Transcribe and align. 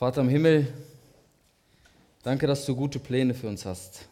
Vater 0.00 0.22
im 0.22 0.30
Himmel, 0.30 0.72
danke, 2.22 2.46
dass 2.46 2.64
du 2.64 2.74
gute 2.74 2.98
Pläne 2.98 3.34
für 3.34 3.48
uns 3.48 3.66
hast. 3.66 4.08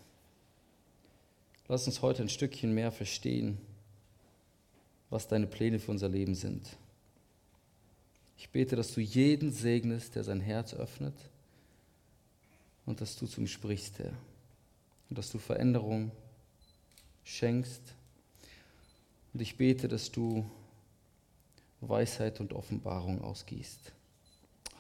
Lass 1.67 1.87
uns 1.87 2.03
heute 2.03 2.21
ein 2.21 2.29
Stückchen 2.29 2.75
mehr 2.75 2.93
verstehen, 2.93 3.57
was 5.09 5.29
deine 5.29 5.47
Pläne 5.47 5.79
für 5.79 5.91
unser 5.91 6.11
Leben 6.11 6.35
sind. 6.35 6.77
Ich 8.37 8.51
bete, 8.51 8.77
dass 8.77 8.93
du 8.93 9.01
jeden 9.01 9.51
segnest, 9.51 10.15
der 10.15 10.25
sein 10.25 10.43
Herz 10.43 10.75
öffnet 10.75 11.15
und 12.85 13.01
dass 13.01 13.17
du 13.17 13.27
zu 13.27 13.41
ihm 13.41 13.47
sprichst, 13.47 13.99
Herr. 13.99 14.13
Und 15.09 15.17
dass 15.17 15.31
du 15.31 15.39
Veränderung 15.39 16.11
schenkst. 17.25 17.81
Und 19.33 19.41
ich 19.41 19.57
bete, 19.57 19.89
dass 19.89 20.13
du 20.13 20.45
Weisheit 21.81 22.41
und 22.41 22.53
Offenbarung 22.53 23.23
ausgießt. 23.23 23.91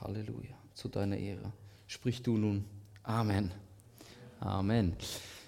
Halleluja, 0.02 0.54
zu 0.78 0.86
deiner 0.86 1.16
Ehre. 1.16 1.52
Sprich 1.88 2.22
du 2.22 2.38
nun. 2.38 2.64
Amen. 3.02 3.50
Amen. 4.38 4.92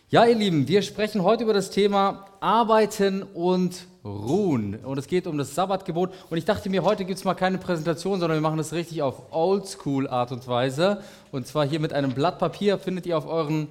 Ja, 0.09 0.25
ihr 0.25 0.35
Lieben, 0.35 0.67
wir 0.67 0.83
sprechen 0.83 1.23
heute 1.23 1.45
über 1.45 1.53
das 1.53 1.71
Thema 1.71 2.27
Arbeiten 2.41 3.23
und 3.23 3.87
Ruhen. 4.05 4.75
Und 4.85 4.99
es 4.99 5.07
geht 5.07 5.29
um 5.29 5.39
das 5.39 5.55
Sabbatgebot. 5.55 6.13
Und 6.31 6.37
ich 6.37 6.47
dachte 6.47 6.69
mir, 6.69 6.83
heute 6.83 7.05
gibt 7.05 7.17
es 7.17 7.25
mal 7.25 7.35
keine 7.35 7.59
Präsentation, 7.59 8.19
sondern 8.19 8.39
wir 8.39 8.43
machen 8.43 8.59
das 8.59 8.73
richtig 8.73 9.03
auf 9.03 9.33
Oldschool-Art 9.33 10.33
und 10.33 10.49
Weise. 10.49 11.01
Und 11.31 11.47
zwar 11.47 11.65
hier 11.65 11.79
mit 11.79 11.93
einem 11.93 12.13
Blatt 12.13 12.41
Papier 12.41 12.77
findet 12.77 13.07
ihr 13.07 13.17
auf 13.17 13.29
euren 13.29 13.69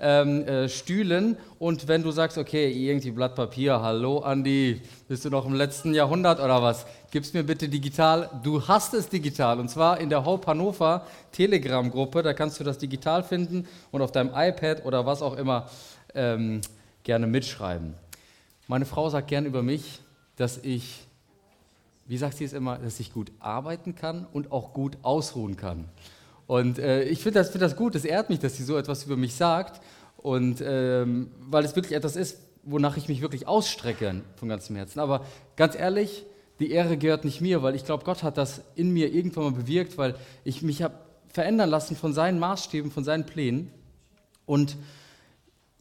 ähm, 0.00 0.46
äh, 0.46 0.68
Stühlen. 0.68 1.36
Und 1.58 1.88
wenn 1.88 2.02
du 2.02 2.10
sagst, 2.10 2.38
okay, 2.38 2.70
irgendwie 2.70 3.10
Blatt 3.10 3.34
Papier, 3.34 3.80
hallo 3.80 4.18
Andi, 4.20 4.80
bist 5.08 5.24
du 5.24 5.30
noch 5.30 5.46
im 5.46 5.54
letzten 5.54 5.94
Jahrhundert 5.94 6.40
oder 6.40 6.62
was? 6.62 6.86
Gib's 7.10 7.32
mir 7.32 7.42
bitte 7.42 7.68
digital. 7.68 8.30
Du 8.42 8.66
hast 8.68 8.94
es 8.94 9.08
digital. 9.08 9.58
Und 9.60 9.68
zwar 9.68 10.00
in 10.00 10.10
der 10.10 10.24
Hope 10.24 10.46
Hannover 10.46 11.06
Telegram-Gruppe. 11.32 12.22
Da 12.22 12.34
kannst 12.34 12.60
du 12.60 12.64
das 12.64 12.78
digital 12.78 13.22
finden 13.22 13.66
und 13.90 14.02
auf 14.02 14.12
deinem 14.12 14.30
iPad 14.34 14.84
oder 14.84 15.06
was 15.06 15.22
auch 15.22 15.36
immer 15.36 15.68
ähm, 16.14 16.60
gerne 17.02 17.26
mitschreiben. 17.26 17.94
Meine 18.66 18.84
Frau 18.84 19.08
sagt 19.08 19.28
gern 19.28 19.46
über 19.46 19.62
mich, 19.62 20.00
dass 20.36 20.58
ich, 20.58 21.06
wie 22.06 22.18
sagt 22.18 22.36
sie 22.36 22.44
es 22.44 22.52
immer, 22.52 22.78
dass 22.78 23.00
ich 23.00 23.12
gut 23.12 23.32
arbeiten 23.40 23.94
kann 23.94 24.26
und 24.32 24.52
auch 24.52 24.72
gut 24.72 24.98
ausruhen 25.02 25.56
kann. 25.56 25.86
Und 26.48 26.78
äh, 26.78 27.02
ich 27.04 27.22
finde 27.22 27.40
das, 27.40 27.50
find 27.50 27.60
das 27.60 27.76
gut, 27.76 27.94
es 27.94 28.06
ehrt 28.06 28.30
mich, 28.30 28.38
dass 28.38 28.56
sie 28.56 28.64
so 28.64 28.78
etwas 28.78 29.04
über 29.04 29.18
mich 29.18 29.34
sagt. 29.34 29.82
Und 30.16 30.62
ähm, 30.64 31.30
weil 31.40 31.62
es 31.62 31.76
wirklich 31.76 31.94
etwas 31.94 32.16
ist, 32.16 32.38
wonach 32.62 32.96
ich 32.96 33.06
mich 33.06 33.20
wirklich 33.20 33.46
ausstrecke 33.46 34.22
von 34.36 34.48
ganzem 34.48 34.74
Herzen. 34.74 34.98
Aber 34.98 35.26
ganz 35.56 35.78
ehrlich, 35.78 36.24
die 36.58 36.70
Ehre 36.70 36.96
gehört 36.96 37.26
nicht 37.26 37.42
mir, 37.42 37.62
weil 37.62 37.74
ich 37.74 37.84
glaube, 37.84 38.04
Gott 38.04 38.22
hat 38.22 38.38
das 38.38 38.62
in 38.74 38.92
mir 38.92 39.12
irgendwann 39.12 39.44
mal 39.44 39.52
bewirkt, 39.52 39.98
weil 39.98 40.14
ich 40.42 40.62
mich 40.62 40.82
habe 40.82 40.94
verändern 41.28 41.68
lassen 41.68 41.96
von 41.96 42.14
seinen 42.14 42.38
Maßstäben, 42.38 42.90
von 42.90 43.04
seinen 43.04 43.26
Plänen. 43.26 43.70
Und 44.46 44.78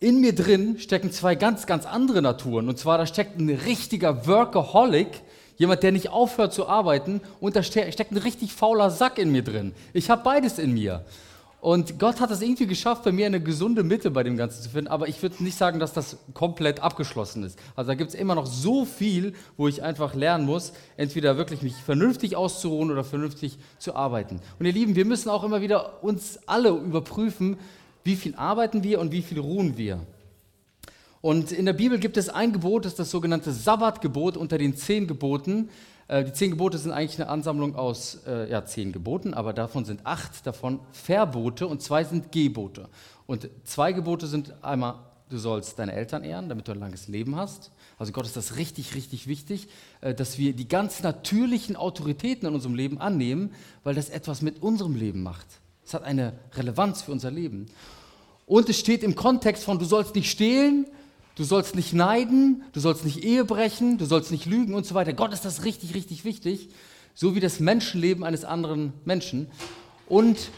in 0.02 0.20
mir 0.20 0.36
drin 0.36 0.80
stecken 0.80 1.14
zwei 1.14 1.36
ganz, 1.36 1.66
ganz 1.66 1.86
andere 1.86 2.22
Naturen. 2.22 2.68
Und 2.68 2.78
zwar, 2.78 2.98
da 2.98 3.08
steckt 3.08 3.40
ein 3.40 3.50
richtiger 3.50 4.28
Workaholic, 4.28 5.22
jemand, 5.58 5.84
der 5.84 5.92
nicht 5.92 6.10
aufhört 6.10 6.54
zu 6.54 6.68
arbeiten, 6.68 7.22
und 7.40 7.56
da 7.56 7.64
steckt 7.64 8.12
ein 8.12 8.18
richtig 8.18 8.54
fauler 8.54 8.90
Sack 8.90 9.18
in 9.18 9.32
mir 9.32 9.44
drin. 9.44 9.74
Ich 9.94 10.10
habe 10.10 10.24
beides 10.24 10.58
in 10.60 10.74
mir. 10.74 11.04
Und 11.60 11.98
Gott 11.98 12.22
hat 12.22 12.30
es 12.30 12.42
irgendwie 12.42 12.68
geschafft, 12.68 13.04
bei 13.04 13.12
mir 13.12 13.26
eine 13.26 13.42
gesunde 13.42 13.84
Mitte 13.84 14.12
bei 14.12 14.22
dem 14.22 14.38
Ganzen 14.38 14.62
zu 14.62 14.70
finden, 14.70 14.88
aber 14.88 15.08
ich 15.08 15.22
würde 15.24 15.44
nicht 15.44 15.58
sagen, 15.58 15.80
dass 15.80 15.92
das 15.92 16.18
komplett 16.34 16.82
abgeschlossen 16.82 17.44
ist. 17.44 17.58
Also 17.76 17.90
da 17.90 17.96
gibt 17.96 18.10
es 18.10 18.16
immer 18.16 18.36
noch 18.36 18.46
so 18.46 18.86
viel, 18.86 19.34
wo 19.58 19.68
ich 19.68 19.82
einfach 19.82 20.14
lernen 20.14 20.46
muss, 20.46 20.72
entweder 20.98 21.36
wirklich 21.36 21.64
mich 21.64 21.76
vernünftig 21.76 22.36
auszuruhen 22.36 22.92
oder 22.92 23.04
vernünftig 23.04 23.58
zu 23.80 23.96
arbeiten. 23.96 24.40
Und 24.60 24.68
ihr 24.68 24.72
Lieben, 24.72 24.96
wir 24.96 25.06
müssen 25.06 25.30
auch 25.30 25.44
immer 25.44 25.60
wieder 25.60 26.04
uns 26.04 26.40
alle 26.46 26.70
überprüfen, 26.70 27.58
wie 28.04 28.16
viel 28.16 28.36
arbeiten 28.36 28.84
wir 28.84 29.02
und 29.02 29.12
wie 29.12 29.24
viel 29.24 29.40
ruhen 29.40 29.78
wir. 29.78 30.00
Und 31.22 31.52
in 31.52 31.66
der 31.66 31.74
Bibel 31.74 32.00
gibt 32.00 32.18
es 32.18 32.30
ein 32.30 32.54
Gebot, 32.54 32.86
das 32.86 32.94
ist 32.94 33.00
das 33.00 33.12
sogenannte 33.12 33.52
Sabbatgebot 33.52 34.38
unter 34.38 34.58
den 34.58 34.76
zehn 34.76 35.08
Geboten. 35.08 35.70
Äh, 36.08 36.24
die 36.24 36.34
zehn 36.34 36.52
Gebote 36.52 36.78
sind 36.78 36.92
eigentlich 36.92 37.20
eine 37.20 37.30
Ansammlung 37.30 37.76
aus 37.76 38.22
äh, 38.28 38.50
ja, 38.50 38.66
zehn 38.66 38.92
Geboten, 38.92 39.34
aber 39.34 39.54
davon 39.54 39.86
sind 39.86 40.06
acht 40.06 40.46
davon 40.46 40.80
Verbote 40.92 41.68
und 41.68 41.82
zwei 41.82 42.04
sind 42.04 42.32
Gebote. 42.32 42.90
Und 43.26 43.50
zwei 43.64 43.94
Gebote 43.94 44.28
sind 44.28 44.54
einmal, 44.64 44.96
du 45.30 45.38
sollst 45.38 45.80
deine 45.80 45.94
Eltern 45.94 46.24
ehren, 46.24 46.50
damit 46.50 46.68
du 46.68 46.72
ein 46.72 46.80
langes 46.80 47.08
Leben 47.08 47.36
hast. 47.36 47.72
Also 48.00 48.12
Gott 48.12 48.26
ist 48.26 48.38
das 48.38 48.58
richtig, 48.58 48.96
richtig 48.96 49.28
wichtig, 49.28 49.68
äh, 50.02 50.14
dass 50.14 50.38
wir 50.38 50.54
die 50.54 50.68
ganz 50.68 51.02
natürlichen 51.02 51.76
Autoritäten 51.76 52.48
in 52.48 52.54
unserem 52.54 52.76
Leben 52.76 53.00
annehmen, 53.00 53.52
weil 53.84 53.96
das 53.96 54.10
etwas 54.10 54.42
mit 54.42 54.62
unserem 54.62 54.96
Leben 54.96 55.24
macht. 55.24 55.48
Es 55.84 55.94
hat 55.94 56.04
eine 56.04 56.34
Relevanz 56.54 57.02
für 57.02 57.12
unser 57.12 57.32
Leben. 57.32 57.66
Und 58.46 58.70
es 58.70 58.80
steht 58.80 59.04
im 59.04 59.16
Kontext 59.16 59.64
von, 59.64 59.80
du 59.80 59.86
sollst 59.86 60.16
nicht 60.16 60.30
stehlen, 60.30 60.86
du 61.38 61.44
sollst 61.44 61.76
nicht 61.76 61.94
neiden, 61.94 62.64
du 62.74 62.80
sollst 62.80 63.06
nicht 63.06 63.24
Ehe 63.24 63.46
brechen, 63.46 63.98
du 63.98 64.06
sollst 64.06 64.32
nicht 64.32 64.46
lügen 64.48 64.74
und 64.74 64.86
so 64.86 64.96
weiter. 64.96 65.14
Gott 65.14 65.34
ist 65.34 65.46
das 65.46 65.64
richtig, 65.64 65.94
richtig 65.94 66.26
wichtig, 66.26 66.70
so 67.14 67.36
wie 67.36 67.40
das 67.40 67.60
Menschenleben 67.60 68.24
eines 68.24 68.44
anderen 68.44 68.92
Menschen. 69.06 69.48
Und 70.08 70.50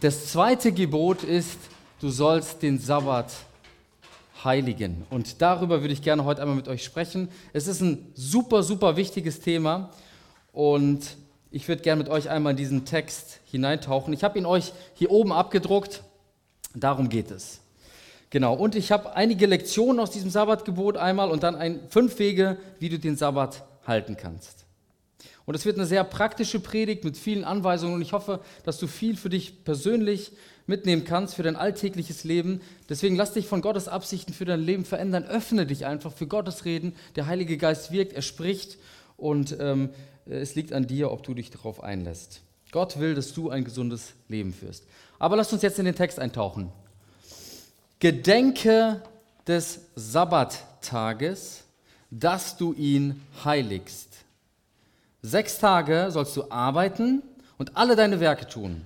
das 0.00 0.32
zweite 0.32 0.72
Gebot 0.72 1.22
ist, 1.22 1.58
du 2.00 2.08
sollst 2.08 2.62
den 2.62 2.78
Sabbat 2.78 3.32
heiligen. 4.42 5.04
Und 5.10 5.42
darüber 5.42 5.82
würde 5.82 5.92
ich 5.92 6.02
gerne 6.02 6.24
heute 6.24 6.40
einmal 6.40 6.56
mit 6.56 6.66
euch 6.66 6.82
sprechen. 6.82 7.28
Es 7.52 7.68
ist 7.68 7.82
ein 7.82 8.10
super, 8.14 8.62
super 8.62 8.96
wichtiges 8.96 9.40
Thema 9.40 9.90
und 10.52 11.16
ich 11.50 11.68
würde 11.68 11.82
gerne 11.82 12.02
mit 12.02 12.10
euch 12.10 12.30
einmal 12.30 12.52
in 12.52 12.56
diesen 12.56 12.86
Text 12.86 13.40
hineintauchen. 13.50 14.14
Ich 14.14 14.24
habe 14.24 14.38
ihn 14.38 14.46
euch 14.46 14.72
hier 14.94 15.10
oben 15.10 15.32
abgedruckt. 15.32 16.02
Darum 16.74 17.10
geht 17.10 17.30
es. 17.30 17.61
Genau, 18.32 18.54
und 18.54 18.76
ich 18.76 18.90
habe 18.90 19.14
einige 19.14 19.44
Lektionen 19.44 20.00
aus 20.00 20.10
diesem 20.10 20.30
Sabbatgebot 20.30 20.96
einmal 20.96 21.30
und 21.30 21.42
dann 21.42 21.54
ein, 21.54 21.80
fünf 21.90 22.18
Wege, 22.18 22.56
wie 22.78 22.88
du 22.88 22.98
den 22.98 23.14
Sabbat 23.14 23.62
halten 23.86 24.16
kannst. 24.16 24.64
Und 25.44 25.54
es 25.54 25.66
wird 25.66 25.76
eine 25.76 25.84
sehr 25.84 26.02
praktische 26.02 26.58
Predigt 26.58 27.04
mit 27.04 27.18
vielen 27.18 27.44
Anweisungen 27.44 27.96
und 27.96 28.00
ich 28.00 28.14
hoffe, 28.14 28.40
dass 28.64 28.78
du 28.78 28.86
viel 28.86 29.18
für 29.18 29.28
dich 29.28 29.64
persönlich 29.64 30.32
mitnehmen 30.66 31.04
kannst, 31.04 31.34
für 31.34 31.42
dein 31.42 31.56
alltägliches 31.56 32.24
Leben. 32.24 32.62
Deswegen 32.88 33.16
lass 33.16 33.34
dich 33.34 33.48
von 33.48 33.60
Gottes 33.60 33.86
Absichten 33.86 34.32
für 34.32 34.46
dein 34.46 34.60
Leben 34.60 34.86
verändern. 34.86 35.24
Öffne 35.24 35.66
dich 35.66 35.84
einfach 35.84 36.14
für 36.14 36.26
Gottes 36.26 36.64
Reden. 36.64 36.94
Der 37.16 37.26
Heilige 37.26 37.58
Geist 37.58 37.92
wirkt, 37.92 38.14
er 38.14 38.22
spricht 38.22 38.78
und 39.18 39.58
ähm, 39.60 39.90
es 40.24 40.54
liegt 40.54 40.72
an 40.72 40.86
dir, 40.86 41.10
ob 41.10 41.22
du 41.22 41.34
dich 41.34 41.50
darauf 41.50 41.82
einlässt. 41.82 42.40
Gott 42.70 42.98
will, 42.98 43.14
dass 43.14 43.34
du 43.34 43.50
ein 43.50 43.64
gesundes 43.64 44.14
Leben 44.28 44.54
führst. 44.54 44.86
Aber 45.18 45.36
lasst 45.36 45.52
uns 45.52 45.60
jetzt 45.60 45.78
in 45.78 45.84
den 45.84 45.96
Text 45.96 46.18
eintauchen. 46.18 46.72
Gedenke 48.02 49.00
des 49.46 49.78
Sabbattages, 49.94 51.62
dass 52.10 52.56
du 52.56 52.72
ihn 52.72 53.22
heiligst. 53.44 54.08
Sechs 55.22 55.58
Tage 55.60 56.08
sollst 56.10 56.36
du 56.36 56.50
arbeiten 56.50 57.22
und 57.58 57.76
alle 57.76 57.94
deine 57.94 58.18
Werke 58.18 58.48
tun. 58.48 58.82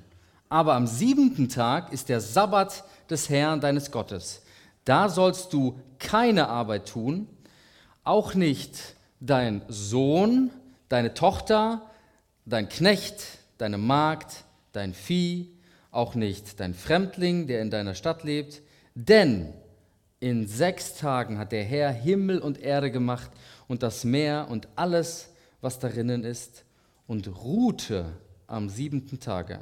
Aber 0.51 0.75
am 0.75 0.87
siebenten 0.87 1.49
Tag 1.49 1.95
ist 1.95 2.11
der 2.11 2.21
Sabbat 2.21 2.85
des 3.09 3.31
Herrn 3.31 3.63
deines 3.63 3.91
Gottes. 3.91 4.43
Da 4.85 5.09
sollst 5.09 5.51
du 5.55 5.81
keine 5.99 6.51
Arbeit 6.51 6.87
tun, 6.87 7.27
auch 8.05 8.35
nicht 8.35 8.97
dein 9.21 9.63
Sohn, 9.67 10.51
deine 10.91 11.15
Tochter, 11.15 11.91
dein 12.45 12.69
Knecht, 12.69 13.23
deine 13.57 13.79
Magd, 13.79 14.45
dein 14.73 14.93
Vieh, 14.93 15.49
auch 15.91 16.15
nicht 16.15 16.61
dein 16.61 16.75
Fremdling, 16.75 17.47
der 17.47 17.63
in 17.63 17.71
deiner 17.71 17.95
Stadt 17.95 18.23
lebt, 18.23 18.61
denn 18.97 19.53
in 20.21 20.47
sechs 20.47 20.95
Tagen 20.95 21.39
hat 21.39 21.53
der 21.53 21.63
Herr 21.63 21.93
Himmel 21.93 22.39
und 22.39 22.59
Erde 22.59 22.91
gemacht 22.91 23.31
und 23.69 23.83
das 23.83 24.05
Meer 24.05 24.49
und 24.51 24.67
alles, 24.75 25.29
was 25.61 25.79
darinnen 25.79 26.25
ist, 26.25 26.65
und 27.07 27.29
ruhte 27.45 28.07
am 28.47 28.69
siebenten 28.71 29.21
Tage. 29.21 29.61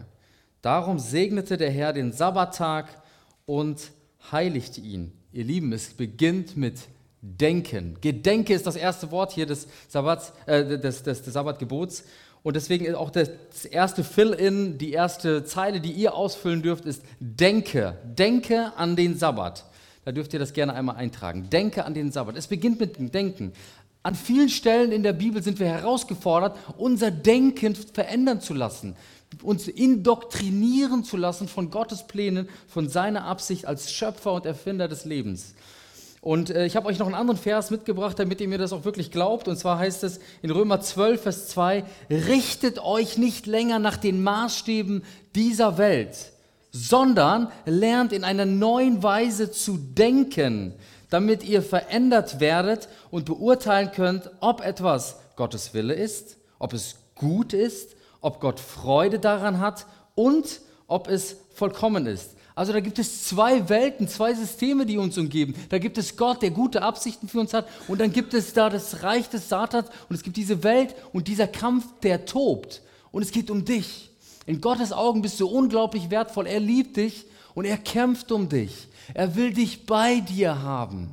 Darum 0.63 0.99
segnete 0.99 1.57
der 1.57 1.71
Herr 1.71 1.93
den 1.93 2.13
Sabbattag 2.13 3.03
und 3.45 3.91
heiligte 4.31 4.81
ihn. 4.81 5.13
Ihr 5.33 5.45
Lieben, 5.45 5.73
es 5.73 5.93
beginnt 5.93 6.57
mit 6.57 6.79
Denken. 7.21 7.99
Gedenke 8.01 8.55
ist 8.55 8.67
das 8.67 8.77
erste 8.77 9.11
Wort 9.11 9.33
hier 9.33 9.47
des, 9.47 9.67
Sabbats, 9.89 10.33
äh, 10.47 10.79
des, 10.79 11.03
des, 11.03 11.23
des 11.23 11.33
Sabbatgebots. 11.33 12.05
Und 12.45 12.57
deswegen 12.57 12.95
auch 12.95 13.11
das 13.11 13.31
erste 13.71 14.05
Fill-in, 14.05 14.77
die 14.77 14.93
erste 14.93 15.47
Zeile, 15.47 15.81
die 15.81 15.93
ihr 15.93 16.15
ausfüllen 16.15 16.61
dürft, 16.61 16.85
ist 16.85 17.03
Denke. 17.19 17.97
Denke 18.05 18.73
an 18.77 18.97
den 18.97 19.17
Sabbat. 19.17 19.65
Da 20.05 20.13
dürft 20.13 20.35
ihr 20.35 20.39
das 20.39 20.53
gerne 20.53 20.75
einmal 20.75 20.97
eintragen. 20.97 21.49
Denke 21.49 21.87
an 21.87 21.95
den 21.95 22.13
Sabbat. 22.13 22.37
Es 22.37 22.47
beginnt 22.47 22.79
mit 22.81 22.99
dem 22.99 23.11
Denken. 23.11 23.55
An 24.03 24.15
vielen 24.15 24.51
Stellen 24.51 24.93
in 24.93 25.03
der 25.03 25.15
Bibel 25.15 25.43
sind 25.43 25.59
wir 25.59 25.69
herausgefordert, 25.69 26.59
unser 26.77 27.11
Denken 27.11 27.75
verändern 27.75 28.43
zu 28.43 28.53
lassen, 28.53 28.95
uns 29.43 29.67
indoktrinieren 29.67 31.03
zu 31.03 31.17
lassen 31.17 31.49
von 31.49 31.71
Gottes 31.71 32.07
Plänen, 32.07 32.51
von 32.69 32.91
seiner 32.91 33.25
Absicht 33.25 33.65
als 33.65 33.91
Schöpfer 33.91 34.35
und 34.35 34.45
Erfinder 34.45 34.87
des 34.87 35.07
Lebens. 35.07 35.55
Und 36.25 36.49
äh, 36.49 36.65
ich 36.65 36.75
habe 36.75 36.87
euch 36.87 36.99
noch 36.99 37.05
einen 37.05 37.15
anderen 37.15 37.39
Vers 37.39 37.71
mitgebracht, 37.71 38.19
damit 38.19 38.41
ihr 38.41 38.49
mir 38.49 38.57
das 38.57 38.73
auch 38.73 38.87
wirklich 38.87 39.11
glaubt. 39.11 39.47
Und 39.47 39.59
zwar 39.59 39.79
heißt 39.79 40.05
es 40.05 40.21
in 40.41 40.51
Römer 40.51 40.81
12, 40.81 41.23
Vers 41.23 41.49
2, 41.49 41.85
richtet 42.09 42.79
euch 42.79 43.19
nicht 43.19 43.45
länger 43.45 43.79
nach 43.79 43.99
den 43.99 44.23
Maßstäben 44.23 45.05
dieser 45.35 45.77
Welt, 45.77 46.17
sondern 46.71 47.53
lernt 47.67 48.15
in 48.15 48.25
einer 48.25 48.47
neuen 48.47 49.03
Weise 49.03 49.51
zu 49.51 49.77
denken, 49.77 50.73
damit 51.11 51.45
ihr 51.45 51.61
verändert 51.61 52.41
werdet 52.41 52.89
und 53.11 53.27
beurteilen 53.27 53.91
könnt, 53.93 54.31
ob 54.41 54.65
etwas 54.65 55.19
Gottes 55.37 55.75
Wille 55.75 55.93
ist, 55.93 56.39
ob 56.59 56.73
es 56.73 56.95
gut 57.17 57.53
ist, 57.53 57.97
ob 58.23 58.41
Gott 58.41 58.61
Freude 58.61 59.19
daran 59.19 59.61
hat 59.61 59.85
und 60.15 60.63
ob 60.87 61.09
es 61.09 61.37
vollkommen 61.53 62.07
ist. 62.07 62.31
Also 62.57 62.73
da 62.73 62.81
gibt 62.81 63.01
es 63.01 63.25
zwei 63.25 63.69
Welten, 63.69 64.07
zwei 64.07 64.33
Systeme, 64.33 64.87
die 64.87 64.97
uns 64.97 65.19
umgeben. 65.19 65.55
Da 65.71 65.79
gibt 65.79 65.99
es 65.99 66.17
Gott, 66.17 66.41
der 66.41 66.51
gute 66.51 66.83
Absichten 66.83 67.29
für 67.29 67.41
uns 67.41 67.53
hat 67.53 67.69
und 67.89 68.01
dann 68.01 68.13
gibt 68.13 68.33
es 68.33 68.53
da 68.53 68.71
das 68.71 69.03
Reich 69.03 69.29
des 69.29 69.49
Satans 69.49 69.89
und 70.09 70.15
es 70.15 70.23
gibt 70.23 70.37
diese 70.37 70.63
Welt 70.63 70.95
und 71.13 71.27
dieser 71.27 71.49
Kampf, 71.49 71.85
der 72.03 72.27
tobt. 72.27 72.83
Und 73.11 73.23
es 73.23 73.33
geht 73.33 73.51
um 73.51 73.65
dich. 73.65 74.11
In 74.47 74.61
Gottes 74.61 74.93
Augen 74.93 75.23
bist 75.23 75.41
du 75.41 75.49
unglaublich 75.49 76.11
wertvoll. 76.11 76.47
Er 76.47 76.61
liebt 76.61 76.97
dich 76.97 77.27
und 77.55 77.65
er 77.65 77.79
kämpft 77.79 78.31
um 78.31 78.49
dich. 78.49 78.89
Er 79.15 79.35
will 79.35 79.53
dich 79.53 79.87
bei 79.87 80.21
dir 80.21 80.63
haben. 80.63 81.11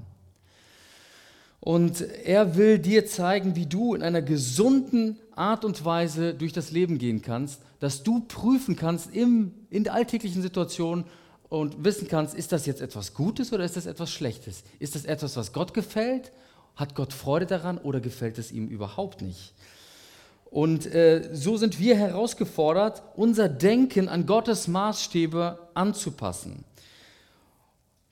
Und 1.59 2.01
er 2.01 2.55
will 2.55 2.79
dir 2.79 3.05
zeigen, 3.05 3.55
wie 3.55 3.67
du 3.67 3.93
in 3.93 4.01
einer 4.01 4.23
gesunden 4.23 5.17
Art 5.35 5.63
und 5.63 5.85
Weise 5.85 6.33
durch 6.33 6.53
das 6.53 6.71
Leben 6.71 6.97
gehen 6.97 7.21
kannst, 7.21 7.61
dass 7.79 8.03
du 8.03 8.21
prüfen 8.21 8.75
kannst 8.75 9.13
im, 9.13 9.53
in 9.69 9.87
alltäglichen 9.87 10.41
Situation, 10.41 11.05
und 11.51 11.83
wissen 11.83 12.07
kannst, 12.07 12.33
ist 12.33 12.53
das 12.53 12.65
jetzt 12.65 12.79
etwas 12.79 13.13
Gutes 13.13 13.51
oder 13.51 13.65
ist 13.65 13.75
das 13.75 13.85
etwas 13.85 14.09
Schlechtes? 14.09 14.63
Ist 14.79 14.95
das 14.95 15.03
etwas, 15.03 15.35
was 15.35 15.51
Gott 15.51 15.73
gefällt? 15.73 16.31
Hat 16.77 16.95
Gott 16.95 17.11
Freude 17.11 17.45
daran 17.45 17.77
oder 17.77 17.99
gefällt 17.99 18.37
es 18.37 18.53
ihm 18.53 18.69
überhaupt 18.69 19.21
nicht? 19.21 19.53
Und 20.45 20.85
äh, 20.85 21.29
so 21.33 21.57
sind 21.57 21.77
wir 21.77 21.97
herausgefordert, 21.97 23.03
unser 23.17 23.49
Denken 23.49 24.07
an 24.07 24.25
Gottes 24.25 24.69
Maßstäbe 24.69 25.59
anzupassen. 25.73 26.63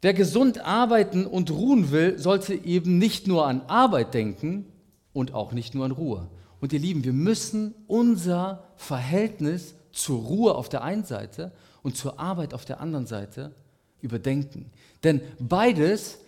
Wer 0.01 0.13
gesund 0.13 0.59
arbeiten 0.65 1.25
und 1.25 1.49
ruhen 1.49 1.91
will, 1.91 2.19
sollte 2.19 2.53
eben 2.53 2.97
nicht 2.97 3.25
nur 3.25 3.47
an 3.47 3.61
Arbeit 3.67 4.13
denken 4.13 4.65
und 5.13 5.33
auch 5.33 5.53
nicht 5.53 5.75
nur 5.75 5.85
an 5.85 5.91
Ruhe. 5.91 6.27
Und 6.59 6.73
ihr 6.73 6.79
Lieben, 6.79 7.05
wir 7.05 7.13
müssen 7.13 7.73
unser 7.87 8.65
Verhältnis 8.75 9.75
zur 9.93 10.19
Ruhe 10.23 10.55
auf 10.55 10.67
der 10.67 10.83
einen 10.83 11.05
Seite 11.05 11.53
und 11.83 11.97
zur 11.97 12.19
Arbeit 12.19 12.53
auf 12.53 12.65
der 12.65 12.79
anderen 12.79 13.05
Seite 13.05 13.53
überdenken. 14.01 14.71
Denn 15.03 15.21
beides 15.39 16.19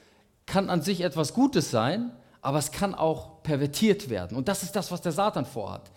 kann 0.46 0.70
an 0.70 0.82
sich 0.82 1.02
etwas 1.02 1.34
Gutes 1.34 1.72
sein, 1.72 2.12
aber 2.42 2.58
es 2.58 2.72
kann 2.72 2.96
auch 2.96 3.44
pervertiert 3.44 4.10
werden. 4.10 4.36
Und 4.36 4.48
das 4.48 4.64
ist 4.64 4.76
das, 4.76 4.92
was 4.92 5.02
der 5.02 5.12
Satan 5.12 5.46
vorhat. 5.46 5.92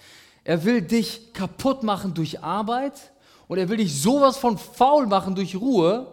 Er 0.45 0.65
will 0.65 0.83
dich 0.83 1.33
kaputt 1.33 1.83
machen 1.83 2.15
durch 2.15 2.43
Arbeit 2.43 3.13
und 3.49 3.59
er 3.59 3.69
will 3.69 3.79
dich 3.79 4.01
sowas 4.01 4.37
von 4.37 4.59
faul 4.59 5.07
machen 5.07 5.35
durch 5.35 5.57
Ruhe, 5.57 6.07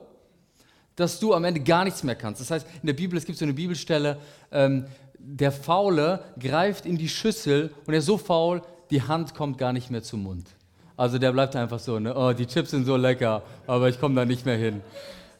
dass 0.96 1.20
du 1.20 1.34
am 1.34 1.44
Ende 1.44 1.60
gar 1.60 1.84
nichts 1.84 2.04
mehr 2.04 2.16
kannst. 2.16 2.42
Das 2.42 2.52
heißt, 2.52 2.66
in 2.82 2.88
der 2.88 2.94
Bibel, 2.94 3.18
es 3.18 3.26
gibt 3.26 3.38
so 3.38 3.46
eine 3.46 3.54
Bibelstelle, 3.54 4.20
ähm, 4.52 4.86
der 5.18 5.52
Faule 5.52 6.24
greift 6.40 6.86
in 6.86 6.98
die 6.98 7.10
Schüssel 7.10 7.74
und 7.86 7.94
er 7.94 8.00
ist 8.00 8.06
so 8.06 8.18
faul, 8.18 8.62
die 8.90 9.02
Hand 9.02 9.36
kommt 9.36 9.58
gar 9.58 9.74
nicht 9.74 9.92
mehr 9.92 10.04
zum 10.04 10.24
Mund. 10.24 10.50
Also 11.02 11.18
der 11.18 11.32
bleibt 11.32 11.56
einfach 11.56 11.80
so, 11.80 11.98
ne? 11.98 12.16
oh, 12.16 12.32
die 12.32 12.46
Chips 12.46 12.70
sind 12.70 12.86
so 12.86 12.96
lecker, 12.96 13.42
aber 13.66 13.90
ich 13.90 14.00
komme 14.00 14.14
da 14.14 14.24
nicht 14.24 14.46
mehr 14.46 14.56
hin. 14.56 14.82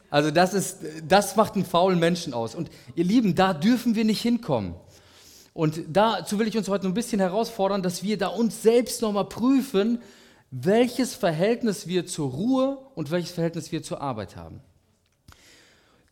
Also 0.10 0.32
das, 0.32 0.56
ist, 0.56 0.80
das 1.08 1.36
macht 1.36 1.54
einen 1.54 1.66
faulen 1.66 2.00
Menschen 2.00 2.34
aus. 2.34 2.56
Und 2.56 2.72
ihr 2.96 3.04
Lieben, 3.04 3.36
da 3.36 3.54
dürfen 3.54 3.94
wir 3.94 4.04
nicht 4.04 4.24
hinkommen. 4.24 4.74
Und 5.54 5.82
dazu 5.88 6.40
will 6.40 6.48
ich 6.48 6.58
uns 6.58 6.68
heute 6.68 6.88
ein 6.88 6.96
bisschen 6.96 7.20
herausfordern, 7.20 7.84
dass 7.84 8.02
wir 8.02 8.18
da 8.18 8.30
uns 8.30 8.64
selbst 8.64 9.04
nochmal 9.04 9.26
prüfen, 9.26 10.02
welches 10.50 11.14
Verhältnis 11.14 11.86
wir 11.86 12.08
zur 12.08 12.32
Ruhe 12.32 12.80
und 12.96 13.12
welches 13.12 13.30
Verhältnis 13.30 13.72
wir 13.72 13.84
zur 13.84 14.02
Arbeit 14.02 14.36
haben. 14.36 14.62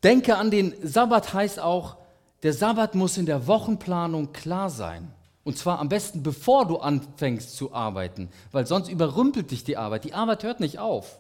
Denke 0.04 0.38
an 0.38 0.52
den 0.52 0.76
Sabbat 0.84 1.34
heißt 1.34 1.60
auch, 1.60 1.98
der 2.44 2.54
Sabbat 2.54 2.94
muss 2.94 3.18
in 3.18 3.26
der 3.26 3.48
Wochenplanung 3.48 4.32
klar 4.32 4.70
sein. 4.70 5.12
Und 5.44 5.58
zwar 5.58 5.80
am 5.80 5.90
besten, 5.90 6.22
bevor 6.22 6.68
du 6.68 6.78
anfängst 6.78 7.56
zu 7.56 7.74
arbeiten, 7.74 8.30
weil 8.52 8.66
sonst 8.68 8.90
überrümpelt 8.90 9.52
dich 9.52 9.64
die 9.64 9.78
Arbeit. 9.78 10.04
Die 10.04 10.14
Arbeit 10.14 10.44
hört 10.44 10.60
nicht 10.60 10.80
auf. 10.80 11.20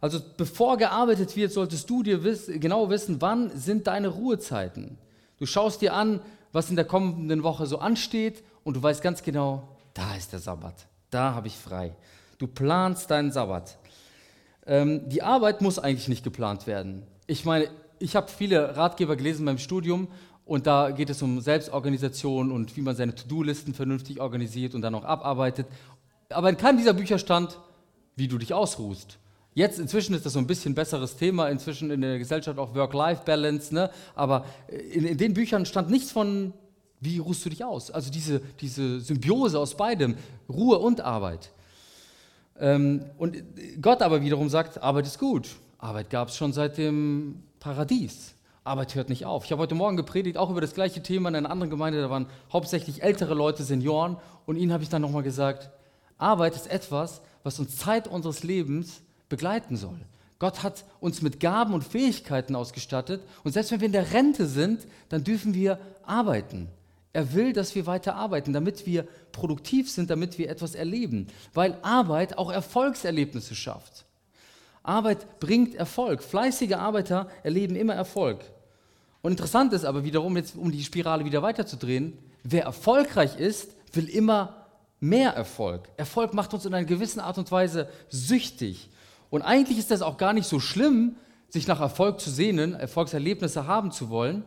Also 0.00 0.20
bevor 0.36 0.76
gearbeitet 0.76 1.34
wird, 1.36 1.52
solltest 1.52 1.88
du 1.90 2.02
dir 2.02 2.24
wiss, 2.24 2.46
genau 2.46 2.90
wissen, 2.90 3.20
wann 3.20 3.50
sind 3.56 3.86
deine 3.86 4.08
Ruhezeiten. 4.08 4.98
Du 5.38 5.46
schaust 5.46 5.80
dir 5.80 5.94
an, 5.94 6.20
was 6.52 6.70
in 6.70 6.76
der 6.76 6.84
kommenden 6.84 7.42
Woche 7.42 7.66
so 7.66 7.78
ansteht 7.78 8.42
und 8.64 8.74
du 8.74 8.82
weißt 8.82 9.02
ganz 9.02 9.22
genau, 9.22 9.68
da 9.94 10.14
ist 10.14 10.32
der 10.32 10.38
Sabbat, 10.38 10.86
da 11.10 11.34
habe 11.34 11.48
ich 11.48 11.56
frei. 11.56 11.94
Du 12.38 12.46
planst 12.46 13.10
deinen 13.10 13.32
Sabbat. 13.32 13.78
Ähm, 14.66 15.08
die 15.08 15.22
Arbeit 15.22 15.60
muss 15.60 15.78
eigentlich 15.78 16.08
nicht 16.08 16.22
geplant 16.22 16.66
werden. 16.66 17.02
Ich 17.26 17.44
meine, 17.44 17.68
ich 17.98 18.14
habe 18.14 18.28
viele 18.28 18.76
Ratgeber 18.76 19.16
gelesen 19.16 19.44
beim 19.44 19.58
Studium 19.58 20.08
und 20.48 20.66
da 20.66 20.90
geht 20.90 21.10
es 21.10 21.20
um 21.20 21.42
Selbstorganisation 21.42 22.50
und 22.50 22.74
wie 22.74 22.80
man 22.80 22.96
seine 22.96 23.14
To-Do-Listen 23.14 23.74
vernünftig 23.74 24.18
organisiert 24.18 24.74
und 24.74 24.80
dann 24.80 24.94
auch 24.94 25.04
abarbeitet. 25.04 25.66
Aber 26.30 26.48
in 26.48 26.56
keinem 26.56 26.78
dieser 26.78 26.94
Bücher 26.94 27.18
stand, 27.18 27.58
wie 28.16 28.28
du 28.28 28.38
dich 28.38 28.54
ausruhst. 28.54 29.18
Jetzt 29.52 29.78
inzwischen 29.78 30.14
ist 30.14 30.24
das 30.24 30.32
so 30.32 30.38
ein 30.38 30.46
bisschen 30.46 30.74
besseres 30.74 31.16
Thema, 31.16 31.50
inzwischen 31.50 31.90
in 31.90 32.00
der 32.00 32.18
Gesellschaft 32.18 32.58
auch 32.58 32.74
Work-Life-Balance, 32.74 33.74
ne? 33.74 33.90
aber 34.14 34.46
in, 34.68 35.04
in, 35.04 35.18
den 35.18 35.34
Büchern 35.34 35.66
stand 35.66 35.90
nichts 35.90 36.12
von, 36.12 36.54
wie 37.00 37.18
ruhst 37.18 37.44
du 37.44 37.50
dich 37.50 37.62
aus? 37.62 37.90
Also 37.90 38.10
diese, 38.10 38.40
diese 38.60 39.00
Symbiose 39.00 39.58
aus 39.58 39.76
beidem, 39.76 40.16
Ruhe 40.48 40.78
und 40.78 41.02
Arbeit. 41.02 41.50
Ähm, 42.58 43.04
und 43.18 43.36
Gott 43.82 44.00
aber 44.00 44.22
wiederum 44.22 44.48
sagt, 44.48 44.82
Arbeit 44.82 45.06
ist 45.06 45.18
gut. 45.18 45.48
Arbeit 45.76 46.08
gab 46.08 46.28
es 46.28 46.36
schon 46.36 46.54
seit 46.54 46.78
dem 46.78 47.42
Paradies. 47.60 48.34
Arbeit 48.68 48.94
hört 48.94 49.08
nicht 49.08 49.24
auf. 49.24 49.44
Ich 49.44 49.52
habe 49.52 49.62
heute 49.62 49.74
Morgen 49.74 49.96
gepredigt, 49.96 50.36
auch 50.36 50.50
über 50.50 50.60
das 50.60 50.74
gleiche 50.74 51.02
Thema 51.02 51.28
in 51.28 51.34
einer 51.34 51.50
anderen 51.50 51.70
Gemeinde, 51.70 52.00
da 52.00 52.10
waren 52.10 52.26
hauptsächlich 52.52 53.02
ältere 53.02 53.34
Leute, 53.34 53.64
Senioren, 53.64 54.16
und 54.46 54.56
ihnen 54.56 54.72
habe 54.72 54.82
ich 54.82 54.88
dann 54.88 55.02
nochmal 55.02 55.22
gesagt, 55.22 55.70
Arbeit 56.18 56.54
ist 56.54 56.70
etwas, 56.70 57.20
was 57.42 57.58
uns 57.58 57.76
Zeit 57.76 58.08
unseres 58.08 58.42
Lebens 58.42 59.02
begleiten 59.28 59.76
soll. 59.76 59.98
Gott 60.38 60.62
hat 60.62 60.84
uns 61.00 61.20
mit 61.22 61.40
Gaben 61.40 61.74
und 61.74 61.82
Fähigkeiten 61.82 62.54
ausgestattet 62.54 63.22
und 63.42 63.52
selbst 63.52 63.72
wenn 63.72 63.80
wir 63.80 63.86
in 63.86 63.92
der 63.92 64.12
Rente 64.12 64.46
sind, 64.46 64.86
dann 65.08 65.24
dürfen 65.24 65.54
wir 65.54 65.78
arbeiten. 66.04 66.68
Er 67.12 67.34
will, 67.34 67.52
dass 67.52 67.74
wir 67.74 67.86
weiter 67.86 68.14
arbeiten, 68.14 68.52
damit 68.52 68.86
wir 68.86 69.06
produktiv 69.32 69.90
sind, 69.90 70.10
damit 70.10 70.38
wir 70.38 70.48
etwas 70.48 70.74
erleben, 70.74 71.26
weil 71.54 71.78
Arbeit 71.82 72.38
auch 72.38 72.52
Erfolgserlebnisse 72.52 73.54
schafft. 73.54 74.04
Arbeit 74.82 75.40
bringt 75.40 75.74
Erfolg. 75.74 76.22
Fleißige 76.22 76.74
Arbeiter 76.74 77.28
erleben 77.42 77.74
immer 77.74 77.94
Erfolg. 77.94 78.40
Und 79.22 79.32
interessant 79.32 79.72
ist 79.72 79.84
aber 79.84 80.04
wiederum, 80.04 80.36
jetzt 80.36 80.56
um 80.56 80.70
die 80.70 80.84
Spirale 80.84 81.24
wieder 81.24 81.42
weiterzudrehen, 81.42 82.16
wer 82.44 82.64
erfolgreich 82.64 83.38
ist, 83.38 83.72
will 83.92 84.08
immer 84.08 84.66
mehr 85.00 85.30
Erfolg. 85.30 85.88
Erfolg 85.96 86.34
macht 86.34 86.54
uns 86.54 86.66
in 86.66 86.74
einer 86.74 86.86
gewissen 86.86 87.20
Art 87.20 87.38
und 87.38 87.50
Weise 87.50 87.88
süchtig. 88.08 88.90
Und 89.30 89.42
eigentlich 89.42 89.78
ist 89.78 89.90
das 89.90 90.02
auch 90.02 90.16
gar 90.16 90.32
nicht 90.32 90.46
so 90.46 90.60
schlimm, 90.60 91.16
sich 91.48 91.66
nach 91.66 91.80
Erfolg 91.80 92.20
zu 92.20 92.30
sehnen, 92.30 92.74
Erfolgserlebnisse 92.74 93.66
haben 93.66 93.90
zu 93.90 94.10
wollen, 94.10 94.44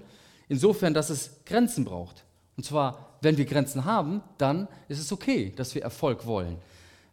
insofern, 0.50 0.94
dass 0.94 1.10
es 1.10 1.44
Grenzen 1.46 1.86
braucht. 1.86 2.24
Und 2.58 2.64
zwar, 2.64 3.18
wenn 3.22 3.38
wir 3.38 3.46
Grenzen 3.46 3.86
haben, 3.86 4.22
dann 4.38 4.68
ist 4.88 5.00
es 5.00 5.12
okay, 5.12 5.52
dass 5.56 5.74
wir 5.74 5.82
Erfolg 5.82 6.26
wollen. 6.26 6.58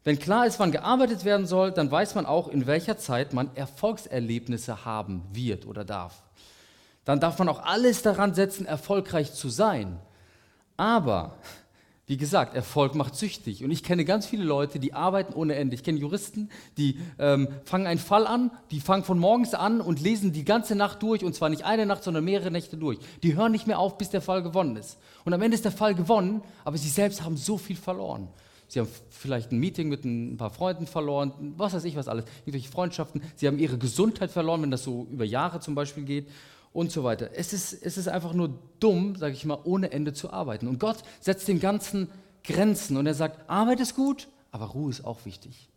Wenn 0.04 0.18
klar 0.18 0.46
ist, 0.46 0.58
wann 0.58 0.72
gearbeitet 0.72 1.24
werden 1.24 1.46
soll, 1.46 1.70
dann 1.70 1.90
weiß 1.90 2.14
man 2.14 2.26
auch, 2.26 2.48
in 2.48 2.66
welcher 2.66 2.98
Zeit 2.98 3.32
man 3.32 3.54
Erfolgserlebnisse 3.56 4.84
haben 4.84 5.22
wird 5.32 5.66
oder 5.66 5.84
darf 5.84 6.22
dann 7.08 7.20
darf 7.20 7.38
man 7.38 7.48
auch 7.48 7.64
alles 7.64 8.02
daran 8.02 8.34
setzen, 8.34 8.66
erfolgreich 8.66 9.32
zu 9.32 9.48
sein. 9.48 9.98
Aber, 10.76 11.38
wie 12.04 12.18
gesagt, 12.18 12.54
Erfolg 12.54 12.94
macht 12.94 13.14
süchtig. 13.14 13.64
Und 13.64 13.70
ich 13.70 13.82
kenne 13.82 14.04
ganz 14.04 14.26
viele 14.26 14.44
Leute, 14.44 14.78
die 14.78 14.92
arbeiten 14.92 15.32
ohne 15.32 15.54
Ende. 15.54 15.74
Ich 15.74 15.82
kenne 15.82 15.98
Juristen, 15.98 16.50
die 16.76 16.98
ähm, 17.18 17.48
fangen 17.64 17.86
einen 17.86 17.98
Fall 17.98 18.26
an, 18.26 18.50
die 18.70 18.80
fangen 18.80 19.04
von 19.04 19.18
morgens 19.18 19.54
an 19.54 19.80
und 19.80 20.02
lesen 20.02 20.34
die 20.34 20.44
ganze 20.44 20.74
Nacht 20.74 21.02
durch. 21.02 21.24
Und 21.24 21.34
zwar 21.34 21.48
nicht 21.48 21.64
eine 21.64 21.86
Nacht, 21.86 22.04
sondern 22.04 22.24
mehrere 22.26 22.50
Nächte 22.50 22.76
durch. 22.76 22.98
Die 23.22 23.36
hören 23.36 23.52
nicht 23.52 23.66
mehr 23.66 23.78
auf, 23.78 23.96
bis 23.96 24.10
der 24.10 24.20
Fall 24.20 24.42
gewonnen 24.42 24.76
ist. 24.76 24.98
Und 25.24 25.32
am 25.32 25.40
Ende 25.40 25.54
ist 25.54 25.64
der 25.64 25.72
Fall 25.72 25.94
gewonnen, 25.94 26.42
aber 26.62 26.76
sie 26.76 26.90
selbst 26.90 27.24
haben 27.24 27.38
so 27.38 27.56
viel 27.56 27.76
verloren. 27.76 28.28
Sie 28.70 28.80
haben 28.80 28.88
vielleicht 29.08 29.50
ein 29.50 29.60
Meeting 29.60 29.88
mit 29.88 30.04
ein 30.04 30.36
paar 30.36 30.50
Freunden 30.50 30.86
verloren, 30.86 31.32
was 31.56 31.72
weiß 31.72 31.84
ich 31.84 31.96
was 31.96 32.06
alles, 32.06 32.26
irgendwelche 32.40 32.68
Freundschaften. 32.68 33.22
Sie 33.34 33.46
haben 33.46 33.58
ihre 33.58 33.78
Gesundheit 33.78 34.30
verloren, 34.30 34.60
wenn 34.60 34.70
das 34.70 34.84
so 34.84 35.06
über 35.10 35.24
Jahre 35.24 35.60
zum 35.60 35.74
Beispiel 35.74 36.04
geht 36.04 36.28
und 36.72 36.92
so 36.92 37.04
weiter. 37.04 37.30
Es 37.34 37.52
ist, 37.52 37.72
es 37.72 37.98
ist 37.98 38.08
einfach 38.08 38.32
nur 38.32 38.50
dumm, 38.80 39.16
sage 39.16 39.34
ich 39.34 39.44
mal, 39.44 39.58
ohne 39.64 39.92
Ende 39.92 40.12
zu 40.12 40.30
arbeiten. 40.30 40.68
Und 40.68 40.78
Gott 40.78 40.98
setzt 41.20 41.48
dem 41.48 41.60
Ganzen 41.60 42.08
Grenzen 42.44 42.96
und 42.96 43.06
er 43.06 43.14
sagt, 43.14 43.48
Arbeit 43.48 43.80
ist 43.80 43.94
gut, 43.94 44.28
aber 44.52 44.66
Ruhe 44.66 44.90
ist 44.90 45.04
auch 45.04 45.24
wichtig. 45.24 45.68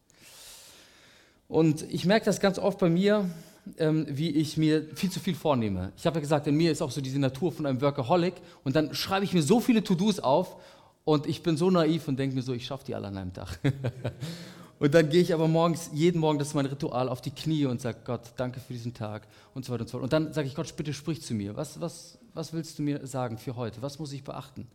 Und 1.48 1.84
ich 1.92 2.06
merke 2.06 2.26
das 2.26 2.40
ganz 2.40 2.58
oft 2.60 2.80
bei 2.80 2.90
mir, 2.90 3.30
ähm, 3.78 4.06
wie 4.10 4.30
ich 4.30 4.58
mir 4.58 4.88
viel 4.96 5.12
zu 5.12 5.20
viel 5.20 5.36
vornehme. 5.36 5.92
Ich 5.98 6.06
habe 6.06 6.16
ja 6.16 6.22
gesagt, 6.22 6.48
in 6.48 6.56
mir 6.56 6.72
ist 6.72 6.82
auch 6.82 6.92
so 6.92 7.02
diese 7.02 7.20
Natur 7.20 7.52
von 7.52 7.66
einem 7.66 7.82
Workaholic 7.82 8.36
und 8.64 8.76
dann 8.76 8.94
schreibe 8.96 9.26
ich 9.26 9.34
mir 9.34 9.44
so 9.44 9.60
viele 9.60 9.84
To-Dos 9.84 10.20
auf 10.20 10.56
und 11.04 11.28
ich 11.28 11.44
bin 11.44 11.58
so 11.58 11.70
naiv 11.70 12.08
und 12.08 12.18
denke 12.18 12.36
mir 12.36 12.42
so, 12.42 12.54
ich 12.54 12.66
schaffe 12.66 12.86
die 12.86 12.96
alle 12.96 13.08
an 13.08 13.18
einem 13.18 13.34
Tag. 13.34 13.60
und 14.82 14.96
dann 14.96 15.10
gehe 15.10 15.22
ich 15.22 15.32
aber 15.32 15.48
morgens, 15.48 15.92
jeden 15.94 16.20
Morgen, 16.20 16.40
das 16.40 16.48
ist 16.48 16.54
mein 16.56 16.66
Ritual, 16.66 17.08
auf 17.08 17.22
die 17.22 17.30
Knie 17.30 17.66
und 17.68 17.80
sage, 17.80 18.00
Gott, 18.04 18.34
danke 18.38 18.60
für 18.60 18.74
diesen 18.74 18.96
Tag 18.96 19.28
und 19.54 19.64
so 19.64 19.72
weiter 19.72 19.82
und 19.82 19.88
so 19.88 19.92
fort. 19.92 20.04
Und 20.04 20.12
dann 20.12 20.34
sage 20.34 20.48
ich, 20.48 20.56
Gott, 20.56 20.76
bitte 20.76 20.92
sprich 20.92 21.22
zu 21.22 21.36
mir. 21.36 21.56
Was, 21.56 21.80
was, 21.80 22.18
was 22.34 22.52
willst 22.52 22.80
du 22.80 22.82
mir 22.82 23.06
sagen 23.06 23.38
für 23.38 23.56
heute? 23.56 23.84
Was 23.84 24.00
muss 24.00 24.12
ich 24.12 24.24
beachten? 24.24 24.68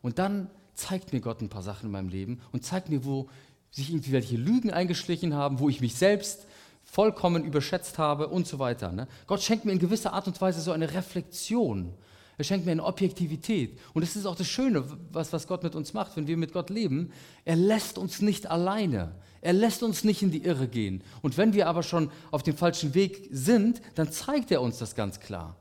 Und 0.00 0.20
dann 0.20 0.48
zeigt 0.74 1.12
mir 1.12 1.20
Gott 1.20 1.40
ein 1.40 1.48
paar 1.48 1.64
Sachen 1.64 1.86
in 1.86 1.90
meinem 1.90 2.08
Leben 2.08 2.40
und 2.52 2.64
zeigt 2.64 2.88
mir, 2.88 3.04
wo 3.04 3.28
sich 3.72 3.90
irgendwie 3.90 4.12
welche 4.12 4.36
Lügen 4.36 4.70
eingeschlichen 4.70 5.34
haben, 5.34 5.58
wo 5.58 5.68
ich 5.68 5.80
mich 5.80 5.96
selbst 5.96 6.46
vollkommen 6.84 7.44
überschätzt 7.44 7.98
habe 7.98 8.28
und 8.28 8.46
so 8.46 8.60
weiter. 8.60 8.92
Ne? 8.92 9.08
Gott 9.26 9.42
schenkt 9.42 9.64
mir 9.64 9.72
in 9.72 9.80
gewisser 9.80 10.12
Art 10.12 10.28
und 10.28 10.40
Weise 10.40 10.60
so 10.60 10.70
eine 10.70 10.94
Reflexion. 10.94 11.94
Er 12.38 12.44
schenkt 12.44 12.64
mir 12.64 12.72
eine 12.72 12.84
Objektivität. 12.84 13.76
Und 13.92 14.02
das 14.02 14.14
ist 14.14 14.24
auch 14.24 14.36
das 14.36 14.46
Schöne, 14.46 14.84
was, 15.10 15.32
was 15.32 15.48
Gott 15.48 15.64
mit 15.64 15.74
uns 15.74 15.94
macht, 15.94 16.16
wenn 16.16 16.28
wir 16.28 16.36
mit 16.36 16.52
Gott 16.52 16.70
leben. 16.70 17.10
Er 17.44 17.56
lässt 17.56 17.98
uns 17.98 18.22
nicht 18.22 18.48
alleine. 18.48 19.16
Er 19.40 19.52
lässt 19.52 19.82
uns 19.82 20.04
nicht 20.04 20.22
in 20.22 20.30
die 20.30 20.44
Irre 20.44 20.68
gehen. 20.68 21.02
Und 21.22 21.36
wenn 21.36 21.52
wir 21.52 21.68
aber 21.68 21.82
schon 21.82 22.10
auf 22.30 22.42
dem 22.42 22.56
falschen 22.56 22.94
Weg 22.94 23.28
sind, 23.30 23.80
dann 23.94 24.10
zeigt 24.10 24.50
er 24.50 24.62
uns 24.62 24.78
das 24.78 24.94
ganz 24.94 25.20
klar. 25.20 25.56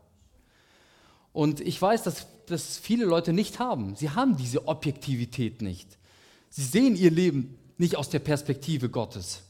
Und 1.33 1.59
ich 1.61 1.79
weiß, 1.79 2.03
dass 2.03 2.27
das 2.47 2.77
viele 2.77 3.05
Leute 3.05 3.33
nicht 3.33 3.59
haben. 3.59 3.95
Sie 3.95 4.09
haben 4.09 4.37
diese 4.37 4.67
Objektivität 4.67 5.61
nicht. 5.61 5.97
Sie 6.49 6.63
sehen 6.63 6.95
ihr 6.95 7.11
Leben 7.11 7.57
nicht 7.77 7.95
aus 7.95 8.09
der 8.09 8.19
Perspektive 8.19 8.89
Gottes. 8.89 9.43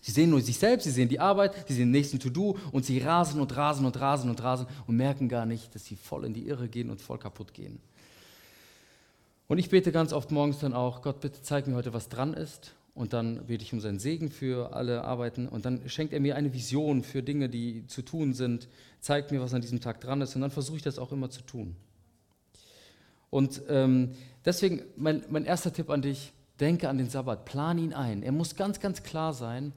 Sie 0.00 0.10
sehen 0.10 0.30
nur 0.30 0.40
sich 0.40 0.58
selbst, 0.58 0.84
sie 0.84 0.90
sehen 0.90 1.08
die 1.08 1.20
Arbeit, 1.20 1.54
sie 1.68 1.74
sehen 1.74 1.86
den 1.86 1.92
nächsten 1.92 2.18
To-Do 2.18 2.58
und 2.72 2.84
sie 2.84 2.98
rasen 2.98 3.40
und 3.40 3.56
rasen 3.56 3.86
und 3.86 3.98
rasen 4.00 4.28
und 4.28 4.42
rasen 4.42 4.66
und 4.86 4.96
merken 4.96 5.28
gar 5.28 5.46
nicht, 5.46 5.74
dass 5.74 5.86
sie 5.86 5.96
voll 5.96 6.26
in 6.26 6.34
die 6.34 6.46
Irre 6.46 6.68
gehen 6.68 6.90
und 6.90 7.00
voll 7.00 7.18
kaputt 7.18 7.54
gehen. 7.54 7.78
Und 9.48 9.58
ich 9.58 9.70
bete 9.70 9.92
ganz 9.92 10.12
oft 10.12 10.30
morgens 10.30 10.58
dann 10.58 10.74
auch, 10.74 11.00
Gott, 11.00 11.20
bitte 11.20 11.40
zeig 11.42 11.66
mir 11.66 11.74
heute, 11.74 11.92
was 11.92 12.08
dran 12.08 12.34
ist. 12.34 12.74
Und 12.94 13.12
dann 13.12 13.46
bete 13.46 13.64
ich 13.64 13.72
um 13.72 13.80
seinen 13.80 13.98
Segen 13.98 14.30
für 14.30 14.72
alle 14.72 15.02
Arbeiten. 15.02 15.48
Und 15.48 15.64
dann 15.64 15.88
schenkt 15.88 16.12
er 16.12 16.20
mir 16.20 16.36
eine 16.36 16.52
Vision 16.52 17.02
für 17.02 17.22
Dinge, 17.22 17.48
die 17.48 17.86
zu 17.88 18.02
tun 18.02 18.34
sind, 18.34 18.68
zeigt 19.00 19.32
mir, 19.32 19.40
was 19.40 19.52
an 19.52 19.60
diesem 19.60 19.80
Tag 19.80 20.00
dran 20.00 20.20
ist. 20.20 20.36
Und 20.36 20.42
dann 20.42 20.52
versuche 20.52 20.76
ich 20.76 20.82
das 20.82 20.98
auch 20.98 21.10
immer 21.10 21.28
zu 21.28 21.42
tun. 21.42 21.74
Und 23.30 23.62
ähm, 23.68 24.12
deswegen 24.44 24.82
mein, 24.96 25.24
mein 25.28 25.44
erster 25.44 25.72
Tipp 25.72 25.90
an 25.90 26.02
dich, 26.02 26.32
denke 26.60 26.88
an 26.88 26.98
den 26.98 27.10
Sabbat, 27.10 27.44
plan 27.44 27.78
ihn 27.78 27.92
ein. 27.92 28.22
Er 28.22 28.30
muss 28.30 28.54
ganz, 28.54 28.78
ganz 28.78 29.02
klar 29.02 29.32
sein, 29.32 29.72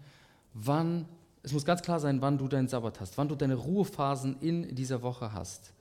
wann, 0.53 1.05
es 1.41 1.53
muss 1.53 1.65
ganz 1.65 1.81
klar 1.81 1.99
sein, 1.99 2.21
wann 2.21 2.37
du 2.37 2.47
deinen 2.47 2.67
Sabbat 2.67 2.99
hast, 2.99 3.17
wann 3.17 3.29
du 3.29 3.35
deine 3.35 3.55
Ruhephasen 3.55 4.39
in 4.41 4.75
dieser 4.75 5.01
Woche 5.01 5.33
hast. 5.33 5.73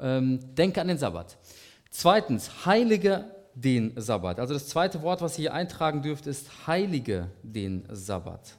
Ähm, 0.00 0.40
denke 0.54 0.80
an 0.80 0.88
den 0.88 0.96
Sabbat. 0.96 1.36
Zweitens, 1.90 2.64
heilige 2.64 3.26
den 3.54 3.92
Sabbat. 3.96 4.38
Also 4.40 4.54
das 4.54 4.68
zweite 4.68 5.02
Wort, 5.02 5.20
was 5.20 5.38
ihr 5.38 5.42
hier 5.42 5.54
eintragen 5.54 6.02
dürft, 6.02 6.26
ist 6.26 6.66
heilige 6.66 7.28
den 7.42 7.84
Sabbat. 7.90 8.56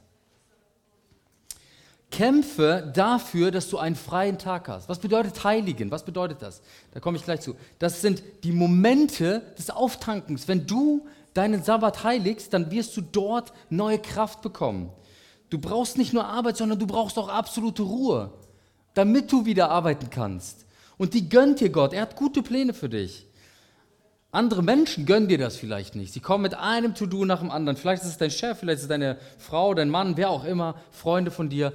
Kämpfe 2.10 2.92
dafür, 2.94 3.50
dass 3.50 3.68
du 3.68 3.78
einen 3.78 3.96
freien 3.96 4.38
Tag 4.38 4.68
hast. 4.68 4.88
Was 4.88 5.00
bedeutet 5.00 5.42
heiligen? 5.42 5.90
Was 5.90 6.04
bedeutet 6.04 6.42
das? 6.42 6.62
Da 6.92 7.00
komme 7.00 7.16
ich 7.16 7.24
gleich 7.24 7.40
zu. 7.40 7.56
Das 7.80 8.00
sind 8.00 8.22
die 8.44 8.52
Momente 8.52 9.42
des 9.58 9.70
Auftankens. 9.70 10.46
Wenn 10.46 10.64
du 10.64 11.06
deinen 11.34 11.64
Sabbat 11.64 12.04
heiligst, 12.04 12.54
dann 12.54 12.70
wirst 12.70 12.96
du 12.96 13.00
dort 13.00 13.52
neue 13.68 13.98
Kraft 13.98 14.42
bekommen. 14.42 14.90
Du 15.50 15.58
brauchst 15.58 15.98
nicht 15.98 16.12
nur 16.12 16.24
Arbeit, 16.24 16.56
sondern 16.56 16.78
du 16.78 16.86
brauchst 16.86 17.18
auch 17.18 17.28
absolute 17.28 17.82
Ruhe, 17.82 18.30
damit 18.94 19.32
du 19.32 19.44
wieder 19.44 19.70
arbeiten 19.70 20.08
kannst. 20.08 20.66
Und 20.96 21.14
die 21.14 21.28
gönnt 21.28 21.58
dir 21.58 21.70
Gott. 21.70 21.92
Er 21.92 22.02
hat 22.02 22.14
gute 22.14 22.42
Pläne 22.42 22.74
für 22.74 22.88
dich. 22.88 23.26
Andere 24.34 24.64
Menschen 24.64 25.06
gönnen 25.06 25.28
dir 25.28 25.38
das 25.38 25.56
vielleicht 25.56 25.94
nicht. 25.94 26.12
Sie 26.12 26.18
kommen 26.18 26.42
mit 26.42 26.54
einem 26.54 26.96
To-Do 26.96 27.24
nach 27.24 27.38
dem 27.38 27.52
anderen. 27.52 27.76
Vielleicht 27.76 28.02
ist 28.02 28.08
es 28.08 28.18
dein 28.18 28.32
Chef, 28.32 28.58
vielleicht 28.58 28.78
ist 28.78 28.82
es 28.82 28.88
deine 28.88 29.16
Frau, 29.38 29.74
dein 29.74 29.90
Mann, 29.90 30.16
wer 30.16 30.28
auch 30.30 30.44
immer, 30.44 30.74
Freunde 30.90 31.30
von 31.30 31.48
dir. 31.48 31.72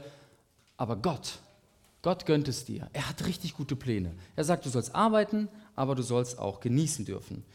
Aber 0.76 0.98
Gott, 0.98 1.40
Gott 2.02 2.26
gönnt 2.26 2.50
es 2.50 2.66
dir. 2.66 2.90
Er 2.92 3.08
hat 3.08 3.26
richtig 3.26 3.56
gute 3.56 3.78
Pläne. 3.78 4.12
Er 4.36 4.44
sagt, 4.44 4.66
du 4.66 4.70
sollst 4.70 4.94
arbeiten, 4.94 5.48
aber 5.78 5.96
du 5.96 6.02
sollst 6.02 6.38
auch 6.38 6.60
genießen 6.60 7.06
dürfen. 7.06 7.46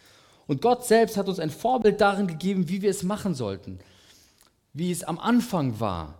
Und 0.46 0.62
Gott 0.62 0.86
selbst 0.86 1.18
hat 1.18 1.28
uns 1.28 1.38
ein 1.38 1.50
Vorbild 1.50 2.00
darin 2.00 2.26
gegeben, 2.26 2.70
wie 2.70 2.80
wir 2.80 2.90
es 2.90 3.02
machen 3.02 3.34
sollten. 3.34 3.80
Wie 4.72 4.90
es 4.90 5.04
am 5.04 5.18
Anfang 5.18 5.80
war. 5.80 6.14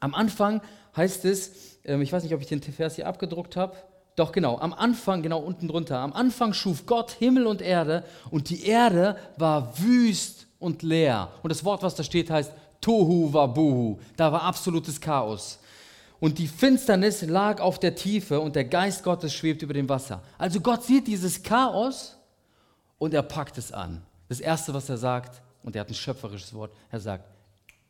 Am 0.00 0.14
Anfang 0.14 0.60
heißt 0.96 1.24
es, 1.24 1.78
ähm, 1.84 2.02
ich 2.02 2.12
weiß 2.12 2.22
nicht, 2.22 2.34
ob 2.34 2.42
ich 2.42 2.46
den 2.46 2.60
Vers 2.60 2.96
hier 2.96 3.06
abgedruckt 3.06 3.56
habe. 3.56 3.74
Doch 4.16 4.32
genau, 4.32 4.58
am 4.58 4.72
Anfang, 4.72 5.22
genau 5.22 5.38
unten 5.38 5.68
drunter, 5.68 5.98
am 5.98 6.12
Anfang 6.12 6.52
schuf 6.54 6.86
Gott 6.86 7.12
Himmel 7.12 7.46
und 7.46 7.62
Erde 7.62 8.02
und 8.30 8.48
die 8.48 8.64
Erde 8.64 9.16
war 9.36 9.78
wüst 9.78 10.46
und 10.58 10.82
leer. 10.82 11.28
Und 11.42 11.50
das 11.50 11.64
Wort, 11.64 11.82
was 11.82 11.94
da 11.94 12.02
steht, 12.02 12.30
heißt 12.30 12.50
Tohu 12.80 13.32
Wabuhu. 13.32 13.98
Da 14.16 14.32
war 14.32 14.42
absolutes 14.42 15.00
Chaos 15.00 15.58
und 16.18 16.38
die 16.38 16.48
Finsternis 16.48 17.22
lag 17.22 17.60
auf 17.60 17.78
der 17.78 17.94
Tiefe 17.94 18.40
und 18.40 18.56
der 18.56 18.64
Geist 18.64 19.02
Gottes 19.02 19.34
schwebt 19.34 19.62
über 19.62 19.74
dem 19.74 19.88
Wasser. 19.88 20.22
Also 20.38 20.60
Gott 20.60 20.84
sieht 20.84 21.06
dieses 21.06 21.42
Chaos 21.42 22.16
und 22.98 23.12
er 23.12 23.22
packt 23.22 23.58
es 23.58 23.72
an. 23.72 24.02
Das 24.28 24.40
Erste, 24.40 24.72
was 24.72 24.88
er 24.88 24.96
sagt, 24.96 25.42
und 25.62 25.76
er 25.76 25.80
hat 25.80 25.88
ein 25.88 25.94
schöpferisches 25.94 26.54
Wort, 26.54 26.72
er 26.90 27.00
sagt, 27.00 27.24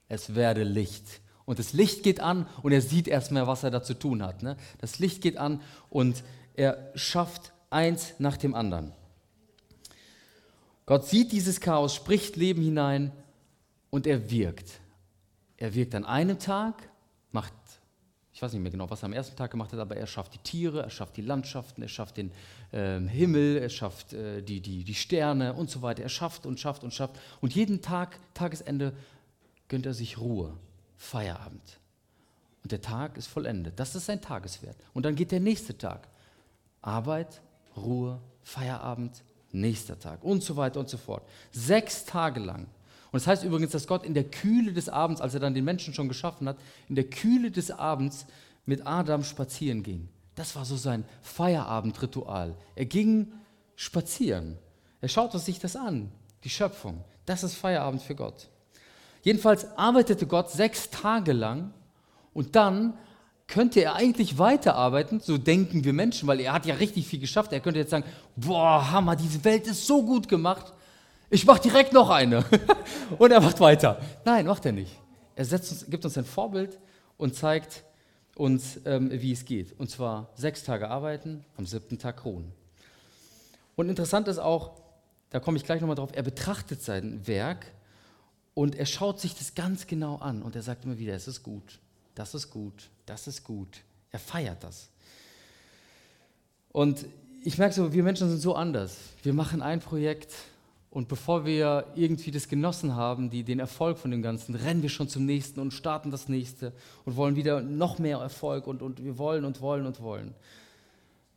es 0.08 0.34
werde 0.34 0.64
Licht. 0.64 1.20
Und 1.46 1.58
das 1.58 1.72
Licht 1.72 2.02
geht 2.02 2.20
an 2.20 2.46
und 2.62 2.72
er 2.72 2.82
sieht 2.82 3.08
erstmal, 3.08 3.46
was 3.46 3.62
er 3.62 3.70
da 3.70 3.82
zu 3.82 3.94
tun 3.94 4.22
hat. 4.22 4.42
Ne? 4.42 4.56
Das 4.78 4.98
Licht 4.98 5.22
geht 5.22 5.38
an 5.38 5.62
und 5.88 6.22
er 6.54 6.90
schafft 6.94 7.52
eins 7.70 8.14
nach 8.18 8.36
dem 8.36 8.54
anderen. 8.54 8.92
Gott 10.84 11.06
sieht 11.06 11.32
dieses 11.32 11.60
Chaos, 11.60 11.94
spricht 11.94 12.36
Leben 12.36 12.62
hinein 12.62 13.12
und 13.90 14.06
er 14.06 14.30
wirkt. 14.30 14.80
Er 15.56 15.74
wirkt 15.74 15.94
an 15.94 16.04
einem 16.04 16.38
Tag, 16.38 16.88
macht 17.32 17.54
ich 18.36 18.42
weiß 18.42 18.52
nicht 18.52 18.60
mehr 18.60 18.70
genau, 18.70 18.90
was 18.90 19.02
er 19.02 19.06
am 19.06 19.14
ersten 19.14 19.34
Tag 19.34 19.50
gemacht 19.50 19.72
hat, 19.72 19.80
aber 19.80 19.96
er 19.96 20.06
schafft 20.06 20.34
die 20.34 20.38
Tiere, 20.38 20.82
er 20.82 20.90
schafft 20.90 21.16
die 21.16 21.22
Landschaften, 21.22 21.80
er 21.80 21.88
schafft 21.88 22.18
den 22.18 22.30
äh, 22.70 23.00
Himmel, 23.00 23.56
er 23.56 23.70
schafft 23.70 24.12
äh, 24.12 24.42
die, 24.42 24.60
die, 24.60 24.84
die 24.84 24.94
Sterne 24.94 25.54
und 25.54 25.70
so 25.70 25.80
weiter. 25.80 26.02
Er 26.02 26.10
schafft 26.10 26.44
und 26.44 26.60
schafft 26.60 26.84
und 26.84 26.92
schafft. 26.92 27.18
Und 27.40 27.54
jeden 27.54 27.80
Tag, 27.80 28.18
Tagesende, 28.34 28.92
gönnt 29.68 29.86
er 29.86 29.94
sich 29.94 30.18
Ruhe, 30.18 30.52
Feierabend. 30.96 31.78
Und 32.62 32.72
der 32.72 32.80
Tag 32.80 33.16
ist 33.16 33.28
vollendet. 33.28 33.78
Das 33.78 33.94
ist 33.94 34.06
sein 34.06 34.20
Tageswert. 34.20 34.76
Und 34.92 35.04
dann 35.04 35.14
geht 35.14 35.30
der 35.32 35.40
nächste 35.40 35.76
Tag. 35.76 36.08
Arbeit, 36.82 37.40
Ruhe, 37.76 38.20
Feierabend, 38.42 39.22
nächster 39.52 39.98
Tag 39.98 40.24
und 40.24 40.42
so 40.42 40.56
weiter 40.56 40.80
und 40.80 40.88
so 40.88 40.96
fort. 40.96 41.22
Sechs 41.52 42.04
Tage 42.04 42.40
lang 42.40 42.66
und 43.16 43.22
das 43.22 43.28
heißt 43.28 43.44
übrigens, 43.44 43.72
dass 43.72 43.86
Gott 43.86 44.04
in 44.04 44.12
der 44.12 44.24
Kühle 44.24 44.74
des 44.74 44.90
Abends, 44.90 45.22
als 45.22 45.32
er 45.32 45.40
dann 45.40 45.54
den 45.54 45.64
Menschen 45.64 45.94
schon 45.94 46.08
geschaffen 46.08 46.48
hat, 46.48 46.58
in 46.86 46.96
der 46.96 47.08
Kühle 47.08 47.50
des 47.50 47.70
Abends 47.70 48.26
mit 48.66 48.86
Adam 48.86 49.24
spazieren 49.24 49.82
ging. 49.82 50.10
Das 50.34 50.54
war 50.54 50.66
so 50.66 50.76
sein 50.76 51.04
Feierabendritual. 51.22 52.54
Er 52.74 52.84
ging 52.84 53.32
spazieren. 53.74 54.58
Er 55.00 55.08
schaute 55.08 55.38
sich 55.38 55.58
das 55.58 55.76
an, 55.76 56.12
die 56.44 56.50
Schöpfung. 56.50 57.04
Das 57.24 57.42
ist 57.42 57.54
Feierabend 57.54 58.02
für 58.02 58.14
Gott. 58.14 58.50
Jedenfalls 59.26 59.66
arbeitete 59.76 60.28
Gott 60.28 60.52
sechs 60.52 60.88
Tage 60.88 61.32
lang 61.32 61.72
und 62.32 62.54
dann 62.54 62.96
könnte 63.48 63.80
er 63.80 63.96
eigentlich 63.96 64.38
weiterarbeiten, 64.38 65.18
so 65.18 65.36
denken 65.36 65.82
wir 65.82 65.92
Menschen, 65.92 66.28
weil 66.28 66.38
er 66.38 66.52
hat 66.52 66.64
ja 66.64 66.76
richtig 66.76 67.08
viel 67.08 67.18
geschafft. 67.18 67.52
Er 67.52 67.58
könnte 67.58 67.80
jetzt 67.80 67.90
sagen, 67.90 68.04
boah, 68.36 68.88
Hammer, 68.88 69.16
diese 69.16 69.42
Welt 69.42 69.66
ist 69.66 69.84
so 69.84 70.04
gut 70.04 70.28
gemacht. 70.28 70.72
Ich 71.28 71.44
mache 71.44 71.60
direkt 71.60 71.92
noch 71.92 72.08
eine. 72.08 72.44
und 73.18 73.32
er 73.32 73.40
macht 73.40 73.58
weiter. 73.58 74.00
Nein, 74.24 74.46
macht 74.46 74.64
er 74.64 74.70
nicht. 74.70 74.92
Er 75.34 75.44
uns, 75.50 75.86
gibt 75.88 76.04
uns 76.04 76.16
ein 76.16 76.24
Vorbild 76.24 76.78
und 77.16 77.34
zeigt 77.34 77.82
uns, 78.36 78.80
ähm, 78.84 79.10
wie 79.10 79.32
es 79.32 79.44
geht. 79.44 79.76
Und 79.76 79.90
zwar 79.90 80.30
sechs 80.36 80.62
Tage 80.62 80.88
arbeiten, 80.88 81.44
am 81.56 81.66
siebten 81.66 81.98
Tag 81.98 82.24
ruhen. 82.24 82.52
Und 83.74 83.88
interessant 83.88 84.28
ist 84.28 84.38
auch, 84.38 84.70
da 85.30 85.40
komme 85.40 85.56
ich 85.56 85.64
gleich 85.64 85.80
nochmal 85.80 85.96
drauf, 85.96 86.10
er 86.14 86.22
betrachtet 86.22 86.80
sein 86.80 87.26
Werk 87.26 87.66
und 88.56 88.74
er 88.74 88.86
schaut 88.86 89.20
sich 89.20 89.34
das 89.34 89.54
ganz 89.54 89.86
genau 89.86 90.16
an 90.16 90.40
und 90.40 90.56
er 90.56 90.62
sagt 90.62 90.86
immer 90.86 90.96
wieder, 90.96 91.12
es 91.12 91.28
ist 91.28 91.42
gut, 91.42 91.78
das 92.14 92.34
ist 92.34 92.50
gut, 92.50 92.88
das 93.04 93.26
ist 93.26 93.44
gut. 93.44 93.82
Er 94.10 94.18
feiert 94.18 94.64
das. 94.64 94.88
Und 96.72 97.04
ich 97.44 97.58
merke 97.58 97.74
so, 97.74 97.92
wir 97.92 98.02
Menschen 98.02 98.30
sind 98.30 98.40
so 98.40 98.54
anders. 98.54 98.96
Wir 99.22 99.34
machen 99.34 99.60
ein 99.60 99.80
Projekt, 99.80 100.32
und 100.88 101.08
bevor 101.08 101.44
wir 101.44 101.84
irgendwie 101.96 102.30
das 102.30 102.48
genossen 102.48 102.94
haben, 102.96 103.28
die, 103.28 103.42
den 103.42 103.58
Erfolg 103.58 103.98
von 103.98 104.10
dem 104.10 104.22
Ganzen, 104.22 104.54
rennen 104.54 104.80
wir 104.80 104.88
schon 104.88 105.10
zum 105.10 105.26
nächsten 105.26 105.60
und 105.60 105.74
starten 105.74 106.10
das 106.10 106.30
nächste 106.30 106.72
und 107.04 107.16
wollen 107.16 107.36
wieder 107.36 107.60
noch 107.60 107.98
mehr 107.98 108.16
Erfolg 108.16 108.66
und, 108.66 108.80
und 108.80 109.04
wir 109.04 109.18
wollen 109.18 109.44
und 109.44 109.60
wollen 109.60 109.84
und 109.84 110.00
wollen. 110.00 110.34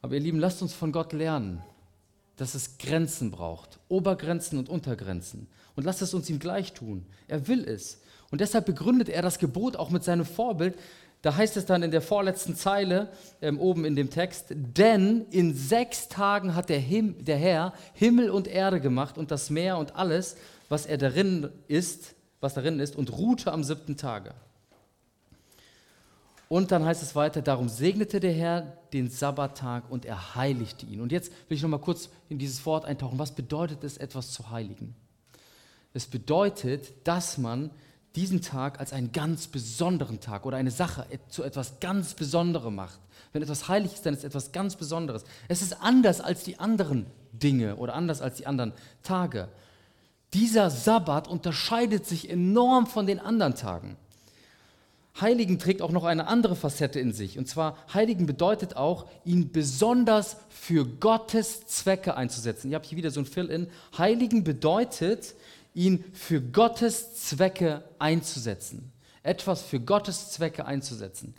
Aber 0.01 0.13
ihr 0.13 0.21
Lieben, 0.21 0.39
lasst 0.39 0.61
uns 0.61 0.73
von 0.73 0.93
Gott 0.93 1.11
lernen, 1.11 1.61
dass 2.37 2.55
es 2.55 2.77
Grenzen 2.77 3.31
braucht, 3.31 3.79
Obergrenzen 3.89 4.57
und 4.57 4.69
Untergrenzen. 4.69 5.47
Und 5.79 5.85
lasst 5.85 6.01
es 6.01 6.13
uns 6.13 6.29
ihm 6.29 6.39
gleich 6.39 6.73
tun. 6.73 7.05
Er 7.29 7.47
will 7.47 7.63
es. 7.63 8.01
Und 8.31 8.41
deshalb 8.41 8.65
begründet 8.65 9.07
er 9.07 9.21
das 9.21 9.39
Gebot 9.39 9.77
auch 9.77 9.91
mit 9.91 10.03
seinem 10.03 10.25
Vorbild, 10.25 10.77
da 11.21 11.37
heißt 11.37 11.55
es 11.55 11.65
dann 11.65 11.83
in 11.83 11.91
der 11.91 12.01
vorletzten 12.01 12.53
Zeile 12.53 13.07
ähm, 13.41 13.57
oben 13.61 13.85
in 13.85 13.95
dem 13.95 14.09
Text, 14.09 14.47
denn 14.49 15.25
in 15.31 15.55
sechs 15.55 16.09
Tagen 16.09 16.53
hat 16.53 16.67
der, 16.67 16.79
Him 16.79 17.23
der 17.23 17.37
Herr 17.37 17.71
Himmel 17.93 18.29
und 18.29 18.49
Erde 18.49 18.81
gemacht 18.81 19.17
und 19.17 19.31
das 19.31 19.49
Meer 19.49 19.77
und 19.77 19.95
alles, 19.95 20.35
was 20.67 20.85
er 20.85 20.97
darin 20.97 21.47
ist, 21.69 22.13
was 22.41 22.55
darin 22.55 22.81
ist, 22.81 22.97
und 22.97 23.17
ruhte 23.17 23.53
am 23.53 23.63
siebten 23.63 23.95
Tage. 23.95 24.33
Und 26.49 26.73
dann 26.73 26.83
heißt 26.83 27.03
es 27.03 27.15
weiter, 27.15 27.41
darum 27.41 27.69
segnete 27.69 28.19
der 28.19 28.33
Herr 28.33 28.77
den 28.91 29.09
Sabbattag 29.09 29.89
und 29.89 30.03
er 30.03 30.35
heiligte 30.35 30.85
ihn. 30.85 30.99
Und 30.99 31.13
jetzt 31.13 31.31
will 31.47 31.55
ich 31.55 31.63
noch 31.63 31.69
mal 31.69 31.79
kurz 31.79 32.09
in 32.27 32.37
dieses 32.37 32.65
Wort 32.65 32.83
eintauchen. 32.83 33.17
Was 33.17 33.31
bedeutet 33.31 33.85
es, 33.85 33.95
etwas 33.95 34.31
zu 34.31 34.49
heiligen? 34.51 34.93
Es 35.93 36.07
bedeutet, 36.07 36.91
dass 37.03 37.37
man 37.37 37.71
diesen 38.15 38.41
Tag 38.41 38.79
als 38.79 38.93
einen 38.93 39.11
ganz 39.11 39.47
besonderen 39.47 40.19
Tag 40.19 40.45
oder 40.45 40.57
eine 40.57 40.71
Sache 40.71 41.05
zu 41.29 41.43
etwas 41.43 41.79
ganz 41.79 42.13
Besonderem 42.13 42.75
macht. 42.75 42.99
Wenn 43.31 43.43
etwas 43.43 43.67
heilig 43.67 43.93
ist, 43.93 44.05
dann 44.05 44.13
ist 44.13 44.23
etwas 44.23 44.51
ganz 44.51 44.75
Besonderes. 44.75 45.23
Es 45.47 45.61
ist 45.61 45.81
anders 45.81 46.19
als 46.19 46.43
die 46.43 46.59
anderen 46.59 47.05
Dinge 47.31 47.75
oder 47.75 47.93
anders 47.93 48.21
als 48.21 48.37
die 48.37 48.47
anderen 48.47 48.73
Tage. 49.03 49.49
Dieser 50.33 50.69
Sabbat 50.69 51.27
unterscheidet 51.27 52.05
sich 52.05 52.29
enorm 52.29 52.87
von 52.87 53.05
den 53.05 53.19
anderen 53.19 53.55
Tagen. 53.55 53.97
Heiligen 55.21 55.59
trägt 55.59 55.81
auch 55.81 55.91
noch 55.91 56.05
eine 56.05 56.27
andere 56.27 56.55
Facette 56.55 56.99
in 56.99 57.11
sich. 57.11 57.37
Und 57.37 57.47
zwar, 57.47 57.77
Heiligen 57.93 58.25
bedeutet 58.25 58.77
auch, 58.77 59.07
ihn 59.25 59.51
besonders 59.51 60.37
für 60.49 60.85
Gottes 60.85 61.65
Zwecke 61.67 62.15
einzusetzen. 62.15 62.69
Ihr 62.69 62.75
habt 62.75 62.85
hier 62.85 62.97
wieder 62.97 63.11
so 63.11 63.19
ein 63.19 63.25
Fill-in. 63.25 63.67
Heiligen 63.97 64.43
bedeutet, 64.43 65.35
ihn 65.73 66.03
für 66.13 66.41
Gottes 66.41 67.15
Zwecke 67.15 67.83
einzusetzen. 67.99 68.91
Etwas 69.23 69.61
für 69.61 69.79
Gottes 69.79 70.31
Zwecke 70.31 70.65
einzusetzen. 70.65 71.33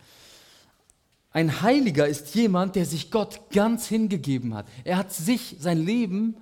Ein 1.33 1.63
Heiliger 1.63 2.09
ist 2.09 2.35
jemand, 2.35 2.77
der 2.77 2.85
sich 2.85 3.11
Gott 3.11 3.51
ganz 3.51 3.87
hingegeben 3.87 4.55
hat. 4.55 4.67
Er 4.85 4.97
hat 4.97 5.13
sich, 5.13 5.57
sein 5.61 5.79
Leben, 5.79 6.37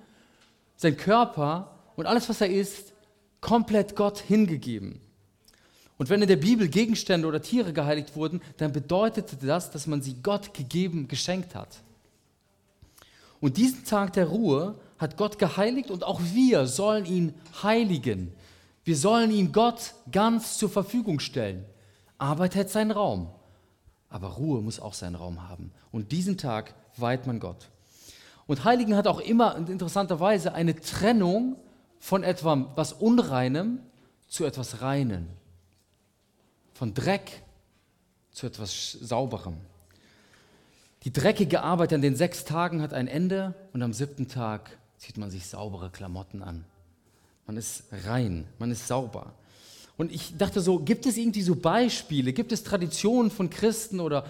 sein 0.75 0.97
Körper 0.97 1.75
und 1.95 2.07
alles, 2.07 2.27
was 2.27 2.41
er 2.41 2.49
ist, 2.49 2.93
komplett 3.41 3.95
Gott 3.95 4.19
hingegeben. 4.19 4.99
Und 5.97 6.09
wenn 6.09 6.21
in 6.21 6.27
der 6.27 6.37
Bibel 6.37 6.69
Gegenstände 6.69 7.27
oder 7.27 7.41
Tiere 7.41 7.73
geheiligt 7.73 8.15
wurden, 8.15 8.41
dann 8.57 8.71
bedeutete 8.71 9.35
das, 9.35 9.69
dass 9.69 9.85
man 9.85 10.01
sie 10.01 10.15
Gott 10.23 10.53
gegeben, 10.53 11.07
geschenkt 11.07 11.55
hat. 11.55 11.81
Und 13.41 13.57
diesen 13.57 13.83
Tag 13.83 14.13
der 14.13 14.27
Ruhe 14.27 14.79
hat 14.99 15.17
Gott 15.17 15.39
geheiligt 15.39 15.89
und 15.89 16.03
auch 16.03 16.21
wir 16.21 16.67
sollen 16.67 17.05
ihn 17.05 17.33
heiligen. 17.63 18.33
Wir 18.83 18.95
sollen 18.95 19.31
ihn 19.31 19.51
Gott 19.51 19.93
ganz 20.11 20.57
zur 20.57 20.69
Verfügung 20.69 21.19
stellen. 21.19 21.65
Arbeit 22.17 22.55
hat 22.55 22.69
seinen 22.69 22.91
Raum, 22.91 23.29
aber 24.09 24.27
Ruhe 24.27 24.61
muss 24.61 24.79
auch 24.79 24.93
seinen 24.93 25.15
Raum 25.15 25.47
haben. 25.47 25.71
Und 25.91 26.11
diesen 26.11 26.37
Tag 26.37 26.75
weiht 26.97 27.25
man 27.25 27.39
Gott. 27.39 27.69
Und 28.45 28.63
Heiligen 28.65 28.95
hat 28.95 29.07
auch 29.07 29.19
immer 29.19 29.55
interessanterweise 29.55 30.53
eine 30.53 30.75
Trennung 30.75 31.55
von 31.99 32.23
etwas 32.23 32.93
Unreinem 32.93 33.79
zu 34.27 34.45
etwas 34.45 34.81
Reinem 34.81 35.27
von 36.79 36.93
Dreck 36.93 37.43
zu 38.31 38.47
etwas 38.47 38.93
Sauberem. 38.93 39.57
Die 41.03 41.11
dreckige 41.11 41.61
Arbeit 41.61 41.91
an 41.91 42.01
den 42.01 42.15
sechs 42.15 42.45
Tagen 42.45 42.81
hat 42.81 42.93
ein 42.93 43.09
Ende 43.09 43.53
und 43.73 43.81
am 43.81 43.91
siebten 43.91 44.29
Tag 44.29 44.78
zieht 44.99 45.17
man 45.17 45.31
sich 45.31 45.47
saubere 45.47 45.89
Klamotten 45.89 46.43
an. 46.43 46.65
Man 47.47 47.57
ist 47.57 47.85
rein, 48.05 48.45
man 48.59 48.69
ist 48.69 48.87
sauber. 48.87 49.33
Und 49.97 50.11
ich 50.11 50.37
dachte 50.37 50.61
so, 50.61 50.77
gibt 50.77 51.07
es 51.07 51.17
irgendwie 51.17 51.41
so 51.41 51.55
Beispiele, 51.55 52.31
gibt 52.31 52.51
es 52.51 52.63
Traditionen 52.63 53.31
von 53.31 53.49
Christen 53.49 53.99
oder 53.99 54.25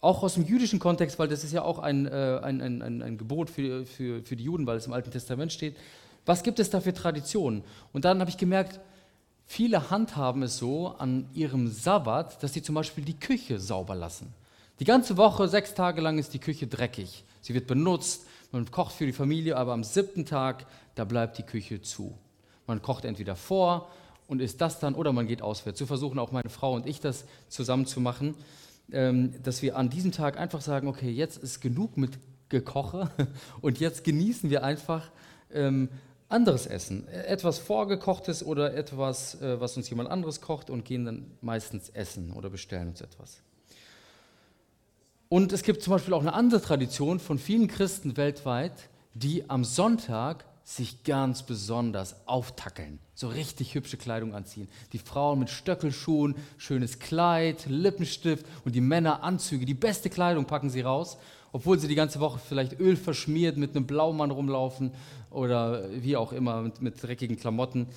auch 0.00 0.22
aus 0.22 0.34
dem 0.34 0.46
jüdischen 0.46 0.78
Kontext, 0.78 1.18
weil 1.18 1.26
das 1.26 1.42
ist 1.42 1.52
ja 1.52 1.62
auch 1.62 1.80
ein, 1.80 2.06
äh, 2.06 2.40
ein, 2.42 2.60
ein, 2.62 3.02
ein, 3.02 3.18
Gebot 3.18 3.50
für, 3.50 3.84
für, 3.84 4.22
für 4.22 4.36
die 4.36 4.44
Juden, 4.44 4.66
weil 4.66 4.78
es 4.78 4.86
im 4.86 4.92
Alten 4.92 5.10
Testament 5.10 5.52
steht. 5.52 5.76
Was 6.24 6.44
gibt 6.44 6.60
es 6.60 6.70
da 6.70 6.80
für 6.80 6.94
Traditionen? 6.94 7.64
Und 7.92 8.04
dann 8.04 8.20
habe 8.20 8.30
ich 8.30 8.38
gemerkt, 8.38 8.78
Viele 9.52 9.90
handhaben 9.90 10.44
es 10.44 10.58
so 10.58 10.94
an 10.96 11.28
ihrem 11.34 11.66
Sabbat, 11.66 12.40
dass 12.40 12.52
sie 12.52 12.62
zum 12.62 12.76
Beispiel 12.76 13.04
die 13.04 13.18
Küche 13.18 13.58
sauber 13.58 13.96
lassen. 13.96 14.32
Die 14.78 14.84
ganze 14.84 15.16
Woche, 15.16 15.48
sechs 15.48 15.74
Tage 15.74 16.00
lang, 16.00 16.20
ist 16.20 16.32
die 16.32 16.38
Küche 16.38 16.68
dreckig. 16.68 17.24
Sie 17.40 17.52
wird 17.52 17.66
benutzt, 17.66 18.26
man 18.52 18.70
kocht 18.70 18.94
für 18.94 19.06
die 19.06 19.12
Familie, 19.12 19.56
aber 19.56 19.72
am 19.72 19.84
siebten 19.84 20.26
Tag, 20.26 20.66
da 20.94 21.04
bleibt 21.04 21.38
die 21.38 21.42
Küche 21.42 21.80
zu. 21.82 22.16
Man 22.66 22.82
kocht 22.82 23.04
entweder 23.04 23.36
vor 23.36 23.88
und 24.26 24.40
isst 24.40 24.60
das 24.60 24.78
dann 24.78 24.94
oder 24.94 25.12
man 25.12 25.26
geht 25.26 25.42
auswärts. 25.42 25.78
So 25.78 25.86
versuchen 25.86 26.18
auch 26.18 26.32
meine 26.32 26.50
Frau 26.50 26.74
und 26.74 26.86
ich 26.86 27.00
das 27.00 27.24
zusammen 27.48 27.86
zu 27.86 28.00
machen, 28.00 28.34
ähm, 28.92 29.34
dass 29.42 29.62
wir 29.62 29.76
an 29.76 29.90
diesem 29.90 30.12
Tag 30.12 30.38
einfach 30.38 30.60
sagen, 30.60 30.88
okay, 30.88 31.10
jetzt 31.10 31.38
ist 31.38 31.60
genug 31.60 31.96
mit 31.96 32.18
Gekoche 32.48 33.10
und 33.60 33.80
jetzt 33.80 34.04
genießen 34.04 34.50
wir 34.50 34.64
einfach 34.64 35.10
ähm, 35.52 35.88
anderes 36.28 36.66
Essen, 36.66 37.08
etwas 37.08 37.58
Vorgekochtes 37.58 38.44
oder 38.44 38.74
etwas, 38.74 39.40
äh, 39.40 39.60
was 39.60 39.76
uns 39.76 39.90
jemand 39.90 40.10
anderes 40.10 40.40
kocht 40.40 40.70
und 40.70 40.84
gehen 40.84 41.04
dann 41.04 41.30
meistens 41.40 41.88
essen 41.90 42.32
oder 42.32 42.50
bestellen 42.50 42.88
uns 42.88 43.00
etwas. 43.00 43.42
Und 45.32 45.52
es 45.52 45.62
gibt 45.62 45.80
zum 45.80 45.92
Beispiel 45.92 46.12
auch 46.12 46.22
eine 46.22 46.34
andere 46.34 46.60
Tradition 46.60 47.20
von 47.20 47.38
vielen 47.38 47.68
Christen 47.68 48.16
weltweit, 48.16 48.72
die 49.14 49.48
am 49.48 49.62
Sonntag 49.62 50.44
sich 50.64 51.04
ganz 51.04 51.44
besonders 51.44 52.16
auftackeln, 52.26 52.98
so 53.14 53.28
richtig 53.28 53.76
hübsche 53.76 53.96
Kleidung 53.96 54.34
anziehen. 54.34 54.68
Die 54.92 54.98
Frauen 54.98 55.38
mit 55.38 55.48
Stöckelschuhen, 55.48 56.34
schönes 56.58 56.98
Kleid, 56.98 57.66
Lippenstift 57.68 58.44
und 58.64 58.74
die 58.74 58.80
Männer 58.80 59.22
Anzüge, 59.22 59.66
die 59.66 59.74
beste 59.74 60.10
Kleidung 60.10 60.46
packen 60.46 60.68
sie 60.68 60.80
raus 60.80 61.16
obwohl 61.52 61.78
sie 61.78 61.88
die 61.88 61.94
ganze 61.94 62.20
Woche 62.20 62.38
vielleicht 62.38 62.78
Öl 62.78 62.96
verschmiert 62.96 63.56
mit 63.56 63.74
einem 63.74 63.86
Blaumann 63.86 64.30
rumlaufen 64.30 64.92
oder 65.30 65.90
wie 66.02 66.16
auch 66.16 66.32
immer 66.32 66.62
mit, 66.62 66.80
mit 66.80 67.02
dreckigen 67.02 67.36
Klamotten 67.36 67.88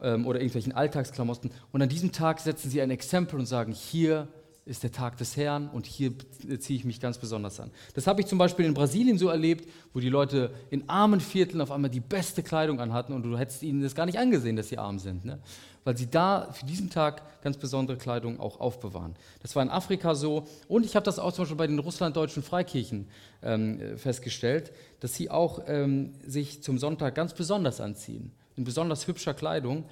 ähm, 0.00 0.26
oder 0.26 0.40
irgendwelchen 0.40 0.72
Alltagsklamotten. 0.72 1.50
Und 1.72 1.82
an 1.82 1.88
diesem 1.88 2.12
Tag 2.12 2.40
setzen 2.40 2.70
sie 2.70 2.80
ein 2.80 2.90
Exempel 2.90 3.38
und 3.38 3.46
sagen, 3.46 3.72
hier 3.72 4.28
ist 4.64 4.82
der 4.82 4.92
Tag 4.92 5.16
des 5.16 5.36
Herrn 5.36 5.68
und 5.68 5.86
hier 5.86 6.12
ziehe 6.60 6.78
ich 6.78 6.84
mich 6.84 7.00
ganz 7.00 7.18
besonders 7.18 7.58
an. 7.58 7.70
Das 7.94 8.06
habe 8.06 8.20
ich 8.20 8.26
zum 8.28 8.38
Beispiel 8.38 8.64
in 8.64 8.74
Brasilien 8.74 9.18
so 9.18 9.28
erlebt, 9.28 9.68
wo 9.92 10.00
die 10.00 10.08
Leute 10.08 10.54
in 10.70 10.88
armen 10.88 11.20
Vierteln 11.20 11.60
auf 11.60 11.72
einmal 11.72 11.90
die 11.90 12.00
beste 12.00 12.42
Kleidung 12.42 12.80
anhatten 12.80 13.12
und 13.12 13.24
du 13.24 13.36
hättest 13.36 13.62
ihnen 13.62 13.82
das 13.82 13.94
gar 13.94 14.06
nicht 14.06 14.18
angesehen, 14.18 14.56
dass 14.56 14.68
sie 14.68 14.78
arm 14.78 14.98
sind. 14.98 15.24
Ne? 15.24 15.40
weil 15.84 15.96
sie 15.96 16.08
da 16.08 16.50
für 16.52 16.64
diesen 16.64 16.90
Tag 16.90 17.42
ganz 17.42 17.56
besondere 17.56 17.96
Kleidung 17.96 18.38
auch 18.38 18.60
aufbewahren. 18.60 19.14
Das 19.42 19.56
war 19.56 19.62
in 19.62 19.70
Afrika 19.70 20.14
so 20.14 20.46
und 20.68 20.84
ich 20.84 20.94
habe 20.94 21.04
das 21.04 21.18
auch 21.18 21.32
zum 21.32 21.42
Beispiel 21.42 21.56
bei 21.56 21.66
den 21.66 21.78
russlanddeutschen 21.78 22.42
Freikirchen 22.42 23.08
ähm, 23.42 23.98
festgestellt, 23.98 24.72
dass 25.00 25.14
sie 25.14 25.30
auch 25.30 25.62
ähm, 25.66 26.12
sich 26.26 26.62
zum 26.62 26.78
Sonntag 26.78 27.14
ganz 27.14 27.34
besonders 27.34 27.80
anziehen, 27.80 28.32
in 28.56 28.64
besonders 28.64 29.06
hübscher 29.06 29.34
Kleidung. 29.34 29.84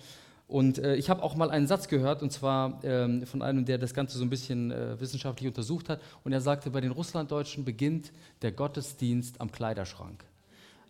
Und 0.50 0.78
äh, 0.78 0.96
ich 0.96 1.08
habe 1.08 1.22
auch 1.22 1.36
mal 1.36 1.50
einen 1.50 1.68
Satz 1.68 1.86
gehört, 1.86 2.22
und 2.22 2.32
zwar 2.32 2.80
ähm, 2.82 3.24
von 3.24 3.40
einem, 3.40 3.64
der 3.64 3.78
das 3.78 3.94
Ganze 3.94 4.18
so 4.18 4.24
ein 4.24 4.30
bisschen 4.30 4.72
äh, 4.72 5.00
wissenschaftlich 5.00 5.46
untersucht 5.46 5.88
hat. 5.88 6.00
Und 6.24 6.32
er 6.32 6.40
sagte, 6.40 6.70
bei 6.70 6.80
den 6.80 6.90
Russlanddeutschen 6.90 7.64
beginnt 7.64 8.10
der 8.42 8.50
Gottesdienst 8.50 9.40
am 9.40 9.52
Kleiderschrank. 9.52 10.24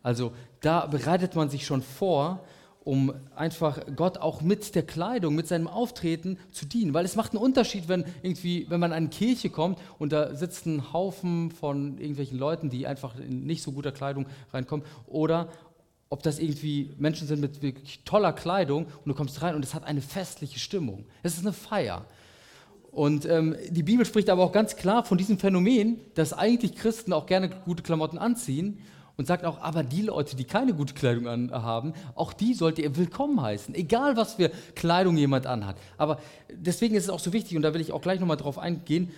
Also 0.03 0.33
da 0.63 0.87
bereitet 0.87 1.37
man 1.37 1.51
sich 1.51 1.67
schon 1.67 1.83
vor 1.83 2.41
um 2.83 3.13
einfach 3.37 3.79
Gott 3.95 4.19
auch 4.19 4.41
mit 4.41 4.75
der 4.75 4.83
Kleidung, 4.83 5.35
mit 5.35 5.47
seinem 5.47 5.69
Auftreten 5.69 6.39
zu 6.51 6.65
dienen. 6.65 6.95
Weil 6.95 7.05
es 7.05 7.15
macht 7.15 7.33
einen 7.33 7.43
Unterschied, 7.43 7.89
wenn, 7.89 8.05
irgendwie, 8.23 8.67
wenn 8.71 8.81
man 8.81 8.93
an 8.93 8.97
eine 8.97 9.09
Kirche 9.09 9.51
kommt 9.51 9.79
und 9.99 10.13
da 10.13 10.35
sitzt 10.35 10.67
ein 10.67 10.93
Haufen 10.93 11.51
von 11.51 11.99
irgendwelchen 11.99 12.39
Leuten, 12.39 12.71
die 12.71 12.87
einfach 12.87 13.17
in 13.19 13.45
nicht 13.45 13.63
so 13.63 13.73
guter 13.73 13.93
Kleidung 13.93 14.27
reinkommen, 14.53 14.87
oder 15.07 15.49
ob 16.11 16.25
das 16.25 16.41
irgendwie 16.41 16.91
Menschen 16.99 17.27
sind 17.29 17.41
mit 17.41 17.63
wirklich 17.63 18.03
toller 18.05 18.33
Kleidung 18.33 18.85
und 18.85 19.07
du 19.07 19.15
kommst 19.15 19.41
rein 19.43 19.55
und 19.55 19.65
es 19.65 19.75
hat 19.75 19.85
eine 19.85 20.03
festliche 20.03 20.59
Stimmung. 20.59 21.07
Es 21.23 21.35
ist 21.35 21.47
eine 21.47 21.53
Feier. 21.53 22.05
Und 22.91 23.25
ähm, 23.27 23.55
die 23.71 23.85
Bibel 23.85 24.05
spricht 24.05 24.29
aber 24.29 24.43
auch 24.43 24.51
ganz 24.51 24.75
klar 24.75 25.05
von 25.05 25.17
diesem 25.17 25.39
Phänomen, 25.39 26.01
dass 26.17 26.33
eigentlich 26.33 26.75
Christen 26.75 27.13
auch 27.13 27.27
gerne 27.27 27.49
gute 27.49 27.85
Klamotten 27.85 28.19
anziehen 28.19 28.81
und 29.17 29.27
sagt 29.27 29.45
auch, 29.45 29.61
aber 29.61 29.85
die 29.85 30.03
Leute, 30.03 30.35
die 30.35 30.43
keine 30.43 30.75
gute 30.75 30.95
Kleidung 30.95 31.29
anhaben, 31.29 31.95
auch 32.17 32.33
die 32.33 32.55
sollt 32.55 32.81
ihr 32.81 32.97
willkommen 32.97 33.41
heißen, 33.41 33.77
egal 33.77 34.17
was 34.17 34.35
für 34.35 34.51
Kleidung 34.75 35.17
jemand 35.17 35.47
anhat. 35.47 35.77
Aber 35.97 36.19
deswegen 36.53 36.97
ist 36.97 37.05
es 37.05 37.11
auch 37.11 37.21
so 37.21 37.33
wichtig, 37.33 37.57
und 37.57 37.63
da 37.63 37.73
will 37.73 37.81
ich 37.81 37.93
auch 37.93 38.03
gleich 38.03 38.19
nochmal 38.19 38.37
drauf 38.37 38.59
eingehen, 38.59 39.11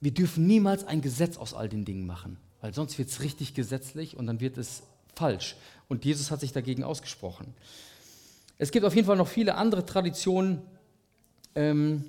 wir 0.00 0.14
dürfen 0.14 0.46
niemals 0.46 0.86
ein 0.86 1.02
Gesetz 1.02 1.36
aus 1.36 1.52
all 1.52 1.68
den 1.68 1.84
Dingen 1.84 2.06
machen, 2.06 2.38
weil 2.62 2.72
sonst 2.72 2.96
wird 2.98 3.10
es 3.10 3.20
richtig 3.20 3.52
gesetzlich 3.52 4.16
und 4.16 4.26
dann 4.26 4.40
wird 4.40 4.56
es 4.56 4.82
falsch. 5.14 5.56
Und 5.88 6.04
Jesus 6.04 6.30
hat 6.30 6.40
sich 6.40 6.52
dagegen 6.52 6.82
ausgesprochen. 6.82 7.54
Es 8.58 8.70
gibt 8.70 8.84
auf 8.84 8.94
jeden 8.94 9.06
Fall 9.06 9.16
noch 9.16 9.28
viele 9.28 9.54
andere 9.54 9.84
Traditionen, 9.84 10.62
ähm, 11.54 12.04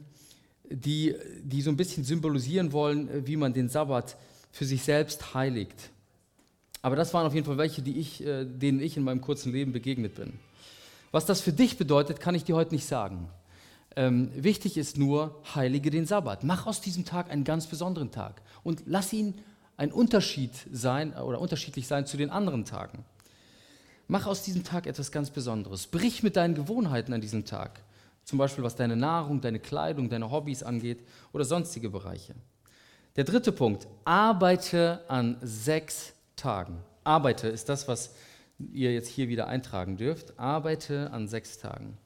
die, 0.70 1.16
die 1.42 1.62
so 1.62 1.70
ein 1.70 1.78
bisschen 1.78 2.04
symbolisieren 2.04 2.72
wollen, 2.72 3.26
wie 3.26 3.36
man 3.36 3.54
den 3.54 3.70
Sabbat 3.70 4.18
für 4.52 4.66
sich 4.66 4.84
selbst 4.84 5.34
heiligt. 5.34 5.90
Aber 6.82 6.96
das 6.96 7.13
waren 7.13 7.26
auf 7.26 7.34
jeden 7.34 7.46
Fall 7.46 7.58
welche, 7.58 7.82
die 7.82 8.00
ich, 8.00 8.26
äh, 8.26 8.46
denen 8.46 8.80
ich 8.80 8.98
in 8.98 9.04
meinem 9.04 9.22
kurzen 9.22 9.52
Leben 9.52 9.72
begegnet 9.72 10.16
bin. 10.16 10.34
Was 11.12 11.26
das 11.26 11.42
für 11.42 11.54
dich 11.54 11.78
bedeutet, 11.78 12.20
kann 12.20 12.36
ich 12.36 12.44
dir 12.44 12.56
heute 12.56 12.74
nicht 12.74 12.86
sagen. 12.86 13.30
Ähm, 13.96 14.32
wichtig 14.36 14.78
ist 14.78 14.98
nur, 14.98 15.42
heilige 15.56 15.90
den 15.90 16.06
Sabbat. 16.06 16.44
Mach 16.44 16.68
aus 16.68 16.82
diesem 16.82 17.06
Tag 17.06 17.32
einen 17.32 17.44
ganz 17.44 17.68
besonderen 17.68 18.12
Tag 18.12 18.42
und 18.63 18.84
lass 18.86 19.12
ihn 19.12 19.36
ein 19.76 19.92
Unterschied 19.92 20.52
sein 20.72 21.13
oder 21.13 21.40
unterschiedlich 21.40 21.88
sein 21.88 22.06
zu 22.06 22.18
den 22.18 22.30
anderen 22.30 22.66
Tagen. 22.66 23.06
Mach 24.08 24.26
aus 24.26 24.43
diesem 24.43 24.63
Tag 24.63 24.88
etwas 24.88 25.12
ganz 25.12 25.30
Besonderes. 25.30 25.88
Brich 25.88 26.24
mit 26.24 26.38
deinen 26.38 26.56
Gewohnheiten 26.56 27.13
an 27.13 27.22
diesem 27.22 27.46
Tag. 27.46 27.82
Zum 28.24 28.38
Beispiel 28.38 28.63
was 28.63 28.76
deine 28.76 28.96
Nahrung, 28.96 29.41
deine 29.41 29.60
Kleidung, 29.60 30.10
deine 30.10 30.32
Hobbys 30.32 30.63
angeht 30.63 31.06
oder 31.34 31.43
sonstige 31.46 31.89
Bereiche. 31.89 32.36
Der 33.15 33.24
dritte 33.24 33.52
Punkt, 33.52 33.88
arbeite 34.06 35.02
an 35.08 35.38
sechs 35.41 36.13
Tagen. 36.36 36.78
Arbeite 37.04 37.48
ist 37.48 37.67
das, 37.67 37.88
was 37.88 38.13
ihr 38.60 38.93
jetzt 38.93 39.10
hier 39.10 39.28
wieder 39.28 39.48
eintragen 39.48 39.98
dürft. 39.98 40.38
Arbeite 40.39 41.12
an 41.12 41.28
sechs 41.28 41.58
Tagen. 41.58 41.98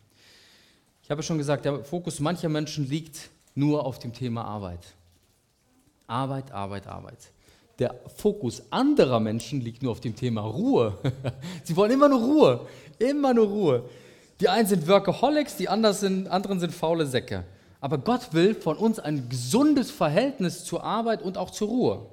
Ich 1.04 1.12
habe 1.12 1.24
schon 1.24 1.38
gesagt, 1.38 1.66
der 1.66 1.84
Fokus 1.84 2.20
mancher 2.20 2.50
Menschen 2.50 2.88
liegt 2.88 3.30
nur 3.54 3.86
auf 3.86 4.00
dem 4.00 4.14
Thema 4.14 4.46
Arbeit. 4.46 4.94
Arbeit, 6.08 6.52
Arbeit, 6.52 6.88
Arbeit. 6.88 7.32
Der 7.82 7.96
Fokus 8.16 8.62
anderer 8.70 9.20
Menschen 9.20 9.60
liegt 9.60 9.82
nur 9.82 9.94
auf 9.94 10.02
dem 10.02 10.16
Thema 10.16 10.42
Ruhe. 10.42 11.00
Sie 11.64 11.76
wollen 11.76 11.90
immer 11.90 12.10
nur 12.10 12.20
Ruhe, 12.20 12.68
immer 13.00 13.34
nur 13.34 13.48
Ruhe. 13.48 13.90
Die 14.40 14.50
einen 14.50 14.68
sind 14.68 14.88
Workaholics, 14.88 15.58
die 15.58 15.68
anderen 15.68 15.96
sind, 15.96 16.28
anderen 16.28 16.60
sind 16.60 16.76
faule 16.76 17.08
Säcke. 17.08 17.44
Aber 17.80 17.98
Gott 17.98 18.36
will 18.36 18.54
von 18.54 18.78
uns 18.78 19.00
ein 19.00 19.28
gesundes 19.30 19.90
Verhältnis 19.90 20.64
zur 20.64 20.84
Arbeit 20.84 21.24
und 21.24 21.40
auch 21.40 21.50
zur 21.50 21.70
Ruhe. 21.70 22.06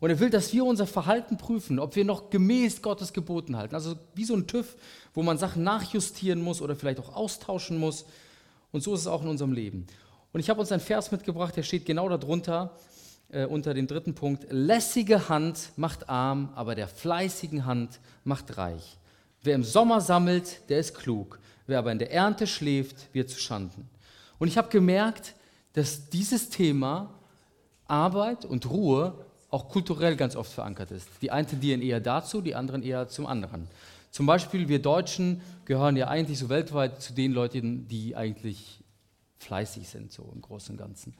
Und 0.00 0.08
er 0.08 0.20
will, 0.20 0.30
dass 0.30 0.54
wir 0.54 0.64
unser 0.64 0.86
Verhalten 0.86 1.36
prüfen, 1.36 1.78
ob 1.78 1.96
wir 1.96 2.06
noch 2.06 2.30
gemäß 2.30 2.80
Gottes 2.80 3.12
Geboten 3.12 3.58
halten. 3.58 3.74
Also 3.74 3.96
wie 4.14 4.24
so 4.24 4.32
ein 4.32 4.46
TÜV, 4.46 4.74
wo 5.12 5.22
man 5.22 5.36
Sachen 5.36 5.64
nachjustieren 5.64 6.40
muss 6.40 6.62
oder 6.62 6.76
vielleicht 6.76 6.98
auch 6.98 7.14
austauschen 7.14 7.76
muss. 7.76 8.06
Und 8.72 8.82
so 8.82 8.94
ist 8.94 9.00
es 9.00 9.06
auch 9.06 9.20
in 9.20 9.28
unserem 9.28 9.52
Leben. 9.52 9.86
Und 10.32 10.40
ich 10.40 10.48
habe 10.48 10.60
uns 10.60 10.72
einen 10.72 10.80
Vers 10.80 11.12
mitgebracht, 11.12 11.54
der 11.58 11.62
steht 11.62 11.84
genau 11.84 12.08
darunter, 12.08 12.72
äh, 13.34 13.46
unter 13.46 13.74
dem 13.74 13.86
dritten 13.86 14.14
Punkt. 14.14 14.46
Lässige 14.50 15.28
Hand 15.28 15.72
macht 15.76 16.08
arm, 16.08 16.50
aber 16.54 16.74
der 16.74 16.88
fleißigen 16.88 17.66
Hand 17.66 18.00
macht 18.22 18.56
reich. 18.56 18.96
Wer 19.42 19.56
im 19.56 19.64
Sommer 19.64 20.00
sammelt, 20.00 20.68
der 20.70 20.78
ist 20.78 20.94
klug. 20.94 21.40
Wer 21.66 21.78
aber 21.78 21.92
in 21.92 21.98
der 21.98 22.12
Ernte 22.12 22.46
schläft, 22.46 23.12
wird 23.12 23.30
zu 23.30 23.38
Schanden. 23.38 23.88
Und 24.38 24.48
ich 24.48 24.56
habe 24.56 24.68
gemerkt, 24.68 25.34
dass 25.72 26.08
dieses 26.08 26.48
Thema 26.48 27.10
Arbeit 27.86 28.44
und 28.44 28.70
Ruhe 28.70 29.26
auch 29.50 29.68
kulturell 29.68 30.16
ganz 30.16 30.36
oft 30.36 30.52
verankert 30.52 30.90
ist. 30.90 31.08
Die 31.20 31.30
einen 31.30 31.46
tendieren 31.46 31.82
eher 31.82 32.00
dazu, 32.00 32.40
die 32.40 32.54
anderen 32.54 32.82
eher 32.82 33.08
zum 33.08 33.26
anderen. 33.26 33.68
Zum 34.10 34.26
Beispiel 34.26 34.68
wir 34.68 34.80
Deutschen 34.80 35.40
gehören 35.64 35.96
ja 35.96 36.08
eigentlich 36.08 36.38
so 36.38 36.48
weltweit 36.48 37.02
zu 37.02 37.12
den 37.12 37.32
Leuten, 37.32 37.88
die 37.88 38.16
eigentlich 38.16 38.80
fleißig 39.38 39.88
sind, 39.88 40.12
so 40.12 40.30
im 40.34 40.40
Großen 40.40 40.74
und 40.74 40.78
Ganzen. 40.78 41.14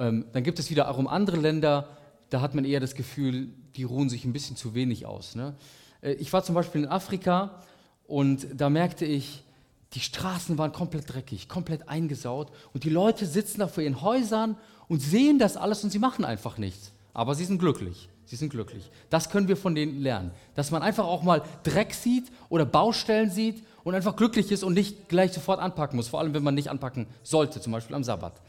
Ähm, 0.00 0.24
dann 0.32 0.42
gibt 0.42 0.58
es 0.58 0.70
wiederum 0.70 1.06
andere 1.06 1.36
Länder, 1.36 1.86
da 2.30 2.40
hat 2.40 2.54
man 2.54 2.64
eher 2.64 2.80
das 2.80 2.94
Gefühl, 2.94 3.48
die 3.76 3.84
ruhen 3.84 4.08
sich 4.08 4.24
ein 4.24 4.32
bisschen 4.32 4.56
zu 4.56 4.74
wenig 4.74 5.04
aus. 5.04 5.34
Ne? 5.34 5.54
Äh, 6.00 6.12
ich 6.14 6.32
war 6.32 6.42
zum 6.42 6.54
Beispiel 6.54 6.82
in 6.82 6.88
Afrika 6.88 7.62
und 8.06 8.46
da 8.54 8.70
merkte 8.70 9.04
ich, 9.04 9.44
die 9.92 10.00
Straßen 10.00 10.56
waren 10.56 10.72
komplett 10.72 11.12
dreckig, 11.12 11.48
komplett 11.48 11.88
eingesaut 11.88 12.50
und 12.72 12.84
die 12.84 12.90
Leute 12.90 13.26
sitzen 13.26 13.60
da 13.60 13.68
vor 13.68 13.82
ihren 13.82 14.00
Häusern 14.00 14.56
und 14.88 15.00
sehen 15.00 15.38
das 15.38 15.56
alles 15.56 15.84
und 15.84 15.90
sie 15.90 15.98
machen 15.98 16.24
einfach 16.24 16.56
nichts. 16.58 16.92
Aber 17.12 17.34
sie 17.34 17.44
sind 17.44 17.58
glücklich. 17.58 18.08
Sie 18.24 18.36
sind 18.36 18.50
glücklich. 18.50 18.88
Das 19.10 19.28
können 19.28 19.48
wir 19.48 19.56
von 19.56 19.74
denen 19.74 20.00
lernen. 20.00 20.30
Dass 20.54 20.70
man 20.70 20.82
einfach 20.82 21.04
auch 21.04 21.24
mal 21.24 21.42
Dreck 21.64 21.92
sieht 21.92 22.30
oder 22.48 22.64
Baustellen 22.64 23.28
sieht 23.28 23.64
und 23.82 23.96
einfach 23.96 24.14
glücklich 24.14 24.52
ist 24.52 24.62
und 24.62 24.74
nicht 24.74 25.08
gleich 25.08 25.32
sofort 25.32 25.58
anpacken 25.58 25.96
muss. 25.96 26.06
Vor 26.06 26.20
allem, 26.20 26.32
wenn 26.32 26.44
man 26.44 26.54
nicht 26.54 26.70
anpacken 26.70 27.06
sollte, 27.24 27.60
zum 27.60 27.72
Beispiel 27.72 27.96
am 27.96 28.04
Sabbat. 28.04 28.40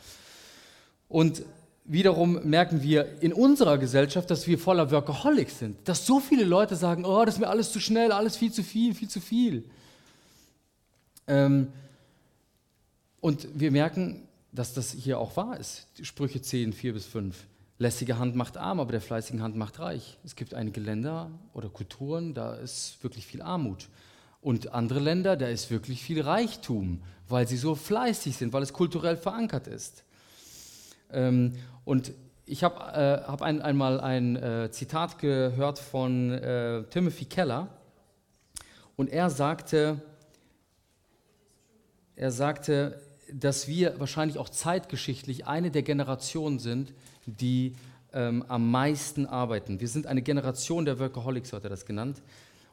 Und 1.12 1.44
wiederum 1.84 2.40
merken 2.44 2.82
wir 2.82 3.22
in 3.22 3.34
unserer 3.34 3.78
Gesellschaft, 3.78 4.32
dass 4.32 4.48
wir 4.48 4.58
voller 4.58 4.92
Workaholics 4.92 5.60
sind. 5.60 5.78
Dass 5.88 6.06
so 6.06 6.22
viele 6.22 6.46
Leute 6.46 6.76
sagen, 6.78 7.06
oh, 7.06 7.26
das 7.26 7.36
ist 7.36 7.42
mir 7.42 7.50
alles 7.50 7.72
zu 7.72 7.82
schnell, 7.82 8.14
alles 8.14 8.38
viel 8.38 8.52
zu 8.52 8.64
viel, 8.64 8.96
viel 8.96 9.10
zu 9.10 9.20
viel. 9.20 9.66
Ähm, 11.28 11.68
und 13.20 13.48
wir 13.54 13.72
merken, 13.72 14.28
dass 14.54 14.74
das 14.74 14.94
hier 14.94 15.20
auch 15.20 15.36
wahr 15.36 15.60
ist. 15.60 15.88
Sprüche 16.02 16.42
10, 16.42 16.72
4 16.72 16.94
bis 16.94 17.06
5. 17.06 17.36
Lässige 17.78 18.18
Hand 18.18 18.36
macht 18.36 18.58
arm, 18.58 18.80
aber 18.80 18.92
der 18.92 19.02
fleißigen 19.02 19.42
Hand 19.42 19.58
macht 19.58 19.80
reich. 19.80 20.18
Es 20.24 20.36
gibt 20.36 20.54
einige 20.54 20.80
Länder 20.80 21.30
oder 21.54 21.68
Kulturen, 21.68 22.34
da 22.34 22.54
ist 22.56 23.04
wirklich 23.04 23.26
viel 23.26 23.42
Armut. 23.42 23.90
Und 24.40 24.74
andere 24.74 25.00
Länder, 25.00 25.36
da 25.36 25.48
ist 25.48 25.72
wirklich 25.72 26.02
viel 26.02 26.22
Reichtum, 26.22 27.02
weil 27.28 27.48
sie 27.48 27.58
so 27.58 27.76
fleißig 27.76 28.38
sind, 28.38 28.54
weil 28.54 28.64
es 28.64 28.72
kulturell 28.72 29.18
verankert 29.18 29.68
ist. 29.68 30.04
Ähm, 31.14 31.54
und 31.86 32.14
ich 32.46 32.64
habe 32.64 32.76
äh, 32.94 33.28
hab 33.28 33.42
ein, 33.42 33.62
einmal 33.62 34.00
ein 34.00 34.36
äh, 34.36 34.70
Zitat 34.72 35.20
gehört 35.20 35.80
von 35.80 36.32
äh, 36.32 36.84
Timothy 36.90 37.26
Keller 37.26 37.68
und 38.98 39.10
er 39.10 39.30
sagte, 39.30 40.02
er 42.16 42.32
sagte, 42.32 43.02
dass 43.34 43.68
wir 43.68 44.00
wahrscheinlich 44.00 44.38
auch 44.38 44.50
zeitgeschichtlich 44.50 45.48
eine 45.48 45.72
der 45.72 45.84
Generationen 45.84 46.60
sind, 46.60 46.94
die 47.26 47.76
ähm, 48.14 48.44
am 48.48 48.70
meisten 48.70 49.26
arbeiten. 49.26 49.80
Wir 49.80 49.88
sind 49.88 50.06
eine 50.06 50.22
Generation 50.22 50.86
der 50.86 51.00
Workaholics, 51.00 51.54
hat 51.54 51.64
er 51.64 51.70
das 51.70 51.86
genannt. 51.86 52.22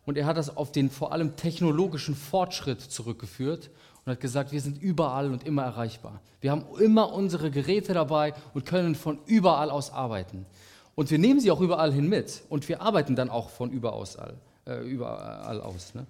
Und 0.05 0.19
er 0.19 0.27
hat 0.27 0.37
das 0.37 0.57
auf 0.57 0.73
den 0.73 0.91
vor 0.91 1.13
allem 1.13 1.37
technologischen 1.37 2.15
Fortschritt 2.15 2.81
zurückgeführt 2.81 3.71
und 4.09 4.13
hat 4.13 4.21
gesagt, 4.21 4.53
wir 4.53 4.61
sind 4.63 4.81
überall 4.81 5.31
und 5.31 5.47
immer 5.47 5.65
erreichbar. 5.65 6.23
Wir 6.41 6.51
haben 6.51 6.65
immer 6.81 7.13
unsere 7.13 7.51
Geräte 7.51 7.93
dabei 7.93 8.33
und 8.55 8.65
können 8.65 8.95
von 8.95 9.19
überall 9.27 9.69
aus 9.69 9.93
arbeiten. 9.93 10.47
Und 10.95 11.11
wir 11.11 11.19
nehmen 11.19 11.41
sie 11.41 11.51
auch 11.51 11.61
überall 11.61 11.93
hin 11.93 12.09
mit 12.09 12.43
und 12.49 12.67
wir 12.71 12.81
arbeiten 12.81 13.17
dann 13.17 13.29
auch 13.29 13.51
von 13.51 13.71
überall, 13.71 14.35
äh, 14.67 14.81
überall 14.81 15.61
aus. 15.61 15.95
Ne? 15.95 16.07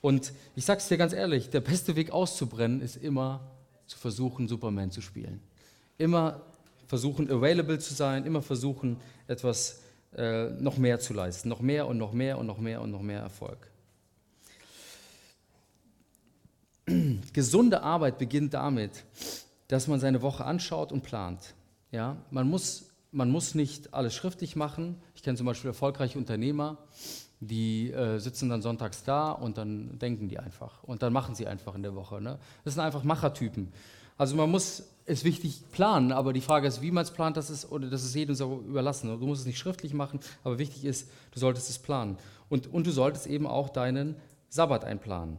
Und 0.00 0.32
ich 0.56 0.64
sage 0.64 0.80
es 0.80 0.88
dir 0.88 0.96
ganz 0.96 1.12
ehrlich, 1.12 1.48
der 1.48 1.60
beste 1.60 1.94
Weg 1.94 2.10
auszubrennen 2.10 2.80
ist 2.80 2.96
immer 2.96 3.40
zu 3.86 3.96
versuchen, 3.96 4.48
Superman 4.48 4.90
zu 4.90 5.00
spielen. 5.00 5.40
Immer 5.98 6.40
versuchen, 6.88 7.30
available 7.30 7.78
zu 7.78 7.94
sein, 7.94 8.26
immer 8.26 8.42
versuchen, 8.42 8.96
etwas 9.28 9.82
äh, 10.16 10.46
noch 10.58 10.78
mehr 10.78 10.98
zu 10.98 11.14
leisten. 11.14 11.48
Noch 11.48 11.60
mehr 11.60 11.86
und 11.86 11.96
noch 11.96 12.12
mehr 12.12 12.38
und 12.38 12.46
noch 12.46 12.58
mehr 12.58 12.80
und 12.80 12.90
noch 12.90 13.02
mehr 13.02 13.20
Erfolg. 13.20 13.70
Gesunde 17.32 17.82
Arbeit 17.82 18.18
beginnt 18.18 18.54
damit, 18.54 19.04
dass 19.68 19.88
man 19.88 20.00
seine 20.00 20.22
Woche 20.22 20.44
anschaut 20.44 20.92
und 20.92 21.02
plant. 21.02 21.54
Ja? 21.90 22.16
Man, 22.30 22.48
muss, 22.48 22.90
man 23.10 23.30
muss 23.30 23.54
nicht 23.54 23.92
alles 23.92 24.14
schriftlich 24.14 24.56
machen. 24.56 24.96
Ich 25.14 25.22
kenne 25.22 25.36
zum 25.36 25.46
Beispiel 25.46 25.68
erfolgreiche 25.68 26.18
Unternehmer, 26.18 26.78
die 27.40 27.90
äh, 27.90 28.18
sitzen 28.18 28.48
dann 28.48 28.62
sonntags 28.62 29.02
da 29.02 29.32
und 29.32 29.58
dann 29.58 29.98
denken 29.98 30.28
die 30.28 30.38
einfach. 30.38 30.82
Und 30.84 31.02
dann 31.02 31.12
machen 31.12 31.34
sie 31.34 31.46
einfach 31.46 31.74
in 31.74 31.82
der 31.82 31.94
Woche. 31.94 32.20
Ne? 32.20 32.38
Das 32.64 32.74
sind 32.74 32.82
einfach 32.82 33.02
Machertypen. 33.02 33.72
Also 34.16 34.36
man 34.36 34.50
muss 34.50 34.84
es 35.04 35.24
wichtig 35.24 35.62
planen, 35.72 36.10
aber 36.10 36.32
die 36.32 36.40
Frage 36.40 36.66
ist, 36.66 36.82
wie 36.82 36.90
man 36.90 37.02
es 37.02 37.10
plant, 37.10 37.36
das 37.36 37.50
ist, 37.50 37.70
oder 37.70 37.90
das 37.90 38.02
ist 38.02 38.14
jedem 38.14 38.34
so 38.34 38.62
überlassen. 38.66 39.08
Du 39.20 39.26
musst 39.26 39.42
es 39.42 39.46
nicht 39.46 39.58
schriftlich 39.58 39.92
machen, 39.92 40.20
aber 40.42 40.58
wichtig 40.58 40.84
ist, 40.84 41.08
du 41.32 41.38
solltest 41.38 41.68
es 41.68 41.78
planen. 41.78 42.16
Und, 42.48 42.72
und 42.72 42.86
du 42.86 42.90
solltest 42.90 43.26
eben 43.26 43.46
auch 43.46 43.68
deinen 43.68 44.16
Sabbat 44.48 44.84
einplanen. 44.84 45.38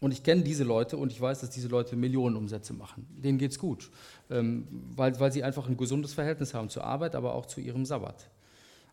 Und 0.00 0.12
ich 0.12 0.22
kenne 0.22 0.42
diese 0.42 0.64
Leute 0.64 0.96
und 0.96 1.12
ich 1.12 1.20
weiß, 1.20 1.40
dass 1.40 1.50
diese 1.50 1.68
Leute 1.68 1.94
Millionen 1.94 2.34
Umsätze 2.34 2.72
machen. 2.72 3.06
Denen 3.22 3.38
geht 3.38 3.50
es 3.50 3.58
gut, 3.58 3.90
ähm, 4.30 4.66
weil, 4.96 5.18
weil 5.20 5.30
sie 5.30 5.44
einfach 5.44 5.68
ein 5.68 5.76
gesundes 5.76 6.14
Verhältnis 6.14 6.54
haben 6.54 6.70
zur 6.70 6.84
Arbeit, 6.84 7.14
aber 7.14 7.34
auch 7.34 7.44
zu 7.46 7.60
ihrem 7.60 7.84
Sabbat. 7.84 8.30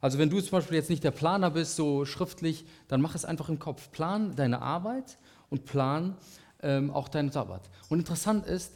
Also 0.02 0.20
wenn 0.20 0.30
du 0.30 0.40
zum 0.42 0.52
Beispiel 0.52 0.78
jetzt 0.78 0.90
nicht 0.90 1.04
der 1.04 1.12
Planer 1.12 1.50
bist, 1.50 1.76
so 1.76 2.06
schriftlich, 2.06 2.66
dann 2.88 3.02
mach 3.02 3.16
es 3.16 3.26
einfach 3.26 3.50
im 3.50 3.58
Kopf. 3.58 3.90
Plan 3.92 4.36
deine 4.36 4.62
Arbeit 4.62 5.18
und 5.50 5.66
plan 5.66 6.18
ähm, 6.62 6.92
auch 6.92 7.08
deinen 7.08 7.32
Sabbat. 7.32 7.70
Und 7.90 8.00
interessant 8.00 8.46
ist, 8.46 8.74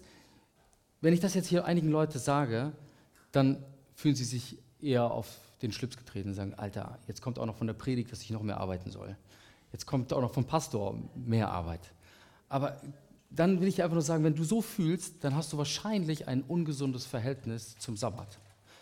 wenn 1.02 1.14
ich 1.14 1.20
das 1.20 1.34
jetzt 1.34 1.48
hier 1.48 1.66
einigen 1.66 1.90
Leuten 1.90 2.18
sage, 2.18 2.72
dann 3.32 3.64
fühlen 3.96 4.16
sie 4.16 4.24
sich 4.24 4.58
eher 4.80 5.12
auf 5.12 5.28
den 5.62 5.72
Schlips 5.72 5.98
getreten 5.98 6.30
und 6.30 6.36
sagen, 6.36 6.54
Alter, 6.56 6.98
jetzt 7.08 7.22
kommt 7.22 7.38
auch 7.40 7.46
noch 7.46 7.56
von 7.56 7.68
der 7.68 7.74
Predigt, 7.74 8.12
dass 8.12 8.22
ich 8.22 8.32
noch 8.32 8.42
mehr 8.42 8.60
arbeiten 8.60 8.90
soll. 8.90 9.16
Jetzt 9.72 9.86
kommt 9.86 10.12
auch 10.14 10.22
noch 10.22 10.34
vom 10.34 10.46
Pastor 10.46 10.98
mehr 11.16 11.50
Arbeit. 11.50 11.82
Aber 12.52 12.82
dann 13.30 13.62
will 13.62 13.70
ich 13.70 13.82
einfach 13.82 13.94
nur 13.94 14.04
sagen, 14.04 14.26
wenn 14.26 14.36
du 14.36 14.44
so 14.44 14.62
fühlst, 14.62 15.24
dann 15.24 15.36
hast 15.36 15.54
du 15.54 15.58
wahrscheinlich 15.58 16.28
ein 16.28 16.44
ungesundes 16.44 17.06
Verhältnis 17.06 17.78
zum 17.80 17.96
Sabbat, 17.96 18.40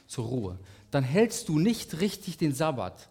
zur 0.07 0.25
Ruhe. 0.25 0.59
Dann 0.89 1.03
hältst 1.03 1.49
du 1.49 1.59
nicht 1.59 2.01
richtig 2.01 2.37
den 2.37 2.55
Sabbat, 2.55 3.09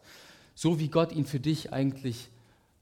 so 0.57 0.81
wie 0.81 0.89
Gott 0.89 1.13
ihn 1.13 1.27
für 1.27 1.39
dich 1.39 1.73
eigentlich 1.73 2.29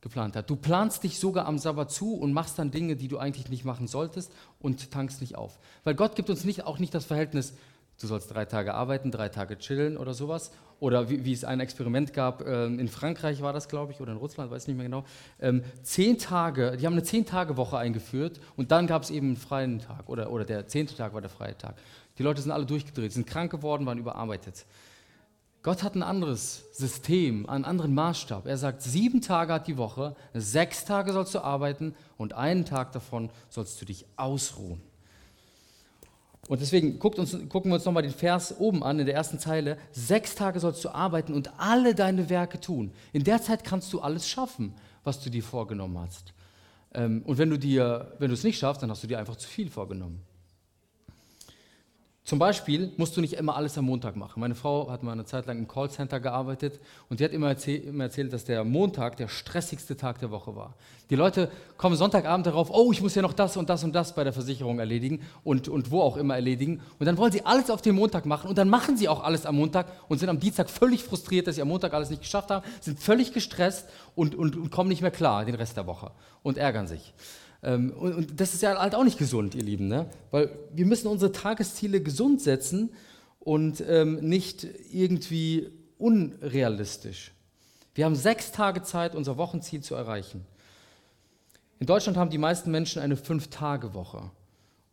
geplant 0.00 0.36
hat. 0.36 0.48
Du 0.48 0.56
planst 0.56 1.04
dich 1.04 1.18
sogar 1.18 1.44
am 1.44 1.58
Sabbat 1.58 1.90
zu 1.90 2.14
und 2.14 2.32
machst 2.32 2.58
dann 2.58 2.70
Dinge, 2.70 2.96
die 2.96 3.08
du 3.08 3.18
eigentlich 3.18 3.50
nicht 3.50 3.66
machen 3.66 3.88
solltest 3.88 4.32
und 4.58 4.90
tankst 4.90 5.20
nicht 5.20 5.36
auf. 5.36 5.58
Weil 5.84 5.94
Gott 5.94 6.16
gibt 6.16 6.30
uns 6.30 6.44
nicht, 6.44 6.64
auch 6.64 6.78
nicht 6.78 6.94
das 6.94 7.04
Verhältnis 7.04 7.52
Du 8.00 8.06
sollst 8.06 8.32
drei 8.34 8.44
Tage 8.44 8.74
arbeiten, 8.74 9.10
drei 9.10 9.28
Tage 9.28 9.58
chillen 9.58 9.96
oder 9.96 10.12
sowas. 10.12 10.50
Oder 10.78 11.08
wie, 11.08 11.24
wie 11.24 11.32
es 11.32 11.44
ein 11.44 11.60
Experiment 11.60 12.12
gab, 12.12 12.46
ähm, 12.46 12.78
in 12.78 12.88
Frankreich 12.88 13.40
war 13.40 13.54
das, 13.54 13.68
glaube 13.68 13.92
ich, 13.92 14.00
oder 14.02 14.12
in 14.12 14.18
Russland, 14.18 14.50
weiß 14.50 14.66
nicht 14.66 14.76
mehr 14.76 14.84
genau. 14.84 15.04
Ähm, 15.40 15.62
zehn 15.82 16.18
Tage, 16.18 16.76
die 16.76 16.84
haben 16.84 16.92
eine 16.92 17.02
Zehn-Tage-Woche 17.02 17.78
eingeführt 17.78 18.40
und 18.56 18.70
dann 18.70 18.86
gab 18.86 19.02
es 19.02 19.10
eben 19.10 19.28
einen 19.28 19.36
freien 19.36 19.78
Tag 19.78 20.08
oder, 20.08 20.30
oder 20.30 20.44
der 20.44 20.66
zehnte 20.68 20.94
Tag 20.94 21.14
war 21.14 21.22
der 21.22 21.30
freie 21.30 21.56
Tag. 21.56 21.76
Die 22.18 22.22
Leute 22.22 22.42
sind 22.42 22.50
alle 22.50 22.66
durchgedreht, 22.66 23.12
sind 23.12 23.26
krank 23.26 23.50
geworden, 23.50 23.86
waren 23.86 23.98
überarbeitet. 23.98 24.66
Gott 25.62 25.82
hat 25.82 25.94
ein 25.94 26.02
anderes 26.02 26.64
System, 26.72 27.48
einen 27.48 27.64
anderen 27.64 27.94
Maßstab. 27.94 28.46
Er 28.46 28.58
sagt, 28.58 28.82
sieben 28.82 29.22
Tage 29.22 29.54
hat 29.54 29.66
die 29.66 29.78
Woche, 29.78 30.14
sechs 30.34 30.84
Tage 30.84 31.12
sollst 31.12 31.34
du 31.34 31.40
arbeiten 31.40 31.94
und 32.18 32.34
einen 32.34 32.66
Tag 32.66 32.92
davon 32.92 33.30
sollst 33.48 33.80
du 33.80 33.86
dich 33.86 34.04
ausruhen. 34.16 34.82
Und 36.48 36.60
deswegen 36.60 36.98
uns, 37.00 37.36
gucken 37.48 37.70
wir 37.70 37.74
uns 37.74 37.84
nochmal 37.84 38.02
den 38.02 38.12
Vers 38.12 38.54
oben 38.58 38.84
an, 38.84 39.00
in 39.00 39.06
der 39.06 39.14
ersten 39.14 39.38
Zeile. 39.38 39.78
Sechs 39.90 40.34
Tage 40.34 40.60
sollst 40.60 40.84
du 40.84 40.90
arbeiten 40.90 41.34
und 41.34 41.58
alle 41.58 41.94
deine 41.94 42.28
Werke 42.28 42.60
tun. 42.60 42.92
In 43.12 43.24
der 43.24 43.42
Zeit 43.42 43.64
kannst 43.64 43.92
du 43.92 44.00
alles 44.00 44.28
schaffen, 44.28 44.74
was 45.02 45.20
du 45.20 45.30
dir 45.30 45.42
vorgenommen 45.42 45.98
hast. 45.98 46.34
Ähm, 46.94 47.22
und 47.24 47.38
wenn 47.38 47.50
du, 47.50 47.58
dir, 47.58 48.12
wenn 48.18 48.28
du 48.28 48.34
es 48.34 48.44
nicht 48.44 48.58
schaffst, 48.58 48.82
dann 48.82 48.90
hast 48.90 49.02
du 49.02 49.06
dir 49.06 49.18
einfach 49.18 49.36
zu 49.36 49.48
viel 49.48 49.70
vorgenommen. 49.70 50.22
Zum 52.26 52.40
Beispiel 52.40 52.92
musst 52.96 53.16
du 53.16 53.20
nicht 53.20 53.34
immer 53.34 53.54
alles 53.54 53.78
am 53.78 53.84
Montag 53.84 54.16
machen. 54.16 54.40
Meine 54.40 54.56
Frau 54.56 54.90
hat 54.90 55.04
mal 55.04 55.12
eine 55.12 55.24
Zeit 55.26 55.46
lang 55.46 55.58
im 55.58 55.68
Callcenter 55.68 56.18
gearbeitet 56.18 56.80
und 57.08 57.20
die 57.20 57.24
hat 57.24 57.30
immer, 57.30 57.50
erzähl 57.50 57.76
immer, 57.84 58.02
erzählt, 58.02 58.32
dass 58.32 58.44
der 58.44 58.64
Montag 58.64 59.16
der 59.16 59.28
stressigste 59.28 59.96
Tag 59.96 60.18
der 60.18 60.32
Woche 60.32 60.56
war. 60.56 60.74
Die 61.08 61.14
Leute 61.14 61.48
kommen 61.76 61.94
Sonntagabend 61.94 62.44
darauf, 62.44 62.68
oh, 62.72 62.90
ich 62.90 63.00
muss 63.00 63.14
ja 63.14 63.22
noch 63.22 63.32
das 63.32 63.56
und 63.56 63.70
das 63.70 63.84
und 63.84 63.92
das 63.92 64.12
bei 64.12 64.24
der 64.24 64.32
Versicherung 64.32 64.80
erledigen 64.80 65.20
und, 65.44 65.68
und 65.68 65.92
wo 65.92 66.00
auch 66.00 66.16
immer 66.16 66.34
erledigen. 66.34 66.80
Und 66.98 67.06
dann 67.06 67.16
wollen 67.16 67.30
sie 67.30 67.46
alles 67.46 67.70
auf 67.70 67.80
den 67.80 67.94
Montag 67.94 68.26
machen 68.26 68.48
und 68.48 68.58
dann 68.58 68.68
machen 68.68 68.96
sie 68.96 69.08
auch 69.08 69.22
alles 69.22 69.46
am 69.46 69.54
Montag 69.54 69.86
und 70.08 70.18
sind 70.18 70.28
am 70.28 70.40
Dienstag 70.40 70.68
völlig 70.68 71.04
frustriert, 71.04 71.46
dass 71.46 71.54
sie 71.54 71.62
am 71.62 71.68
Montag 71.68 71.94
alles 71.94 72.10
nicht 72.10 72.22
geschafft 72.22 72.50
haben, 72.50 72.66
sind 72.80 72.98
völlig 72.98 73.34
gestresst 73.34 73.88
und, 74.16 74.34
und, 74.34 74.56
und 74.56 74.72
kommen 74.72 74.88
nicht 74.88 75.00
mehr 75.00 75.12
klar 75.12 75.44
den 75.44 75.54
Rest 75.54 75.76
der 75.76 75.86
Woche 75.86 76.10
und 76.42 76.58
ärgern 76.58 76.88
sich. 76.88 77.14
Ähm, 77.66 77.90
und, 77.90 78.14
und, 78.14 78.40
das 78.40 78.54
ist 78.54 78.62
ja 78.62 78.78
halt 78.78 78.94
auch 78.94 79.02
nicht 79.02 79.18
gesund, 79.18 79.56
ihr 79.56 79.62
Lieben, 79.62 79.88
ne? 79.88 80.08
weil 80.30 80.56
wir 80.72 80.86
müssen 80.86 81.08
unsere 81.08 81.32
Tagesziele 81.32 82.00
gesund 82.00 82.40
setzen 82.40 82.90
und 83.40 83.82
ähm, 83.86 84.20
nicht 84.20 84.64
irgendwie 84.92 85.72
unrealistisch. 85.98 87.32
Wir 87.94 88.04
haben 88.04 88.14
sechs 88.14 88.52
Tage 88.52 88.82
Zeit, 88.82 89.16
unser 89.16 89.36
Wochenziel 89.36 89.82
zu 89.82 89.96
erreichen. 89.96 90.46
In 91.80 91.86
Deutschland 91.86 92.16
haben 92.16 92.30
die 92.30 92.38
meisten 92.38 92.70
Menschen 92.70 93.02
eine 93.02 93.16
Fünf-Tage-Woche, 93.16 94.30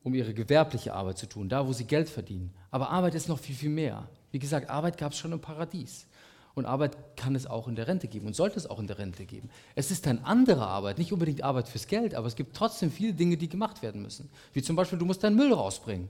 um 0.01 0.15
ihre 0.15 0.33
gewerbliche 0.33 0.93
Arbeit 0.93 1.19
zu 1.19 1.27
tun, 1.27 1.49
da 1.49 1.67
wo 1.67 1.73
sie 1.73 1.85
Geld 1.85 2.09
verdienen. 2.09 2.53
Aber 2.71 2.89
Arbeit 2.89 3.13
ist 3.13 3.29
noch 3.29 3.39
viel, 3.39 3.55
viel 3.55 3.69
mehr. 3.69 4.09
Wie 4.31 4.39
gesagt, 4.39 4.71
Arbeit 4.71 4.97
gab 4.97 5.11
es 5.11 5.19
schon 5.19 5.31
im 5.31 5.39
Paradies. 5.39 6.07
Und 6.55 6.65
Arbeit 6.65 7.17
kann 7.17 7.33
es 7.33 7.47
auch 7.47 7.67
in 7.67 7.75
der 7.75 7.87
Rente 7.87 8.07
geben 8.07 8.27
und 8.27 8.35
sollte 8.35 8.57
es 8.57 8.69
auch 8.69 8.79
in 8.79 8.85
der 8.85 8.99
Rente 8.99 9.25
geben. 9.25 9.49
Es 9.73 9.89
ist 9.89 10.07
eine 10.07 10.23
andere 10.25 10.67
Arbeit, 10.67 10.99
nicht 10.99 11.11
unbedingt 11.11 11.43
Arbeit 11.43 11.67
fürs 11.67 11.87
Geld, 11.87 12.13
aber 12.13 12.27
es 12.27 12.35
gibt 12.35 12.55
trotzdem 12.55 12.91
viele 12.91 13.13
Dinge, 13.13 13.37
die 13.37 13.49
gemacht 13.49 13.81
werden 13.81 14.03
müssen. 14.03 14.29
Wie 14.53 14.61
zum 14.61 14.75
Beispiel, 14.75 14.99
du 14.99 15.05
musst 15.05 15.23
deinen 15.23 15.35
Müll 15.35 15.51
rausbringen. 15.51 16.09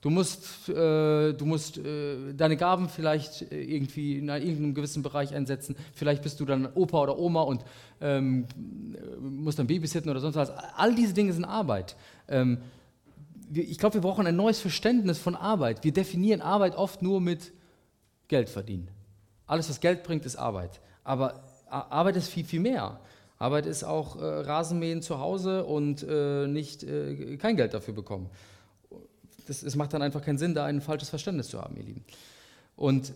Du 0.00 0.10
musst, 0.10 0.68
äh, 0.68 1.32
du 1.32 1.44
musst 1.44 1.78
äh, 1.78 2.32
deine 2.32 2.56
Gaben 2.56 2.88
vielleicht 2.88 3.50
äh, 3.50 3.60
irgendwie 3.60 4.18
in 4.18 4.28
irgendeinem 4.28 4.74
gewissen 4.74 5.02
Bereich 5.02 5.34
einsetzen. 5.34 5.74
Vielleicht 5.92 6.22
bist 6.22 6.38
du 6.38 6.44
dann 6.44 6.68
Opa 6.72 7.02
oder 7.02 7.18
Oma 7.18 7.42
und 7.42 7.64
ähm, 8.00 8.46
musst 9.20 9.58
dann 9.58 9.66
babysitten 9.66 10.08
oder 10.08 10.20
sonst 10.20 10.36
was. 10.36 10.50
All 10.76 10.94
diese 10.94 11.14
Dinge 11.14 11.32
sind 11.32 11.44
Arbeit. 11.44 11.96
Ähm, 12.28 12.58
ich 13.52 13.78
glaube, 13.78 13.94
wir 13.94 14.00
brauchen 14.02 14.26
ein 14.26 14.36
neues 14.36 14.60
Verständnis 14.60 15.18
von 15.18 15.34
Arbeit. 15.34 15.82
Wir 15.82 15.92
definieren 15.92 16.42
Arbeit 16.42 16.76
oft 16.76 17.02
nur 17.02 17.20
mit 17.20 17.52
Geld 18.28 18.50
verdienen. 18.50 18.88
Alles, 19.48 19.68
was 19.68 19.80
Geld 19.80 20.04
bringt, 20.04 20.24
ist 20.24 20.36
Arbeit. 20.36 20.80
Aber 21.02 21.42
Arbeit 21.68 22.16
ist 22.16 22.28
viel, 22.28 22.44
viel 22.44 22.60
mehr. 22.60 23.00
Arbeit 23.38 23.66
ist 23.66 23.82
auch 23.82 24.16
äh, 24.16 24.24
Rasenmähen 24.24 25.02
zu 25.02 25.18
Hause 25.18 25.64
und 25.64 26.04
äh, 26.08 26.46
nicht 26.46 26.82
äh, 26.82 27.36
kein 27.38 27.56
Geld 27.56 27.72
dafür 27.72 27.94
bekommen. 27.94 28.30
Das, 29.46 29.62
es 29.62 29.74
macht 29.76 29.92
dann 29.92 30.02
einfach 30.02 30.22
keinen 30.22 30.38
Sinn, 30.38 30.54
da 30.54 30.66
ein 30.66 30.80
falsches 30.80 31.08
Verständnis 31.08 31.48
zu 31.48 31.60
haben, 31.60 31.76
ihr 31.76 31.84
Lieben. 31.84 32.04
Und 32.76 33.14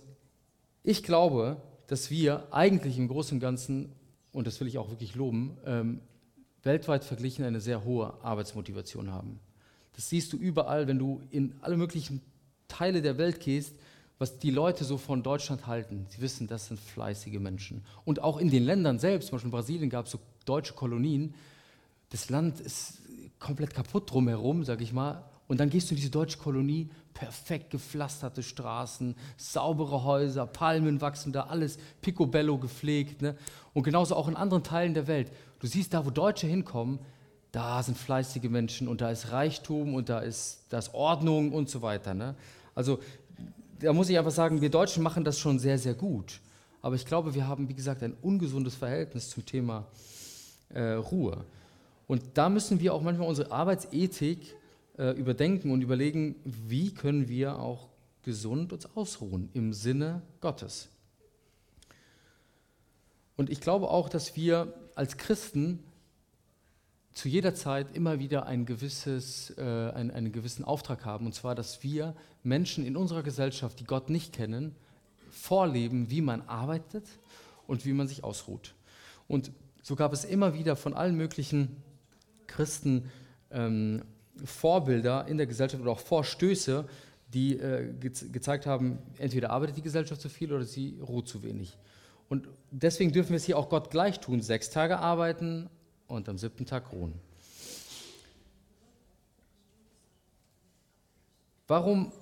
ich 0.83 1.03
glaube, 1.03 1.59
dass 1.87 2.11
wir 2.11 2.47
eigentlich 2.53 2.99
im 2.99 3.09
Großen 3.09 3.37
und 3.37 3.41
Ganzen, 3.41 3.93
und 4.33 4.47
das 4.47 4.59
will 4.61 4.69
ich 4.69 4.79
auch 4.79 4.91
wirklich 4.91 5.15
loben, 5.15 5.59
ähm, 5.67 6.01
weltweit 6.63 7.05
verglichen 7.05 7.45
eine 7.45 7.61
sehr 7.61 7.85
hohe 7.85 8.15
Arbeitsmotivation 8.23 9.11
haben. 9.11 9.41
Das 9.95 10.09
siehst 10.09 10.33
du 10.33 10.37
überall, 10.37 10.87
wenn 10.87 10.99
du 10.99 11.21
in 11.31 11.55
alle 11.61 11.77
möglichen 11.77 12.23
Teile 12.69 13.03
der 13.03 13.19
Welt 13.19 13.41
gehst 13.41 13.75
was 14.23 14.39
die 14.39 14.53
Leute 14.53 14.85
so 14.85 14.99
von 14.99 15.25
Deutschland 15.25 15.67
halten. 15.67 16.07
Sie 16.09 16.21
wissen, 16.21 16.47
das 16.47 16.69
sind 16.69 16.79
fleißige 16.79 17.41
Menschen. 17.41 17.85
Und 18.05 18.23
auch 18.23 18.39
in 18.39 18.51
den 18.51 18.63
Ländern 18.63 19.01
selbst, 19.01 19.27
zum 19.27 19.35
Beispiel 19.35 19.49
in 19.49 19.51
Brasilien 19.51 19.91
gab 19.91 20.07
es 20.07 20.13
so 20.13 20.21
deutsche 20.45 20.75
Kolonien. 20.75 21.35
Das 22.11 22.31
Land 22.31 22.61
ist 22.61 23.03
komplett 23.41 23.75
kaputt 23.75 24.13
drumherum, 24.13 24.63
sag 24.63 24.81
ich 24.81 24.93
mal. 24.93 25.25
Und 25.49 25.59
dann 25.59 25.71
gehst 25.71 25.91
du 25.91 25.95
in 25.95 25.97
diese 25.97 26.11
deutsche 26.11 26.39
Kolonie, 26.39 26.89
perfekt 27.15 27.71
gepflasterte 27.71 28.45
Straßen, 28.45 29.17
saubere 29.37 30.05
Häuser, 30.05 30.47
Palmen 30.47 31.01
wachsen 31.01 31.33
da, 31.33 31.47
alles 31.47 31.79
picobello 32.01 32.59
gepflegt. 32.59 33.23
Ne? 33.23 33.37
Und 33.75 33.83
genauso 33.83 34.15
auch 34.15 34.29
in 34.29 34.37
anderen 34.37 34.63
Teilen 34.63 34.95
der 34.95 35.09
Welt. 35.09 35.33
Du 35.59 35.67
siehst 35.67 35.95
da, 35.95 36.07
wo 36.07 36.11
Deutsche 36.11 36.47
hinkommen, 36.47 37.01
da 37.51 37.83
sind 37.83 37.99
fleißige 37.99 38.49
Menschen 38.49 38.87
und 38.87 39.01
da 39.01 39.11
ist 39.11 39.33
Reichtum 39.33 39.95
und 39.95 40.09
da 40.09 40.21
ist, 40.21 40.67
da 40.69 40.79
ist 40.79 40.95
Ordnung 40.95 41.53
und 41.53 41.69
so 41.69 41.83
weiter. 41.83 42.15
Ne? 42.15 42.37
Also 42.75 43.01
da 43.83 43.93
muss 43.93 44.09
ich 44.09 44.17
einfach 44.17 44.31
sagen, 44.31 44.61
wir 44.61 44.71
Deutschen 44.71 45.03
machen 45.03 45.25
das 45.25 45.39
schon 45.39 45.59
sehr, 45.59 45.79
sehr 45.79 45.95
gut. 45.95 46.41
Aber 46.81 46.95
ich 46.95 47.05
glaube, 47.05 47.35
wir 47.35 47.47
haben, 47.47 47.69
wie 47.69 47.75
gesagt, 47.75 48.03
ein 48.03 48.15
ungesundes 48.23 48.75
Verhältnis 48.75 49.31
zum 49.31 49.45
Thema 49.45 49.87
äh, 50.71 50.93
Ruhe. 50.93 51.45
Und 52.07 52.23
da 52.35 52.49
müssen 52.49 52.81
wir 52.81 52.95
auch 52.95 53.03
manchmal 53.03 53.29
unsere 53.29 53.51
Arbeitsethik 53.51 54.55
äh, 54.99 55.11
überdenken 55.17 55.71
und 55.71 55.83
überlegen, 55.83 56.37
wie 56.45 56.93
können 56.93 57.29
wir 57.29 57.59
auch 57.59 57.89
gesund 58.23 58.73
uns 58.73 58.87
ausruhen 58.95 59.49
im 59.53 59.73
Sinne 59.73 60.23
Gottes. 60.41 60.89
Und 63.37 63.51
ich 63.51 63.61
glaube 63.61 63.89
auch, 63.89 64.09
dass 64.09 64.37
wir 64.37 64.73
als 64.95 65.17
Christen 65.17 65.83
zu 67.15 67.29
jeder 67.29 67.55
Zeit 67.55 67.95
immer 67.95 68.19
wieder 68.19 68.47
ein 68.47 68.65
gewisses, 68.65 69.55
äh, 69.59 69.63
einen, 69.63 70.11
einen 70.11 70.33
gewissen 70.33 70.65
Auftrag 70.65 71.05
haben, 71.05 71.27
und 71.27 71.35
zwar, 71.35 71.55
dass 71.55 71.83
wir 71.83 72.15
Menschen 72.43 72.87
in 72.87 72.97
unserer 72.97 73.23
Gesellschaft, 73.23 73.81
die 73.81 73.85
Gott 73.85 74.11
nicht 74.11 74.33
kennen, 74.33 74.75
vorleben, 75.31 76.11
wie 76.11 76.21
man 76.21 76.43
arbeitet 76.43 77.05
und 77.67 77.85
wie 77.85 77.93
man 77.93 78.09
sich 78.09 78.25
ausruht. 78.25 78.75
Und 79.29 79.51
so 79.83 79.97
gab 79.97 80.13
es 80.13 80.25
immer 80.25 80.55
wieder 80.55 80.77
von 80.77 80.95
allen 80.95 81.17
möglichen 81.17 81.77
Christen 82.47 83.11
ähm, 83.51 84.03
Vorbilder 84.45 85.27
in 85.29 85.37
der 85.37 85.47
Gesellschaft 85.47 85.83
oder 85.83 85.93
auch 85.93 86.01
Vorstöße, 86.01 86.87
die 87.33 87.57
äh, 87.57 87.93
ge 87.95 88.13
gezeigt 88.31 88.67
haben, 88.67 88.99
entweder 89.19 89.51
arbeitet 89.51 89.77
die 89.77 89.83
Gesellschaft 89.83 90.21
zu 90.21 90.29
viel 90.29 90.53
oder 90.53 90.65
sie 90.65 90.99
ruht 91.01 91.29
zu 91.29 91.43
wenig. 91.43 91.77
Und 92.29 92.49
deswegen 92.71 93.13
dürfen 93.13 93.31
wir 93.31 93.37
es 93.37 93.45
hier 93.45 93.59
auch 93.59 93.69
Gott 93.69 93.91
gleich 93.91 94.21
tun, 94.21 94.41
sechs 94.41 94.71
Tage 94.71 94.99
arbeiten, 94.99 95.69
und 96.13 96.29
am 96.29 96.39
siebten 96.39 96.67
Tag 96.67 96.93
ruhen. 96.93 97.15
Warum 101.67 102.13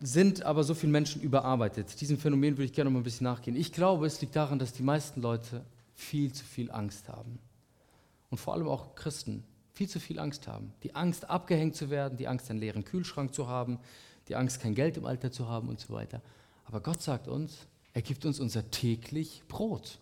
sind 0.00 0.42
aber 0.44 0.62
so 0.62 0.74
viele 0.74 0.92
Menschen 0.92 1.22
überarbeitet? 1.22 2.00
Diesem 2.00 2.18
Phänomen 2.18 2.54
würde 2.54 2.64
ich 2.64 2.72
gerne 2.72 2.90
noch 2.90 2.94
mal 2.94 3.00
ein 3.00 3.04
bisschen 3.04 3.24
nachgehen. 3.24 3.56
Ich 3.56 3.72
glaube, 3.72 4.06
es 4.06 4.20
liegt 4.20 4.36
daran, 4.36 4.58
dass 4.58 4.72
die 4.72 4.82
meisten 4.82 5.20
Leute 5.20 5.64
viel 5.94 6.32
zu 6.32 6.44
viel 6.44 6.70
Angst 6.70 7.08
haben. 7.08 7.38
Und 8.30 8.38
vor 8.38 8.54
allem 8.54 8.68
auch 8.68 8.94
Christen 8.94 9.44
viel 9.72 9.88
zu 9.88 10.00
viel 10.00 10.18
Angst 10.18 10.46
haben. 10.46 10.72
Die 10.82 10.94
Angst, 10.94 11.28
abgehängt 11.28 11.76
zu 11.76 11.90
werden, 11.90 12.16
die 12.16 12.28
Angst, 12.28 12.50
einen 12.50 12.60
leeren 12.60 12.84
Kühlschrank 12.84 13.34
zu 13.34 13.48
haben, 13.48 13.78
die 14.28 14.36
Angst, 14.36 14.60
kein 14.60 14.74
Geld 14.74 14.96
im 14.96 15.04
Alter 15.04 15.30
zu 15.30 15.48
haben 15.48 15.68
und 15.68 15.80
so 15.80 15.92
weiter. 15.92 16.22
Aber 16.64 16.80
Gott 16.80 17.02
sagt 17.02 17.28
uns, 17.28 17.66
er 17.92 18.02
gibt 18.02 18.24
uns 18.24 18.40
unser 18.40 18.70
täglich 18.70 19.42
Brot. 19.48 19.98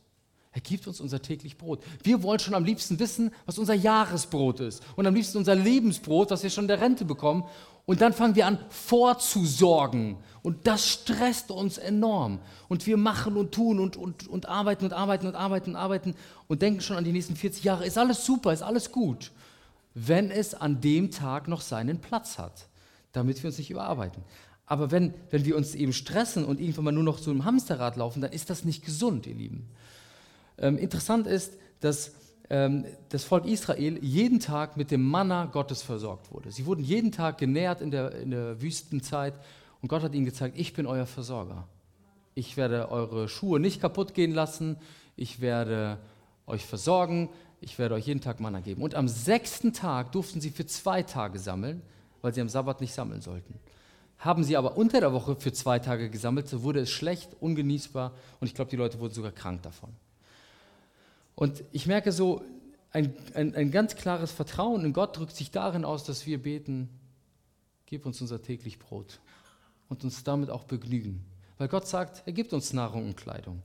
Er 0.54 0.60
gibt 0.60 0.86
uns 0.86 1.00
unser 1.00 1.20
täglich 1.20 1.58
Brot. 1.58 1.82
Wir 2.04 2.22
wollen 2.22 2.38
schon 2.38 2.54
am 2.54 2.64
liebsten 2.64 3.00
wissen, 3.00 3.32
was 3.44 3.58
unser 3.58 3.74
Jahresbrot 3.74 4.60
ist. 4.60 4.84
Und 4.94 5.04
am 5.04 5.12
liebsten 5.12 5.38
unser 5.38 5.56
Lebensbrot, 5.56 6.30
was 6.30 6.44
wir 6.44 6.50
schon 6.50 6.64
in 6.64 6.68
der 6.68 6.80
Rente 6.80 7.04
bekommen. 7.04 7.42
Und 7.86 8.00
dann 8.00 8.12
fangen 8.12 8.36
wir 8.36 8.46
an, 8.46 8.60
vorzusorgen. 8.68 10.16
Und 10.42 10.68
das 10.68 10.88
stresst 10.88 11.50
uns 11.50 11.76
enorm. 11.76 12.38
Und 12.68 12.86
wir 12.86 12.96
machen 12.96 13.36
und 13.36 13.50
tun 13.50 13.80
und, 13.80 13.96
und, 13.96 14.28
und 14.28 14.48
arbeiten 14.48 14.84
und 14.84 14.92
arbeiten 14.92 15.26
und 15.26 15.34
arbeiten 15.34 15.70
und 15.70 15.76
arbeiten 15.76 16.14
und 16.46 16.62
denken 16.62 16.80
schon 16.80 16.96
an 16.96 17.04
die 17.04 17.12
nächsten 17.12 17.34
40 17.34 17.64
Jahre. 17.64 17.84
Ist 17.84 17.98
alles 17.98 18.24
super, 18.24 18.52
ist 18.52 18.62
alles 18.62 18.92
gut. 18.92 19.32
Wenn 19.92 20.30
es 20.30 20.54
an 20.54 20.80
dem 20.80 21.10
Tag 21.10 21.48
noch 21.48 21.62
seinen 21.62 22.00
Platz 22.00 22.38
hat, 22.38 22.68
damit 23.10 23.42
wir 23.42 23.48
uns 23.48 23.58
nicht 23.58 23.70
überarbeiten. 23.70 24.22
Aber 24.66 24.92
wenn, 24.92 25.14
wenn 25.30 25.44
wir 25.44 25.56
uns 25.56 25.74
eben 25.74 25.92
stressen 25.92 26.44
und 26.44 26.60
irgendwann 26.60 26.84
mal 26.84 26.92
nur 26.92 27.02
noch 27.02 27.18
so 27.18 27.32
im 27.32 27.44
Hamsterrad 27.44 27.96
laufen, 27.96 28.20
dann 28.20 28.32
ist 28.32 28.50
das 28.50 28.64
nicht 28.64 28.84
gesund, 28.84 29.26
ihr 29.26 29.34
Lieben. 29.34 29.68
Ähm, 30.58 30.78
interessant 30.78 31.26
ist, 31.26 31.58
dass 31.80 32.12
ähm, 32.50 32.84
das 33.08 33.24
Volk 33.24 33.46
Israel 33.46 33.98
jeden 34.02 34.40
Tag 34.40 34.76
mit 34.76 34.90
dem 34.90 35.02
Manna 35.02 35.46
Gottes 35.46 35.82
versorgt 35.82 36.30
wurde. 36.32 36.52
Sie 36.52 36.66
wurden 36.66 36.84
jeden 36.84 37.12
Tag 37.12 37.38
genährt 37.38 37.80
in 37.80 37.90
der, 37.90 38.12
in 38.16 38.30
der 38.30 38.60
Wüstenzeit 38.60 39.34
Und 39.80 39.88
Gott 39.88 40.02
hat 40.02 40.14
ihnen 40.14 40.24
gezeigt, 40.24 40.58
ich 40.58 40.72
bin 40.72 40.86
euer 40.86 41.06
Versorger. 41.06 41.66
Ich 42.34 42.56
werde 42.56 42.90
eure 42.90 43.28
Schuhe 43.28 43.60
nicht 43.60 43.80
kaputt 43.80 44.14
gehen 44.14 44.32
lassen. 44.32 44.76
Ich 45.16 45.40
werde 45.40 45.98
euch 46.46 46.64
versorgen. 46.66 47.30
Ich 47.60 47.78
werde 47.78 47.94
euch 47.94 48.06
jeden 48.06 48.20
Tag 48.20 48.40
Manna 48.40 48.60
geben. 48.60 48.82
Und 48.82 48.94
am 48.94 49.08
sechsten 49.08 49.72
Tag 49.72 50.12
durften 50.12 50.40
sie 50.40 50.50
für 50.50 50.66
zwei 50.66 51.02
Tage 51.02 51.38
sammeln, 51.38 51.82
weil 52.22 52.34
sie 52.34 52.40
am 52.40 52.48
Sabbat 52.48 52.80
nicht 52.80 52.92
sammeln 52.92 53.20
sollten. 53.20 53.54
Haben 54.18 54.44
sie 54.44 54.56
aber 54.56 54.76
unter 54.76 55.00
der 55.00 55.12
Woche 55.12 55.36
für 55.36 55.52
zwei 55.52 55.78
Tage 55.78 56.10
gesammelt, 56.10 56.48
so 56.48 56.62
wurde 56.62 56.80
es 56.80 56.90
schlecht, 56.90 57.30
ungenießbar 57.40 58.12
und 58.40 58.46
ich 58.46 58.54
glaube, 58.54 58.70
die 58.70 58.76
Leute 58.76 58.98
wurden 59.00 59.12
sogar 59.12 59.32
krank 59.32 59.62
davon. 59.62 59.90
Und 61.34 61.64
ich 61.72 61.86
merke 61.86 62.12
so, 62.12 62.42
ein, 62.90 63.12
ein, 63.34 63.54
ein 63.54 63.70
ganz 63.70 63.96
klares 63.96 64.30
Vertrauen 64.30 64.84
in 64.84 64.92
Gott 64.92 65.18
drückt 65.18 65.34
sich 65.34 65.50
darin 65.50 65.84
aus, 65.84 66.04
dass 66.04 66.26
wir 66.26 66.40
beten, 66.40 66.88
gib 67.86 68.06
uns 68.06 68.20
unser 68.20 68.40
täglich 68.40 68.78
Brot 68.78 69.20
und 69.88 70.04
uns 70.04 70.22
damit 70.22 70.48
auch 70.48 70.64
begnügen. 70.64 71.24
Weil 71.58 71.68
Gott 71.68 71.88
sagt, 71.88 72.22
er 72.26 72.32
gibt 72.32 72.52
uns 72.52 72.72
Nahrung 72.72 73.06
und 73.06 73.16
Kleidung. 73.16 73.62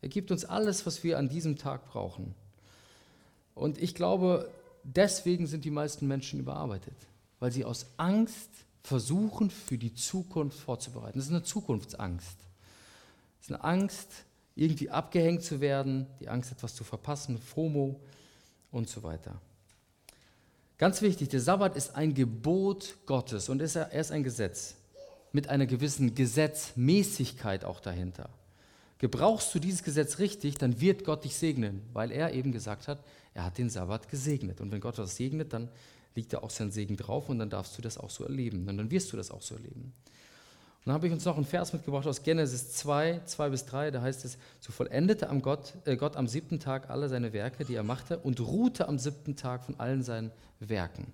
Er 0.00 0.08
gibt 0.08 0.30
uns 0.30 0.44
alles, 0.44 0.84
was 0.84 1.04
wir 1.04 1.18
an 1.18 1.28
diesem 1.28 1.56
Tag 1.56 1.86
brauchen. 1.86 2.34
Und 3.54 3.78
ich 3.78 3.94
glaube, 3.94 4.50
deswegen 4.82 5.46
sind 5.46 5.64
die 5.64 5.70
meisten 5.70 6.06
Menschen 6.06 6.40
überarbeitet, 6.40 6.96
weil 7.40 7.52
sie 7.52 7.64
aus 7.64 7.86
Angst 7.96 8.50
versuchen, 8.82 9.50
für 9.50 9.78
die 9.78 9.94
Zukunft 9.94 10.58
vorzubereiten. 10.58 11.18
Das 11.18 11.26
ist 11.26 11.32
eine 11.32 11.42
Zukunftsangst. 11.42 12.36
Das 13.38 13.48
ist 13.48 13.52
eine 13.52 13.64
Angst, 13.64 14.25
irgendwie 14.56 14.90
abgehängt 14.90 15.42
zu 15.42 15.60
werden, 15.60 16.06
die 16.18 16.28
Angst, 16.28 16.50
etwas 16.50 16.74
zu 16.74 16.82
verpassen, 16.82 17.38
FOMO 17.38 18.00
und 18.72 18.88
so 18.88 19.02
weiter. 19.02 19.40
Ganz 20.78 21.00
wichtig, 21.02 21.28
der 21.28 21.40
Sabbat 21.40 21.76
ist 21.76 21.94
ein 21.94 22.14
Gebot 22.14 22.96
Gottes 23.06 23.48
und 23.48 23.60
er 23.60 23.92
ist 23.92 24.12
ein 24.12 24.24
Gesetz 24.24 24.74
mit 25.32 25.48
einer 25.48 25.66
gewissen 25.66 26.14
Gesetzmäßigkeit 26.14 27.64
auch 27.64 27.80
dahinter. 27.80 28.30
Gebrauchst 28.98 29.54
du 29.54 29.58
dieses 29.58 29.82
Gesetz 29.82 30.18
richtig, 30.18 30.56
dann 30.56 30.80
wird 30.80 31.04
Gott 31.04 31.24
dich 31.24 31.36
segnen, 31.36 31.82
weil 31.92 32.10
er 32.10 32.32
eben 32.32 32.52
gesagt 32.52 32.88
hat, 32.88 33.04
er 33.34 33.44
hat 33.44 33.58
den 33.58 33.68
Sabbat 33.68 34.08
gesegnet. 34.08 34.62
Und 34.62 34.72
wenn 34.72 34.80
Gott 34.80 34.98
das 34.98 35.16
segnet, 35.16 35.52
dann 35.52 35.68
liegt 36.14 36.32
da 36.32 36.38
auch 36.38 36.48
sein 36.48 36.70
Segen 36.70 36.96
drauf 36.96 37.28
und 37.28 37.38
dann 37.38 37.50
darfst 37.50 37.76
du 37.76 37.82
das 37.82 37.98
auch 37.98 38.08
so 38.08 38.24
erleben. 38.24 38.66
Und 38.66 38.78
dann 38.78 38.90
wirst 38.90 39.12
du 39.12 39.18
das 39.18 39.30
auch 39.30 39.42
so 39.42 39.54
erleben. 39.54 39.92
Dann 40.86 40.94
habe 40.94 41.08
ich 41.08 41.12
uns 41.12 41.24
noch 41.24 41.34
einen 41.34 41.44
Vers 41.44 41.72
mitgebracht 41.72 42.06
aus 42.06 42.22
Genesis 42.22 42.72
2, 42.74 43.22
2 43.24 43.48
bis 43.48 43.64
3, 43.66 43.90
da 43.90 44.02
heißt 44.02 44.24
es, 44.24 44.38
so 44.60 44.70
vollendete 44.70 45.28
am 45.28 45.42
Gott, 45.42 45.74
äh 45.84 45.96
Gott 45.96 46.14
am 46.14 46.28
siebten 46.28 46.60
Tag 46.60 46.90
alle 46.90 47.08
seine 47.08 47.32
Werke, 47.32 47.64
die 47.64 47.74
er 47.74 47.82
machte, 47.82 48.18
und 48.18 48.38
ruhte 48.38 48.86
am 48.86 48.96
siebten 48.96 49.34
Tag 49.34 49.64
von 49.64 49.80
allen 49.80 50.04
seinen 50.04 50.30
Werken. 50.60 51.12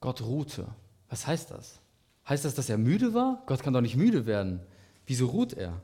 Gott 0.00 0.22
ruhte. 0.22 0.68
Was 1.08 1.26
heißt 1.26 1.50
das? 1.50 1.80
Heißt 2.28 2.44
das, 2.44 2.54
dass 2.54 2.70
er 2.70 2.78
müde 2.78 3.12
war? 3.12 3.42
Gott 3.46 3.64
kann 3.64 3.72
doch 3.72 3.80
nicht 3.80 3.96
müde 3.96 4.24
werden. 4.24 4.60
Wieso 5.06 5.26
ruht 5.26 5.52
er? 5.52 5.80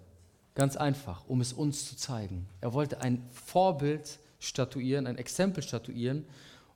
Ganz 0.54 0.76
einfach, 0.76 1.24
um 1.26 1.40
es 1.40 1.52
uns 1.52 1.88
zu 1.88 1.96
zeigen. 1.96 2.46
Er 2.60 2.72
wollte 2.72 3.00
ein 3.00 3.28
Vorbild 3.32 4.20
statuieren, 4.38 5.08
ein 5.08 5.18
Exempel 5.18 5.64
statuieren, 5.64 6.24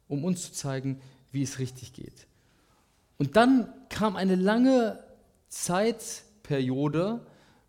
um 0.08 0.24
uns 0.24 0.42
zu 0.42 0.52
zeigen, 0.52 1.00
wie 1.30 1.44
es 1.44 1.60
richtig 1.60 1.92
geht. 1.92 2.26
Und 3.18 3.36
dann 3.36 3.72
kam 3.88 4.16
eine 4.16 4.34
lange 4.34 4.98
Zeitperiode, 5.48 7.20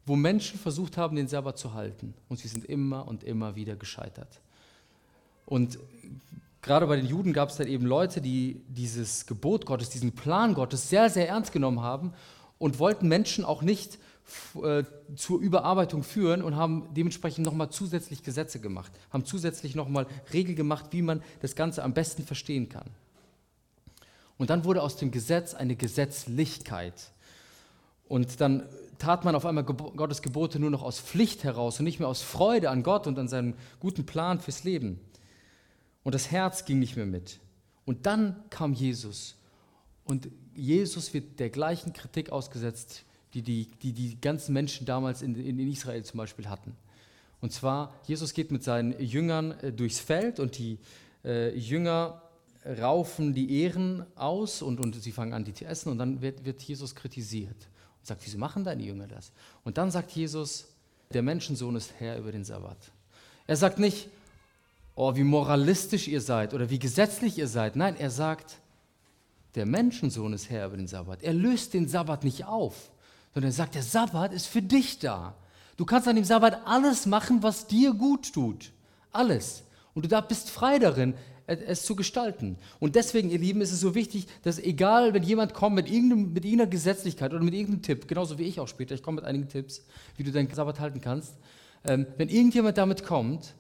wo 0.06 0.16
Menschen 0.16 0.60
versucht 0.60 0.98
haben, 0.98 1.16
den 1.16 1.28
Sabbat 1.28 1.58
zu 1.58 1.74
halten. 1.74 2.14
Und 2.30 2.40
sie 2.40 2.48
sind 2.48 2.66
immer 2.66 3.08
und 3.08 3.24
immer 3.24 3.56
wieder 3.56 3.76
gescheitert. 3.76 4.42
Und 5.46 5.80
gerade 6.62 6.88
bei 6.88 6.96
den 6.96 7.06
Juden 7.06 7.34
gab 7.34 7.50
es 7.50 7.58
dann 7.58 7.68
eben 7.68 7.86
Leute, 7.86 8.22
die 8.22 8.62
dieses 8.68 9.26
Gebot 9.26 9.66
Gottes, 9.66 9.90
diesen 9.90 10.14
Plan 10.14 10.54
Gottes 10.54 10.90
sehr, 10.90 11.10
sehr 11.10 11.30
ernst 11.30 11.52
genommen 11.52 11.82
haben 11.82 12.14
und 12.58 12.80
wollten 12.80 13.08
Menschen 13.08 13.46
auch 13.46 13.62
nicht 13.62 14.00
äh, 14.64 14.84
zur 15.16 15.42
Überarbeitung 15.42 16.04
führen 16.04 16.42
und 16.42 16.56
haben 16.56 16.88
dementsprechend 16.94 17.46
nochmal 17.46 17.70
zusätzlich 17.70 18.24
Gesetze 18.24 18.60
gemacht, 18.60 18.92
haben 19.12 19.26
zusätzlich 19.26 19.76
nochmal 19.76 20.08
Regeln 20.32 20.56
gemacht, 20.56 20.88
wie 20.92 21.02
man 21.02 21.22
das 21.42 21.56
Ganze 21.56 21.84
am 21.84 21.94
besten 21.94 22.24
verstehen 22.24 22.70
kann. 22.70 22.90
Und 24.38 24.50
dann 24.50 24.66
wurde 24.66 24.82
aus 24.82 24.98
dem 24.98 25.12
Gesetz 25.12 25.54
eine 25.54 25.76
Gesetzlichkeit. 25.76 27.12
Und 28.08 28.42
dann 28.42 28.68
tat 28.98 29.26
man 29.26 29.36
auf 29.36 29.46
einmal 29.46 29.64
Gottes 29.64 30.22
Gebote 30.22 30.60
nur 30.60 30.70
noch 30.70 30.84
aus 30.84 31.00
Pflicht 31.00 31.44
heraus 31.44 31.80
und 31.80 31.86
nicht 31.86 32.00
mehr 32.00 32.08
aus 32.08 32.22
Freude 32.22 32.70
an 32.70 32.84
Gott 32.84 33.08
und 33.08 33.18
an 33.20 33.28
seinem 33.28 33.54
guten 33.80 34.06
Plan 34.06 34.40
fürs 34.40 34.64
Leben. 34.64 35.00
Und 36.04 36.16
das 36.16 36.32
Herz 36.32 36.66
ging 36.66 36.80
nicht 36.80 36.96
mehr 36.96 37.06
mit. 37.06 37.40
Und 37.86 38.06
dann 38.06 38.44
kam 38.50 38.74
Jesus. 38.74 39.36
Und 40.06 40.30
Jesus 40.56 41.14
wird 41.14 41.40
der 41.40 41.50
gleichen 41.50 41.94
Kritik 41.94 42.32
ausgesetzt, 42.32 43.04
die 43.34 43.42
die, 43.42 43.68
die, 43.82 43.94
die 43.94 44.20
ganzen 44.20 44.54
Menschen 44.54 44.86
damals 44.86 45.22
in, 45.22 45.36
in 45.36 45.60
Israel 45.60 46.04
zum 46.04 46.18
Beispiel 46.18 46.50
hatten. 46.50 46.76
Und 47.42 47.52
zwar, 47.52 47.94
Jesus 48.06 48.34
geht 48.34 48.52
mit 48.52 48.64
seinen 48.64 48.98
Jüngern 49.00 49.52
äh, 49.60 49.74
durchs 49.74 50.00
Feld 50.00 50.40
und 50.40 50.58
die 50.58 50.78
äh, 51.26 51.58
Jünger 51.58 52.22
raufen 52.66 53.34
die 53.34 53.62
Ehren 53.62 54.06
aus 54.16 54.62
und, 54.62 54.80
und 54.80 54.96
sie 55.02 55.12
fangen 55.12 55.34
an, 55.34 55.44
die 55.44 55.54
zu 55.54 55.66
essen 55.66 55.90
und 55.90 55.98
dann 55.98 56.22
wird, 56.22 56.46
wird 56.46 56.62
Jesus 56.62 56.96
kritisiert 56.96 57.68
und 58.00 58.08
sagt, 58.08 58.22
wieso 58.26 58.38
machen 58.38 58.64
deine 58.64 58.84
Jünger 58.84 59.08
das? 59.08 59.32
Und 59.64 59.78
dann 59.78 59.92
sagt 59.92 60.12
Jesus, 60.12 60.68
der 61.14 61.22
Menschensohn 61.22 61.76
ist 61.76 61.94
Herr 62.00 62.18
über 62.18 62.32
den 62.32 62.44
Sabbat. 62.44 62.78
Er 63.48 63.58
sagt 63.58 63.80
nicht, 63.80 64.10
oh, 64.96 65.16
wie 65.16 65.24
moralistisch 65.24 66.08
ihr 66.08 66.22
seid 66.22 66.54
oder 66.54 66.70
wie 66.70 66.80
gesetzlich 66.80 67.38
ihr 67.38 67.48
seid. 67.48 67.76
Nein, 67.76 67.96
er 67.98 68.10
sagt, 68.10 68.60
der 69.56 69.66
Menschensohn 69.66 70.34
ist 70.34 70.50
Herr 70.50 70.68
über 70.68 70.78
den 70.78 70.88
Sabbat. 70.88 71.22
Er 71.22 71.34
löst 71.34 71.74
den 71.74 71.88
Sabbat 71.88 72.24
nicht 72.24 72.46
auf, 72.46 72.92
sondern 73.34 73.52
er 73.52 73.56
sagt, 73.56 73.76
der 73.76 73.84
Sabbat 73.84 74.34
ist 74.34 74.48
für 74.48 74.62
dich 74.62 75.00
da. 75.00 75.36
Du 75.76 75.86
kannst 75.86 76.08
an 76.08 76.16
dem 76.16 76.26
Sabbat 76.26 76.66
alles 76.66 77.06
machen, 77.06 77.44
was 77.44 77.68
dir 77.68 77.94
gut 77.94 78.34
tut. 78.34 78.72
Alles. 79.12 79.64
Und 79.94 80.10
du 80.10 80.22
bist 80.22 80.50
frei 80.50 80.80
darin, 80.80 81.14
es 81.46 81.84
zu 81.84 81.96
gestalten. 81.96 82.58
Und 82.80 82.96
deswegen, 82.96 83.30
ihr 83.30 83.40
Lieben, 83.40 83.62
ist 83.62 83.72
es 83.72 83.82
so 83.82 83.96
wichtig, 83.96 84.28
dass 84.44 84.60
egal, 84.60 85.14
wenn 85.14 85.24
jemand 85.24 85.54
kommt 85.54 85.76
mit, 85.76 85.86
mit 85.90 86.46
irgendeiner 86.46 86.68
Gesetzlichkeit 86.68 87.34
oder 87.34 87.44
mit 87.44 87.54
irgendeinem 87.54 87.82
Tipp, 87.82 88.08
genauso 88.08 88.38
wie 88.38 88.44
ich 88.44 88.60
auch 88.60 88.68
später, 88.68 88.96
ich 88.96 89.04
komme 89.04 89.16
mit 89.16 89.26
einigen 89.26 89.50
Tipps, 89.50 89.86
wie 90.18 90.24
du 90.24 90.32
deinen 90.32 90.50
Sabbat 90.54 90.80
halten 90.80 91.02
kannst, 91.02 91.34
ähm, 91.86 92.08
wenn 92.18 92.30
irgendjemand 92.30 92.78
damit 92.78 93.04
kommt 93.04 93.56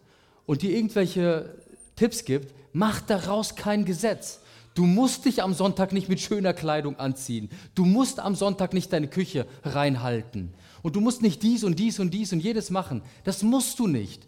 und 0.46 0.62
dir 0.62 0.72
irgendwelche 0.72 1.56
Tipps 1.96 2.24
gibt, 2.26 2.54
mach 2.72 3.02
daraus 3.02 3.56
kein 3.56 3.86
Gesetz. 3.86 4.40
Du 4.76 4.86
musst 4.86 5.26
dich 5.26 5.44
am 5.44 5.54
Sonntag 5.54 5.94
nicht 5.94 6.10
mit 6.10 6.20
schöner 6.20 6.54
Kleidung 6.54 6.98
anziehen. 6.98 7.50
Du 7.76 7.86
musst 7.86 8.20
am 8.20 8.34
Sonntag 8.34 8.74
nicht 8.74 8.92
deine 8.92 9.08
Küche 9.08 9.46
reinhalten. 9.64 10.54
Und 10.82 10.96
du 10.96 11.02
musst 11.02 11.22
nicht 11.22 11.44
dies 11.44 11.64
und 11.64 11.78
dies 11.80 12.00
und 12.00 12.12
dies 12.12 12.34
und 12.34 12.40
jedes 12.40 12.70
machen. 12.72 13.04
Das 13.24 13.44
musst 13.44 13.78
du 13.80 13.88
nicht. 13.88 14.28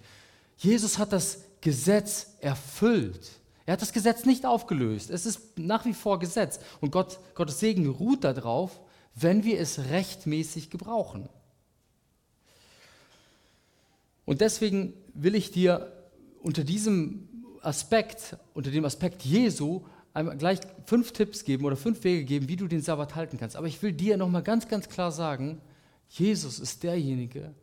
Jesus 0.57 0.99
hat 0.99 1.11
das 1.11 1.43
Gesetz 1.61 2.35
erfüllt. 2.41 3.31
Er 3.65 3.73
hat 3.73 3.81
das 3.81 3.93
Gesetz 3.93 4.25
nicht 4.25 4.45
aufgelöst. 4.45 5.09
Es 5.09 5.25
ist 5.25 5.57
nach 5.57 5.85
wie 5.85 5.93
vor 5.93 6.19
Gesetz. 6.19 6.59
Und 6.81 6.91
Gott, 6.91 7.19
Gottes 7.33 7.59
Segen 7.59 7.87
ruht 7.89 8.23
darauf, 8.23 8.79
wenn 9.15 9.43
wir 9.43 9.59
es 9.59 9.79
rechtmäßig 9.89 10.69
gebrauchen. 10.69 11.29
Und 14.25 14.41
deswegen 14.41 14.93
will 15.13 15.35
ich 15.35 15.51
dir 15.51 15.91
unter 16.41 16.63
diesem 16.63 17.27
Aspekt, 17.61 18.37
unter 18.53 18.71
dem 18.71 18.85
Aspekt 18.85 19.23
Jesu, 19.23 19.81
gleich 20.37 20.59
fünf 20.85 21.11
Tipps 21.11 21.43
geben 21.43 21.65
oder 21.65 21.75
fünf 21.75 22.03
Wege 22.03 22.23
geben, 22.23 22.47
wie 22.47 22.55
du 22.55 22.67
den 22.67 22.81
Sabbat 22.81 23.15
halten 23.15 23.37
kannst. 23.37 23.55
Aber 23.55 23.67
ich 23.67 23.81
will 23.81 23.91
dir 23.91 24.17
nochmal 24.17 24.43
ganz, 24.43 24.67
ganz 24.67 24.89
klar 24.89 25.11
sagen, 25.11 25.59
Jesus 26.09 26.59
ist 26.59 26.83
derjenige, 26.83 27.53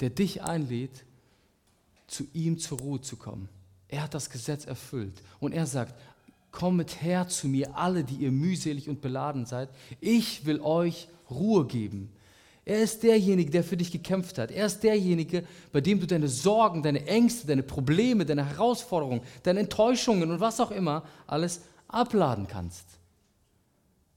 der 0.00 0.10
dich 0.10 0.42
einlädt, 0.42 1.04
zu 2.06 2.26
ihm 2.32 2.58
zur 2.58 2.78
Ruhe 2.78 3.00
zu 3.00 3.16
kommen. 3.16 3.48
Er 3.88 4.02
hat 4.02 4.14
das 4.14 4.30
Gesetz 4.30 4.64
erfüllt. 4.64 5.22
Und 5.40 5.52
er 5.52 5.66
sagt, 5.66 5.94
kommet 6.50 7.02
her 7.02 7.28
zu 7.28 7.48
mir, 7.48 7.76
alle, 7.76 8.02
die 8.02 8.16
ihr 8.16 8.32
mühselig 8.32 8.88
und 8.88 9.00
beladen 9.02 9.44
seid. 9.44 9.68
Ich 10.00 10.46
will 10.46 10.60
euch 10.60 11.08
Ruhe 11.30 11.66
geben. 11.66 12.10
Er 12.64 12.82
ist 12.82 13.02
derjenige, 13.02 13.50
der 13.50 13.62
für 13.62 13.76
dich 13.76 13.92
gekämpft 13.92 14.38
hat. 14.38 14.50
Er 14.50 14.66
ist 14.66 14.80
derjenige, 14.80 15.44
bei 15.70 15.80
dem 15.80 16.00
du 16.00 16.06
deine 16.06 16.28
Sorgen, 16.28 16.82
deine 16.82 17.06
Ängste, 17.06 17.46
deine 17.46 17.62
Probleme, 17.62 18.24
deine 18.24 18.44
Herausforderungen, 18.44 19.20
deine 19.42 19.60
Enttäuschungen 19.60 20.30
und 20.30 20.40
was 20.40 20.58
auch 20.58 20.70
immer 20.70 21.04
alles 21.26 21.60
abladen 21.88 22.48
kannst. 22.48 22.86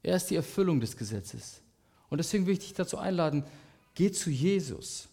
Er 0.02 0.16
ist 0.16 0.28
die 0.28 0.38
Erfüllung 0.38 0.80
des 0.80 0.96
Gesetzes. 0.96 1.62
Und 2.10 2.20
deswegen 2.20 2.46
will 2.46 2.54
ich 2.54 2.60
dich 2.60 2.74
dazu 2.74 2.98
einladen, 2.98 3.44
geh 3.96 4.12
zu 4.12 4.30
Jesus. 4.30 5.09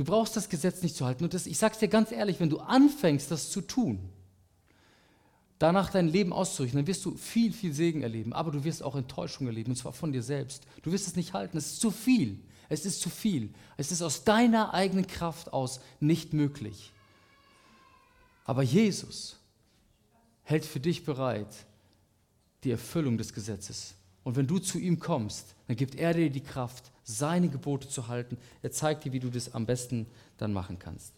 Du 0.00 0.06
brauchst 0.06 0.34
das 0.34 0.48
Gesetz 0.48 0.82
nicht 0.82 0.96
zu 0.96 1.04
halten. 1.04 1.24
Und 1.24 1.34
das, 1.34 1.46
ich 1.46 1.58
sage 1.58 1.74
es 1.74 1.78
dir 1.78 1.88
ganz 1.88 2.10
ehrlich, 2.10 2.40
wenn 2.40 2.48
du 2.48 2.58
anfängst, 2.58 3.30
das 3.30 3.50
zu 3.50 3.60
tun, 3.60 3.98
danach 5.58 5.90
dein 5.90 6.08
Leben 6.08 6.32
auszurichten, 6.32 6.78
dann 6.78 6.86
wirst 6.86 7.04
du 7.04 7.18
viel, 7.18 7.52
viel 7.52 7.74
Segen 7.74 8.00
erleben. 8.00 8.32
Aber 8.32 8.50
du 8.50 8.64
wirst 8.64 8.82
auch 8.82 8.96
Enttäuschung 8.96 9.46
erleben, 9.46 9.72
und 9.72 9.76
zwar 9.76 9.92
von 9.92 10.10
dir 10.10 10.22
selbst. 10.22 10.62
Du 10.80 10.90
wirst 10.90 11.06
es 11.06 11.16
nicht 11.16 11.34
halten. 11.34 11.58
Es 11.58 11.72
ist 11.72 11.80
zu 11.82 11.90
viel. 11.90 12.40
Es 12.70 12.86
ist 12.86 13.02
zu 13.02 13.10
viel. 13.10 13.52
Es 13.76 13.92
ist 13.92 14.00
aus 14.00 14.24
deiner 14.24 14.72
eigenen 14.72 15.06
Kraft 15.06 15.52
aus 15.52 15.80
nicht 16.00 16.32
möglich. 16.32 16.92
Aber 18.46 18.62
Jesus 18.62 19.36
hält 20.44 20.64
für 20.64 20.80
dich 20.80 21.04
bereit 21.04 21.66
die 22.64 22.70
Erfüllung 22.70 23.18
des 23.18 23.34
Gesetzes. 23.34 23.96
Und 24.24 24.36
wenn 24.36 24.46
du 24.46 24.60
zu 24.60 24.78
ihm 24.78 24.98
kommst, 24.98 25.54
dann 25.66 25.76
gibt 25.76 25.94
er 25.94 26.14
dir 26.14 26.30
die 26.30 26.40
Kraft, 26.40 26.90
seine 27.18 27.48
Gebote 27.48 27.88
zu 27.88 28.08
halten. 28.08 28.38
Er 28.62 28.70
zeigt 28.70 29.04
dir, 29.04 29.12
wie 29.12 29.20
du 29.20 29.30
das 29.30 29.54
am 29.54 29.66
besten 29.66 30.06
dann 30.38 30.52
machen 30.52 30.78
kannst. 30.78 31.14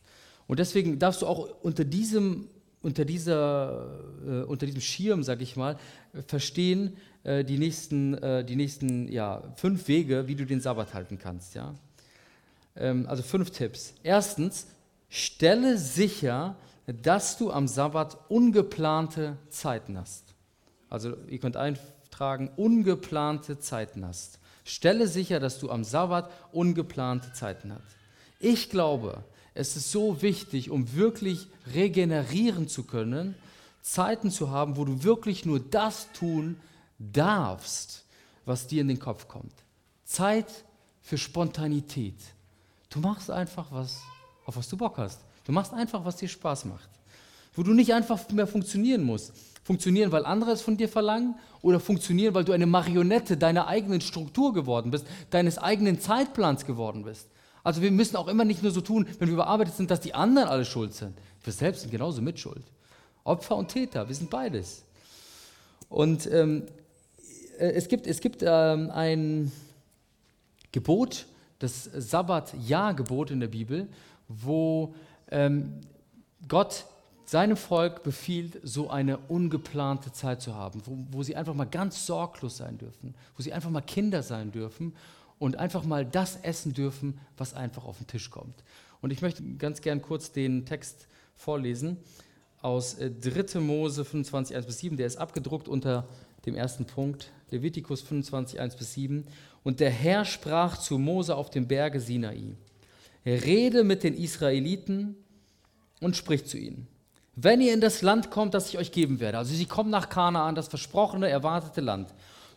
Und 0.47 0.59
deswegen 0.59 0.99
darfst 0.99 1.23
du 1.23 1.27
auch 1.27 1.49
unter 1.63 1.85
diesem, 1.85 2.49
unter 2.83 3.05
dieser, 3.05 4.01
äh, 4.27 4.43
unter 4.43 4.67
diesem 4.67 4.81
Schirm, 4.81 5.23
sag 5.23 5.41
ich 5.41 5.57
mal, 5.57 5.79
verstehen 6.27 6.97
äh, 7.25 7.45
die 7.45 7.59
nächsten, 7.59 8.15
äh, 8.15 8.45
die 8.45 8.57
nächsten 8.57 9.11
ja, 9.11 9.43
fünf 9.57 9.87
Wege, 9.89 10.27
wie 10.27 10.35
du 10.35 10.45
den 10.45 10.61
Sabbat 10.61 10.95
halten 10.95 11.19
kannst. 11.19 11.55
Ja? 11.55 11.75
Ähm, 12.77 13.07
also 13.09 13.23
fünf 13.23 13.51
Tipps. 13.51 13.95
Erstens, 14.03 14.67
stelle 15.09 15.79
sicher, 15.79 16.57
dass 16.87 17.39
du 17.39 17.53
am 17.53 17.69
Sabbat 17.69 18.19
ungeplante 18.29 19.37
Zeiten 19.49 19.99
hast. 19.99 20.35
Also 20.89 21.17
ihr 21.29 21.39
könnt 21.39 21.57
eintragen, 21.57 22.51
ungeplante 22.57 23.59
Zeiten 23.59 24.05
hast. 24.05 24.41
Stelle 24.65 25.09
sicher, 25.09 25.41
dass 25.41 25.59
du 25.59 25.71
am 25.71 25.85
Sabbat 25.85 26.31
ungeplante 26.53 27.33
Zeiten 27.33 27.73
hast. 27.73 27.97
Ich 28.39 28.71
glaube, 28.71 29.25
es 29.55 29.77
ist 29.77 29.93
so 29.93 30.23
wichtig, 30.23 30.71
um 30.71 30.95
wirklich 30.95 31.49
regenerieren 31.75 32.69
zu 32.69 32.85
können, 32.85 33.35
Zeiten 33.83 34.31
zu 34.31 34.51
haben, 34.51 34.77
wo 34.77 34.85
du 34.85 35.03
wirklich 35.03 35.45
nur 35.45 35.61
das 35.61 36.13
tun 36.13 36.57
darfst, 36.99 38.05
was 38.45 38.67
dir 38.67 38.81
in 38.81 38.89
den 38.89 38.99
Kopf 38.99 39.29
kommt. 39.29 39.53
Zeit 40.05 40.47
für 41.01 41.19
Spontanität. 41.19 42.19
Du 42.91 43.01
machst 43.01 43.31
einfach 43.31 43.73
was, 43.73 44.01
auf 44.47 44.57
was 44.57 44.69
du 44.69 44.77
Bock 44.77 44.99
hast. 44.99 45.21
Du 45.45 45.53
machst 45.53 45.73
einfach, 45.73 46.05
was 46.05 46.17
dir 46.17 46.29
Spaß 46.29 46.67
macht. 46.67 46.89
Wo 47.55 47.63
du 47.63 47.73
nicht 47.73 47.93
einfach 47.93 48.29
mehr 48.31 48.47
funktionieren 48.47 49.03
musst. 49.03 49.33
Funktionieren, 49.65 50.13
weil 50.13 50.25
andere 50.25 50.53
es 50.53 50.63
von 50.63 50.77
dir 50.77 50.89
verlangen 50.89 51.35
oder 51.63 51.81
funktionieren, 51.81 52.35
weil 52.35 52.45
du 52.45 52.53
eine 52.53 52.67
Marionette 52.67 53.37
deiner 53.37 53.69
eigenen 53.69 54.01
Struktur 54.01 54.53
geworden 54.53 54.91
bist, 54.91 55.07
deines 55.31 55.59
eigenen 55.59 56.01
Zeitplans 56.01 56.67
geworden 56.67 57.05
bist. 57.05 57.29
Also 57.65 57.81
wir 57.81 57.93
müssen 57.93 58.17
auch 58.17 58.29
immer 58.29 58.45
nicht 58.45 58.63
nur 58.63 58.73
so 58.73 58.81
tun, 58.81 59.07
wenn 59.19 59.29
wir 59.29 59.35
überarbeitet 59.35 59.75
sind, 59.75 59.91
dass 59.91 60.01
die 60.01 60.15
anderen 60.15 60.49
alle 60.49 60.65
schuld 60.65 60.93
sind. 60.95 61.17
Wir 61.45 61.53
selbst 61.53 61.83
sind 61.83 61.91
genauso 61.91 62.21
mitschuld. 62.21 62.65
Opfer 63.25 63.57
und 63.57 63.69
Täter, 63.69 64.09
wir 64.09 64.15
sind 64.15 64.31
beides. 64.31 64.83
Und 65.89 66.27
ähm, 66.33 66.65
äh, 67.59 67.71
es 67.71 67.87
gibt, 67.89 68.07
es 68.09 68.21
gibt 68.21 68.43
ähm, 68.43 68.91
ein 68.91 69.53
Gebot, 70.73 71.27
das 71.61 71.85
Sabbat-Jahr-Gebot 71.85 73.31
in 73.31 73.39
der 73.39 73.49
Bibel, 73.49 73.87
wo 74.27 74.95
ähm, 75.31 75.81
Gott 76.49 76.87
seinem 77.25 77.57
Volk 77.57 78.03
befiehlt, 78.03 78.61
so 78.63 78.91
eine 78.91 79.19
ungeplante 79.19 80.13
Zeit 80.13 80.43
zu 80.43 80.55
haben, 80.55 80.83
wo, 80.85 80.99
wo 81.11 81.23
sie 81.23 81.37
einfach 81.37 81.55
mal 81.55 81.65
ganz 81.65 82.07
sorglos 82.07 82.57
sein 82.57 82.79
dürfen, 82.79 83.15
wo 83.37 83.43
sie 83.43 83.53
einfach 83.53 83.71
mal 83.71 83.81
Kinder 83.81 84.23
sein 84.23 84.53
dürfen 84.53 84.95
und 85.39 85.57
einfach 85.57 85.85
mal 85.85 86.05
das 86.05 86.37
essen 86.43 86.73
dürfen, 86.73 87.19
was 87.37 87.55
einfach 87.55 87.85
auf 87.85 87.99
den 87.99 88.07
Tisch 88.07 88.31
kommt. 88.31 88.63
Und 89.01 89.13
ich 89.13 89.23
möchte 89.23 89.43
ganz 89.59 89.81
gern 89.81 90.01
kurz 90.01 90.33
den 90.33 90.65
Text 90.65 91.09
vorlesen 91.35 91.97
aus 92.61 92.97
3. 92.97 93.59
Äh, 93.59 93.61
Mose 93.61 94.05
25, 94.05 94.57
1 94.57 94.67
bis 94.67 94.79
7. 94.79 94.97
Der 94.97 95.07
ist 95.07 95.17
abgedruckt 95.17 95.69
unter 95.69 96.09
dem 96.47 96.55
ersten 96.55 96.87
Punkt. 96.87 97.33
Levitikus 97.51 98.01
25, 98.03 98.61
1 98.61 98.77
bis 98.77 98.95
7. 98.95 99.27
Und 99.65 99.81
der 99.81 99.91
Herr 99.91 100.25
sprach 100.25 100.79
zu 100.79 100.99
Mose 100.99 101.35
auf 101.35 101.51
dem 101.51 101.67
Berge 101.67 102.01
Sinai: 102.01 102.55
Rede 103.27 103.85
mit 103.85 104.05
den 104.05 104.15
Israeliten 104.15 105.17
und 106.01 106.17
sprich 106.17 106.47
zu 106.47 106.57
ihnen. 106.59 106.87
Wenn 107.35 107.63
ihr 107.63 107.73
in 107.73 107.81
das 107.81 108.03
Land 108.03 108.31
kommt, 108.31 108.53
das 108.53 108.69
ich 108.69 108.79
euch 108.79 108.93
geben 108.93 109.19
werde, 109.19 109.39
also 109.39 109.55
sie 109.55 109.65
kommen 109.65 109.89
nach 109.91 110.11
Kanaan, 110.11 110.55
das 110.55 110.69
versprochene, 110.69 111.29
erwartete 111.29 111.81
Land, 111.81 112.09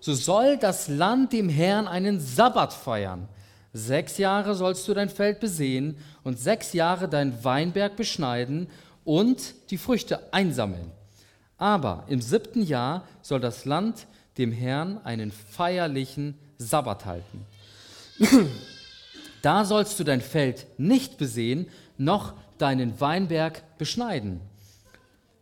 so 0.01 0.13
soll 0.13 0.57
das 0.57 0.89
Land 0.89 1.32
dem 1.32 1.47
Herrn 1.47 1.88
einen 1.88 2.19
Sabbat 2.19 2.73
feiern. 2.73 3.30
Sechs 3.71 4.17
Jahre 4.17 4.53
sollst 4.53 4.88
du 4.88 4.93
dein 4.93 5.09
Feld 5.09 5.39
besehen 5.39 5.97
und 6.23 6.39
sechs 6.39 6.73
Jahre 6.73 7.07
dein 7.07 7.43
Weinberg 7.43 7.95
beschneiden 7.95 8.67
und 9.05 9.55
die 9.71 9.78
Früchte 9.78 10.34
einsammeln. 10.34 10.91
Aber 11.57 12.03
im 12.07 12.21
siebten 12.21 12.61
Jahr 12.61 13.03
soll 13.21 13.39
das 13.39 13.63
Land 13.63 14.07
dem 14.38 14.51
Herrn 14.51 14.99
einen 15.05 15.32
feierlichen 15.32 16.38
Sabbat 16.57 17.05
halten. 17.05 17.45
da 19.41 19.63
sollst 19.63 19.99
du 19.99 20.03
dein 20.03 20.21
Feld 20.21 20.67
nicht 20.78 21.17
besehen, 21.17 21.67
noch 21.97 22.34
deinen 22.57 22.99
Weinberg 22.99 23.78
beschneiden. 23.78 24.41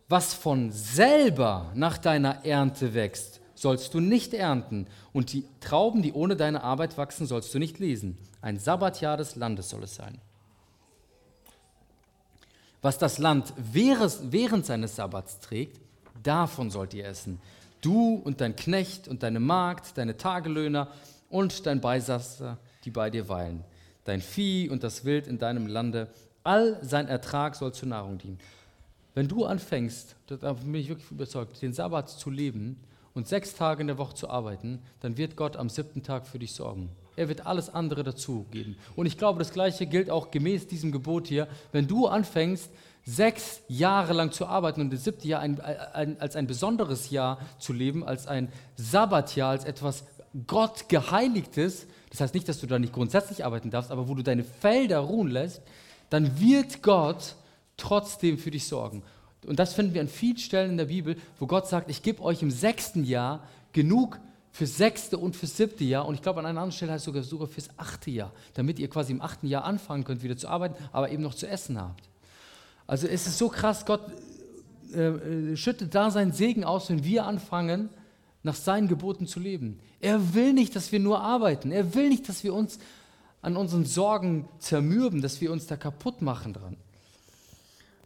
Was 0.08 0.34
von 0.34 0.70
selber 0.70 1.70
nach 1.74 1.98
deiner 1.98 2.44
Ernte 2.44 2.94
wächst, 2.94 3.40
sollst 3.54 3.94
du 3.94 4.00
nicht 4.00 4.34
ernten, 4.34 4.86
und 5.12 5.32
die 5.32 5.44
Trauben, 5.60 6.02
die 6.02 6.12
ohne 6.12 6.36
deine 6.36 6.62
Arbeit 6.62 6.98
wachsen, 6.98 7.26
sollst 7.26 7.54
du 7.54 7.58
nicht 7.58 7.78
lesen. 7.78 8.18
Ein 8.42 8.58
Sabbatjahr 8.58 9.16
des 9.16 9.36
Landes 9.36 9.70
soll 9.70 9.84
es 9.84 9.94
sein. 9.94 10.18
Was 12.82 12.98
das 12.98 13.16
Land 13.16 13.54
während 13.56 14.66
seines 14.66 14.96
Sabbats 14.96 15.40
trägt, 15.40 15.80
davon 16.22 16.70
sollt 16.70 16.92
ihr 16.92 17.06
essen. 17.06 17.40
Du 17.80 18.16
und 18.16 18.42
dein 18.42 18.56
Knecht 18.56 19.08
und 19.08 19.22
deine 19.22 19.40
Magd, 19.40 19.96
deine 19.96 20.18
Tagelöhner 20.18 20.88
und 21.30 21.64
dein 21.64 21.80
Beisasser, 21.80 22.58
die 22.84 22.90
bei 22.90 23.08
dir 23.08 23.28
weilen. 23.30 23.64
Dein 24.04 24.20
Vieh 24.20 24.68
und 24.68 24.84
das 24.84 25.06
Wild 25.06 25.26
in 25.26 25.38
deinem 25.38 25.66
Lande, 25.66 26.08
all 26.42 26.78
sein 26.82 27.08
Ertrag 27.08 27.56
soll 27.56 27.72
zur 27.72 27.88
Nahrung 27.88 28.18
dienen. 28.18 28.38
Wenn 29.14 29.28
du 29.28 29.44
anfängst, 29.44 30.16
da 30.26 30.52
bin 30.54 30.74
ich 30.74 30.88
wirklich 30.88 31.10
überzeugt, 31.10 31.62
den 31.62 31.72
Sabbat 31.72 32.10
zu 32.10 32.30
leben, 32.30 32.80
und 33.14 33.28
sechs 33.28 33.54
Tage 33.54 33.80
in 33.80 33.86
der 33.86 33.98
Woche 33.98 34.14
zu 34.14 34.28
arbeiten, 34.28 34.80
dann 35.00 35.16
wird 35.16 35.36
Gott 35.36 35.56
am 35.56 35.68
siebten 35.68 36.02
Tag 36.02 36.26
für 36.26 36.38
dich 36.38 36.52
sorgen. 36.52 36.90
Er 37.16 37.28
wird 37.28 37.46
alles 37.46 37.72
andere 37.72 38.02
dazu 38.02 38.44
geben. 38.50 38.76
Und 38.96 39.06
ich 39.06 39.16
glaube, 39.16 39.38
das 39.38 39.52
Gleiche 39.52 39.86
gilt 39.86 40.10
auch 40.10 40.32
gemäß 40.32 40.66
diesem 40.66 40.90
Gebot 40.90 41.28
hier. 41.28 41.46
Wenn 41.70 41.86
du 41.86 42.08
anfängst, 42.08 42.70
sechs 43.04 43.60
Jahre 43.68 44.14
lang 44.14 44.32
zu 44.32 44.46
arbeiten 44.46 44.80
und 44.80 44.92
das 44.92 45.04
siebte 45.04 45.28
Jahr 45.28 45.40
ein, 45.40 45.60
ein, 45.60 46.20
als 46.20 46.34
ein 46.34 46.48
besonderes 46.48 47.10
Jahr 47.10 47.38
zu 47.58 47.72
leben, 47.72 48.02
als 48.02 48.26
ein 48.26 48.50
Sabbatjahr, 48.76 49.50
als 49.50 49.64
etwas 49.64 50.04
Gott 50.48 50.88
geheiligtes, 50.88 51.86
das 52.10 52.20
heißt 52.20 52.34
nicht, 52.34 52.48
dass 52.48 52.58
du 52.58 52.66
da 52.66 52.80
nicht 52.80 52.92
grundsätzlich 52.92 53.44
arbeiten 53.44 53.70
darfst, 53.70 53.92
aber 53.92 54.08
wo 54.08 54.14
du 54.14 54.22
deine 54.22 54.42
Felder 54.42 54.98
ruhen 54.98 55.28
lässt, 55.28 55.62
dann 56.10 56.40
wird 56.40 56.82
Gott 56.82 57.36
trotzdem 57.76 58.38
für 58.38 58.50
dich 58.50 58.66
sorgen. 58.66 59.02
Und 59.46 59.58
das 59.58 59.74
finden 59.74 59.94
wir 59.94 60.00
an 60.00 60.08
vielen 60.08 60.38
Stellen 60.38 60.70
in 60.72 60.76
der 60.76 60.86
Bibel, 60.86 61.16
wo 61.38 61.46
Gott 61.46 61.68
sagt, 61.68 61.90
ich 61.90 62.02
gebe 62.02 62.22
euch 62.22 62.42
im 62.42 62.50
sechsten 62.50 63.04
Jahr 63.04 63.46
genug 63.72 64.18
fürs 64.52 64.76
sechste 64.76 65.18
und 65.18 65.36
fürs 65.36 65.56
siebte 65.56 65.84
Jahr. 65.84 66.06
Und 66.06 66.14
ich 66.14 66.22
glaube, 66.22 66.40
an 66.40 66.46
einer 66.46 66.60
anderen 66.60 66.72
Stelle 66.72 66.92
heißt 66.92 67.02
es 67.02 67.06
sogar, 67.06 67.22
sogar 67.22 67.48
fürs 67.48 67.68
achte 67.76 68.10
Jahr, 68.10 68.32
damit 68.54 68.78
ihr 68.78 68.88
quasi 68.88 69.12
im 69.12 69.20
achten 69.20 69.46
Jahr 69.48 69.64
anfangen 69.64 70.04
könnt, 70.04 70.22
wieder 70.22 70.36
zu 70.36 70.48
arbeiten, 70.48 70.76
aber 70.92 71.10
eben 71.10 71.22
noch 71.22 71.34
zu 71.34 71.48
essen 71.48 71.80
habt. 71.80 72.08
Also 72.86 73.06
es 73.06 73.26
ist 73.26 73.38
so 73.38 73.48
krass, 73.48 73.84
Gott 73.84 74.02
äh, 74.94 75.08
äh 75.08 75.56
schüttet 75.56 75.94
da 75.94 76.10
seinen 76.10 76.32
Segen 76.32 76.64
aus, 76.64 76.88
wenn 76.88 77.04
wir 77.04 77.26
anfangen, 77.26 77.90
nach 78.44 78.54
seinen 78.54 78.88
Geboten 78.88 79.26
zu 79.26 79.40
leben. 79.40 79.80
Er 80.00 80.34
will 80.34 80.52
nicht, 80.52 80.76
dass 80.76 80.92
wir 80.92 81.00
nur 81.00 81.20
arbeiten. 81.20 81.72
Er 81.72 81.94
will 81.94 82.10
nicht, 82.10 82.28
dass 82.28 82.44
wir 82.44 82.54
uns 82.54 82.78
an 83.42 83.56
unseren 83.56 83.84
Sorgen 83.84 84.48
zermürben, 84.58 85.20
dass 85.20 85.40
wir 85.40 85.50
uns 85.50 85.66
da 85.66 85.76
kaputt 85.76 86.22
machen 86.22 86.52
dran. 86.52 86.76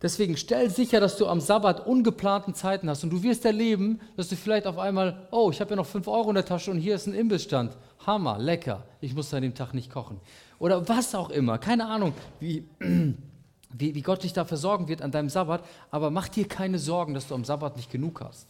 Deswegen 0.00 0.36
stell 0.36 0.70
sicher, 0.70 1.00
dass 1.00 1.16
du 1.16 1.26
am 1.26 1.40
Sabbat 1.40 1.86
ungeplanten 1.86 2.54
Zeiten 2.54 2.88
hast 2.88 3.02
und 3.02 3.10
du 3.10 3.22
wirst 3.24 3.44
erleben, 3.44 4.00
dass 4.16 4.28
du 4.28 4.36
vielleicht 4.36 4.66
auf 4.66 4.78
einmal, 4.78 5.26
oh, 5.32 5.50
ich 5.50 5.60
habe 5.60 5.70
ja 5.70 5.76
noch 5.76 5.86
5 5.86 6.06
Euro 6.06 6.28
in 6.28 6.36
der 6.36 6.44
Tasche 6.44 6.70
und 6.70 6.78
hier 6.78 6.94
ist 6.94 7.06
ein 7.06 7.14
Imbissstand. 7.14 7.76
Hammer, 8.06 8.38
lecker, 8.38 8.84
ich 9.00 9.14
muss 9.14 9.34
an 9.34 9.42
dem 9.42 9.54
Tag 9.54 9.74
nicht 9.74 9.90
kochen. 9.90 10.20
Oder 10.60 10.88
was 10.88 11.14
auch 11.16 11.30
immer, 11.30 11.58
keine 11.58 11.86
Ahnung, 11.86 12.14
wie, 12.38 12.68
wie, 12.78 13.94
wie 13.94 14.02
Gott 14.02 14.22
dich 14.22 14.32
da 14.32 14.44
versorgen 14.44 14.86
wird 14.86 15.02
an 15.02 15.10
deinem 15.10 15.30
Sabbat, 15.30 15.64
aber 15.90 16.10
mach 16.10 16.28
dir 16.28 16.46
keine 16.46 16.78
Sorgen, 16.78 17.14
dass 17.14 17.26
du 17.26 17.34
am 17.34 17.44
Sabbat 17.44 17.76
nicht 17.76 17.90
genug 17.90 18.20
hast. 18.20 18.46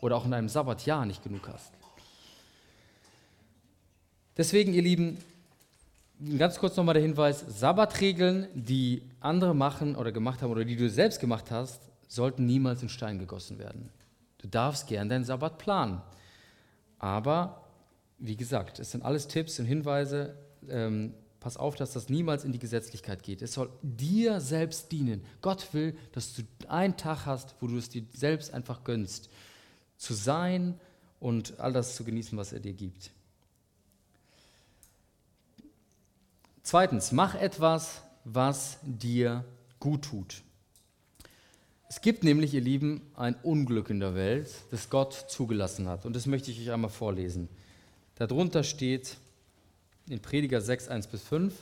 Oder 0.00 0.16
auch 0.16 0.24
in 0.26 0.34
einem 0.34 0.48
Sabbatjahr 0.48 1.06
nicht 1.06 1.22
genug 1.22 1.48
hast. 1.52 1.72
Deswegen, 4.36 4.72
ihr 4.72 4.82
Lieben, 4.82 5.18
ganz 6.38 6.58
kurz 6.58 6.76
nochmal 6.76 6.94
der 6.94 7.02
Hinweis, 7.02 7.44
Sabbatregeln, 7.48 8.48
die 8.54 9.02
andere 9.20 9.54
machen 9.54 9.96
oder 9.96 10.12
gemacht 10.12 10.42
haben 10.42 10.50
oder 10.50 10.64
die 10.64 10.76
du 10.76 10.88
selbst 10.88 11.20
gemacht 11.20 11.50
hast, 11.50 11.80
sollten 12.08 12.46
niemals 12.46 12.82
in 12.82 12.88
Stein 12.88 13.18
gegossen 13.18 13.58
werden. 13.58 13.90
Du 14.38 14.48
darfst 14.48 14.86
gern 14.86 15.08
deinen 15.08 15.24
Sabbat 15.24 15.58
planen. 15.58 16.02
Aber, 16.98 17.64
wie 18.18 18.36
gesagt, 18.36 18.78
es 18.78 18.90
sind 18.90 19.04
alles 19.04 19.28
Tipps 19.28 19.58
und 19.58 19.66
Hinweise. 19.66 20.36
Ähm, 20.68 21.14
pass 21.40 21.56
auf, 21.56 21.76
dass 21.76 21.92
das 21.92 22.08
niemals 22.08 22.44
in 22.44 22.52
die 22.52 22.58
Gesetzlichkeit 22.58 23.22
geht. 23.22 23.42
Es 23.42 23.54
soll 23.54 23.70
dir 23.82 24.40
selbst 24.40 24.92
dienen. 24.92 25.24
Gott 25.40 25.72
will, 25.72 25.96
dass 26.12 26.34
du 26.34 26.42
einen 26.68 26.96
Tag 26.96 27.26
hast, 27.26 27.54
wo 27.60 27.66
du 27.66 27.78
es 27.78 27.88
dir 27.88 28.04
selbst 28.12 28.52
einfach 28.52 28.84
gönnst, 28.84 29.30
zu 29.96 30.14
sein 30.14 30.78
und 31.18 31.58
all 31.60 31.72
das 31.72 31.96
zu 31.96 32.04
genießen, 32.04 32.36
was 32.36 32.52
er 32.52 32.60
dir 32.60 32.74
gibt. 32.74 33.10
Zweitens, 36.62 37.12
mach 37.12 37.34
etwas, 37.34 38.02
was 38.24 38.78
dir 38.82 39.44
gut 39.78 40.02
tut. 40.02 40.42
Es 41.88 42.00
gibt 42.00 42.22
nämlich, 42.22 42.54
ihr 42.54 42.60
Lieben, 42.60 43.02
ein 43.16 43.34
Unglück 43.42 43.90
in 43.90 43.98
der 43.98 44.14
Welt, 44.14 44.48
das 44.70 44.90
Gott 44.90 45.12
zugelassen 45.28 45.88
hat. 45.88 46.06
Und 46.06 46.14
das 46.14 46.26
möchte 46.26 46.50
ich 46.50 46.60
euch 46.60 46.70
einmal 46.70 46.90
vorlesen. 46.90 47.48
Darunter 48.14 48.62
steht 48.62 49.16
in 50.08 50.20
Prediger 50.20 50.60
6, 50.60 50.88
1 50.88 51.06
bis 51.08 51.22
5. 51.22 51.54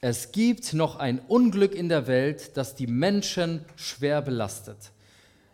Es 0.00 0.32
gibt 0.32 0.74
noch 0.74 0.96
ein 0.96 1.18
Unglück 1.18 1.74
in 1.74 1.88
der 1.88 2.06
Welt, 2.06 2.58
das 2.58 2.74
die 2.74 2.86
Menschen 2.86 3.64
schwer 3.76 4.20
belastet. 4.20 4.76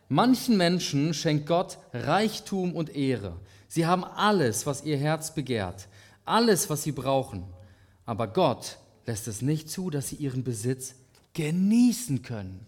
Manchen 0.09 0.57
Menschen 0.57 1.15
schenkt 1.15 1.47
Gott 1.47 1.79
Reichtum 1.93 2.75
und 2.75 2.97
Ehre. 2.97 3.37
Sie 3.69 3.87
haben 3.87 4.03
alles, 4.03 4.67
was 4.67 4.83
ihr 4.83 4.97
Herz 4.97 5.33
begehrt, 5.33 5.87
alles, 6.25 6.69
was 6.69 6.83
sie 6.83 6.91
brauchen. 6.91 7.45
Aber 8.11 8.27
Gott 8.27 8.79
lässt 9.07 9.29
es 9.29 9.41
nicht 9.41 9.71
zu, 9.71 9.89
dass 9.89 10.09
sie 10.09 10.17
ihren 10.17 10.43
Besitz 10.43 10.97
genießen 11.35 12.23
können, 12.23 12.67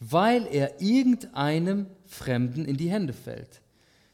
weil 0.00 0.44
er 0.50 0.80
irgendeinem 0.80 1.86
Fremden 2.04 2.64
in 2.64 2.76
die 2.76 2.90
Hände 2.90 3.12
fällt. 3.12 3.60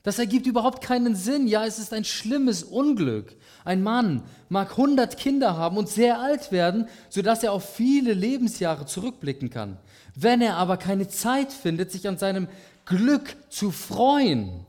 Das 0.02 0.18
ergibt 0.18 0.46
überhaupt 0.46 0.82
keinen 0.82 1.16
Sinn. 1.16 1.46
Ja, 1.48 1.64
es 1.64 1.78
ist 1.78 1.94
ein 1.94 2.04
schlimmes 2.04 2.62
Unglück. 2.64 3.34
Ein 3.64 3.82
Mann 3.82 4.24
mag 4.50 4.72
100 4.72 5.16
Kinder 5.16 5.56
haben 5.56 5.78
und 5.78 5.88
sehr 5.88 6.20
alt 6.20 6.52
werden, 6.52 6.86
sodass 7.08 7.42
er 7.42 7.52
auf 7.52 7.66
viele 7.66 8.12
Lebensjahre 8.12 8.84
zurückblicken 8.84 9.48
kann. 9.48 9.78
Wenn 10.14 10.42
er 10.42 10.58
aber 10.58 10.76
keine 10.76 11.08
Zeit 11.08 11.50
findet, 11.50 11.90
sich 11.90 12.06
an 12.06 12.18
seinem 12.18 12.48
Glück 12.84 13.38
zu 13.48 13.70
freuen, 13.70 14.66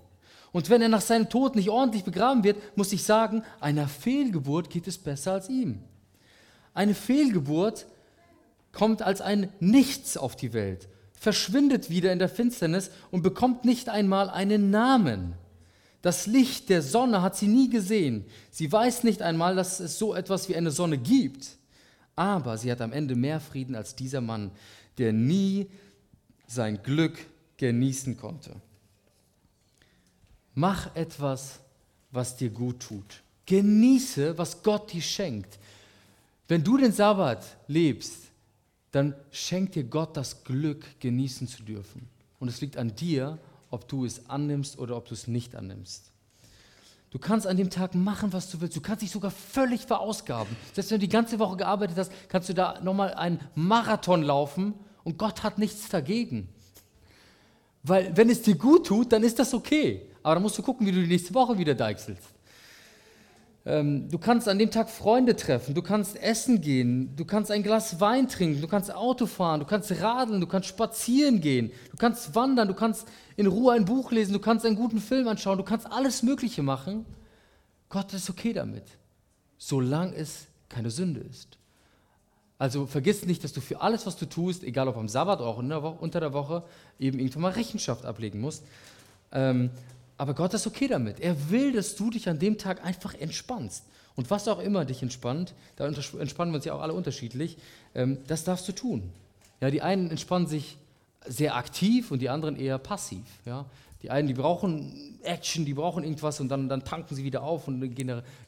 und 0.55 0.69
wenn 0.69 0.81
er 0.81 0.89
nach 0.89 1.01
seinem 1.01 1.27
Tod 1.27 1.55
nicht 1.55 1.69
ordentlich 1.69 2.03
begraben 2.05 2.43
wird, 2.43 2.77
muss 2.77 2.93
ich 2.93 3.03
sagen, 3.03 3.43
einer 3.59 3.87
Fehlgeburt 3.87 4.69
geht 4.69 4.87
es 4.87 4.97
besser 4.97 5.33
als 5.33 5.49
ihm. 5.49 5.83
Eine 6.73 6.95
Fehlgeburt 6.95 7.85
kommt 8.71 9.01
als 9.01 9.21
ein 9.21 9.49
Nichts 9.59 10.17
auf 10.17 10.35
die 10.35 10.53
Welt 10.53 10.87
verschwindet 11.25 11.89
wieder 11.89 12.11
in 12.13 12.19
der 12.19 12.29
Finsternis 12.29 12.91
und 13.09 13.23
bekommt 13.23 13.65
nicht 13.65 13.89
einmal 13.89 14.29
einen 14.29 14.69
Namen. 14.69 15.33
Das 16.03 16.27
Licht 16.27 16.69
der 16.69 16.83
Sonne 16.83 17.23
hat 17.23 17.35
sie 17.35 17.47
nie 17.47 17.67
gesehen. 17.67 18.25
Sie 18.51 18.71
weiß 18.71 19.03
nicht 19.03 19.23
einmal, 19.23 19.55
dass 19.55 19.79
es 19.79 19.97
so 19.97 20.13
etwas 20.13 20.49
wie 20.49 20.55
eine 20.55 20.69
Sonne 20.69 20.99
gibt. 20.99 21.57
Aber 22.15 22.59
sie 22.59 22.71
hat 22.71 22.79
am 22.79 22.93
Ende 22.93 23.15
mehr 23.15 23.39
Frieden 23.39 23.73
als 23.73 23.95
dieser 23.95 24.21
Mann, 24.21 24.51
der 24.99 25.13
nie 25.13 25.67
sein 26.45 26.83
Glück 26.83 27.17
genießen 27.57 28.17
konnte. 28.17 28.55
Mach 30.55 30.95
etwas, 30.95 31.59
was 32.11 32.37
dir 32.37 32.49
gut 32.49 32.79
tut. 32.79 33.21
Genieße, 33.45 34.37
was 34.37 34.63
Gott 34.63 34.91
dir 34.91 35.01
schenkt. 35.01 35.59
Wenn 36.47 36.63
du 36.63 36.77
den 36.77 36.91
Sabbat 36.91 37.45
lebst, 37.67 38.25
dann 38.91 39.13
schenkt 39.31 39.75
dir 39.75 39.83
Gott 39.83 40.15
das 40.15 40.43
Glück, 40.43 40.85
genießen 40.99 41.47
zu 41.47 41.63
dürfen. 41.63 42.07
Und 42.39 42.47
es 42.47 42.61
liegt 42.61 42.77
an 42.77 42.95
dir, 42.95 43.37
ob 43.69 43.87
du 43.89 44.05
es 44.05 44.29
annimmst 44.29 44.79
oder 44.79 44.95
ob 44.95 45.07
du 45.07 45.13
es 45.13 45.27
nicht 45.27 45.55
annimmst. 45.55 46.11
Du 47.11 47.19
kannst 47.19 47.47
an 47.47 47.57
dem 47.57 47.69
Tag 47.69 47.95
machen, 47.95 48.33
was 48.33 48.49
du 48.49 48.59
willst. 48.61 48.75
Du 48.75 48.81
kannst 48.81 49.01
dich 49.01 49.11
sogar 49.11 49.31
völlig 49.31 49.85
verausgaben. 49.85 50.55
Selbst 50.73 50.91
wenn 50.91 50.99
du 50.99 51.05
die 51.05 51.11
ganze 51.11 51.39
Woche 51.39 51.57
gearbeitet 51.57 51.97
hast, 51.97 52.11
kannst 52.29 52.49
du 52.49 52.53
da 52.53 52.79
nochmal 52.81 53.13
einen 53.13 53.39
Marathon 53.55 54.23
laufen 54.23 54.73
und 55.03 55.17
Gott 55.17 55.43
hat 55.43 55.57
nichts 55.57 55.89
dagegen. 55.89 56.49
Weil 57.83 58.15
wenn 58.17 58.29
es 58.29 58.41
dir 58.41 58.55
gut 58.55 58.87
tut, 58.87 59.11
dann 59.11 59.23
ist 59.23 59.39
das 59.39 59.53
okay. 59.53 60.09
Aber 60.25 60.33
dann 60.33 60.41
musst 60.41 60.57
du 60.57 60.63
gucken, 60.63 60.87
wie 60.87 60.91
du 60.91 61.03
die 61.03 61.07
nächste 61.07 61.35
Woche 61.35 61.55
wieder 61.59 61.75
deichselst. 61.75 62.33
Ähm, 63.63 64.09
du 64.09 64.17
kannst 64.17 64.49
an 64.49 64.57
dem 64.57 64.71
Tag 64.71 64.89
Freunde 64.89 65.35
treffen, 65.35 65.75
du 65.75 65.83
kannst 65.83 66.19
essen 66.19 66.61
gehen, 66.61 67.15
du 67.15 67.25
kannst 67.25 67.51
ein 67.51 67.61
Glas 67.61 67.99
Wein 67.99 68.27
trinken, 68.27 68.59
du 68.59 68.67
kannst 68.67 68.91
Auto 68.91 69.27
fahren, 69.27 69.59
du 69.59 69.67
kannst 69.67 69.91
radeln, 70.01 70.41
du 70.41 70.47
kannst 70.47 70.67
spazieren 70.67 71.41
gehen, 71.41 71.71
du 71.91 71.97
kannst 71.97 72.33
wandern, 72.33 72.67
du 72.67 72.73
kannst 72.73 73.07
in 73.37 73.45
Ruhe 73.45 73.73
ein 73.73 73.85
Buch 73.85 74.11
lesen, 74.11 74.33
du 74.33 74.39
kannst 74.39 74.65
einen 74.65 74.75
guten 74.75 74.99
Film 74.99 75.27
anschauen, 75.27 75.59
du 75.59 75.63
kannst 75.63 75.85
alles 75.91 76.23
Mögliche 76.23 76.63
machen. 76.63 77.05
Gott 77.89 78.11
ist 78.11 78.27
okay 78.27 78.51
damit, 78.51 78.85
solange 79.59 80.15
es 80.15 80.47
keine 80.69 80.89
Sünde 80.89 81.19
ist. 81.19 81.59
Also 82.57 82.87
vergiss 82.87 83.27
nicht, 83.27 83.43
dass 83.43 83.53
du 83.53 83.61
für 83.61 83.79
alles, 83.79 84.07
was 84.07 84.17
du 84.17 84.25
tust, 84.25 84.63
egal 84.63 84.87
ob 84.87 84.97
am 84.97 85.07
Sabbat 85.07 85.39
oder 85.39 85.49
auch 85.49 86.01
unter 86.01 86.19
der 86.19 86.33
Woche, 86.33 86.63
eben 86.97 87.19
irgendwann 87.19 87.43
mal 87.43 87.51
Rechenschaft 87.51 88.05
ablegen 88.05 88.41
musst. 88.41 88.63
Ähm, 89.31 89.69
aber 90.17 90.33
Gott 90.33 90.53
ist 90.53 90.67
okay 90.67 90.87
damit. 90.87 91.19
Er 91.19 91.49
will, 91.49 91.73
dass 91.73 91.95
du 91.95 92.09
dich 92.09 92.29
an 92.29 92.39
dem 92.39 92.57
Tag 92.57 92.83
einfach 92.83 93.13
entspannst. 93.15 93.85
Und 94.15 94.29
was 94.29 94.47
auch 94.47 94.59
immer 94.59 94.85
dich 94.85 95.01
entspannt, 95.01 95.53
da 95.75 95.85
entspannen 95.85 96.53
wir 96.53 96.57
uns 96.57 96.65
ja 96.65 96.73
auch 96.73 96.81
alle 96.81 96.93
unterschiedlich, 96.93 97.57
ähm, 97.93 98.19
das 98.27 98.45
darfst 98.45 98.67
du 98.67 98.71
tun. 98.71 99.11
Ja, 99.59 99.69
die 99.69 99.81
einen 99.81 100.09
entspannen 100.09 100.47
sich 100.47 100.77
sehr 101.25 101.55
aktiv 101.55 102.11
und 102.11 102.21
die 102.21 102.29
anderen 102.29 102.55
eher 102.55 102.77
passiv. 102.77 103.25
Ja. 103.45 103.65
Die 104.03 104.11
einen, 104.11 104.27
die 104.27 104.35
brauchen 104.35 105.19
Action, 105.23 105.65
die 105.65 105.73
brauchen 105.73 106.03
irgendwas 106.03 106.39
und 106.39 106.49
dann, 106.49 106.69
dann 106.69 106.83
tanken 106.83 107.15
sie 107.15 107.23
wieder 107.23 107.41
auf 107.41 107.67
und 107.67 107.81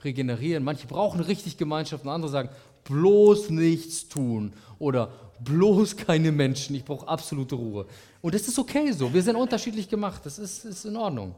regenerieren. 0.03 0.63
Manche 0.63 0.87
brauchen 0.87 1.19
richtig 1.19 1.57
Gemeinschaft 1.57 2.03
und 2.05 2.11
andere 2.11 2.31
sagen, 2.31 2.49
bloß 2.83 3.49
nichts 3.49 4.07
tun 4.07 4.53
oder 4.79 5.11
bloß 5.43 5.95
keine 5.97 6.31
Menschen, 6.31 6.75
ich 6.75 6.83
brauche 6.83 7.07
absolute 7.07 7.55
Ruhe. 7.55 7.85
Und 8.21 8.33
das 8.33 8.47
ist 8.47 8.57
okay 8.57 8.91
so, 8.91 9.13
wir 9.13 9.21
sind 9.21 9.35
unterschiedlich 9.35 9.89
gemacht, 9.89 10.25
das 10.25 10.39
ist, 10.39 10.65
ist 10.65 10.85
in 10.85 10.95
Ordnung. 10.95 11.35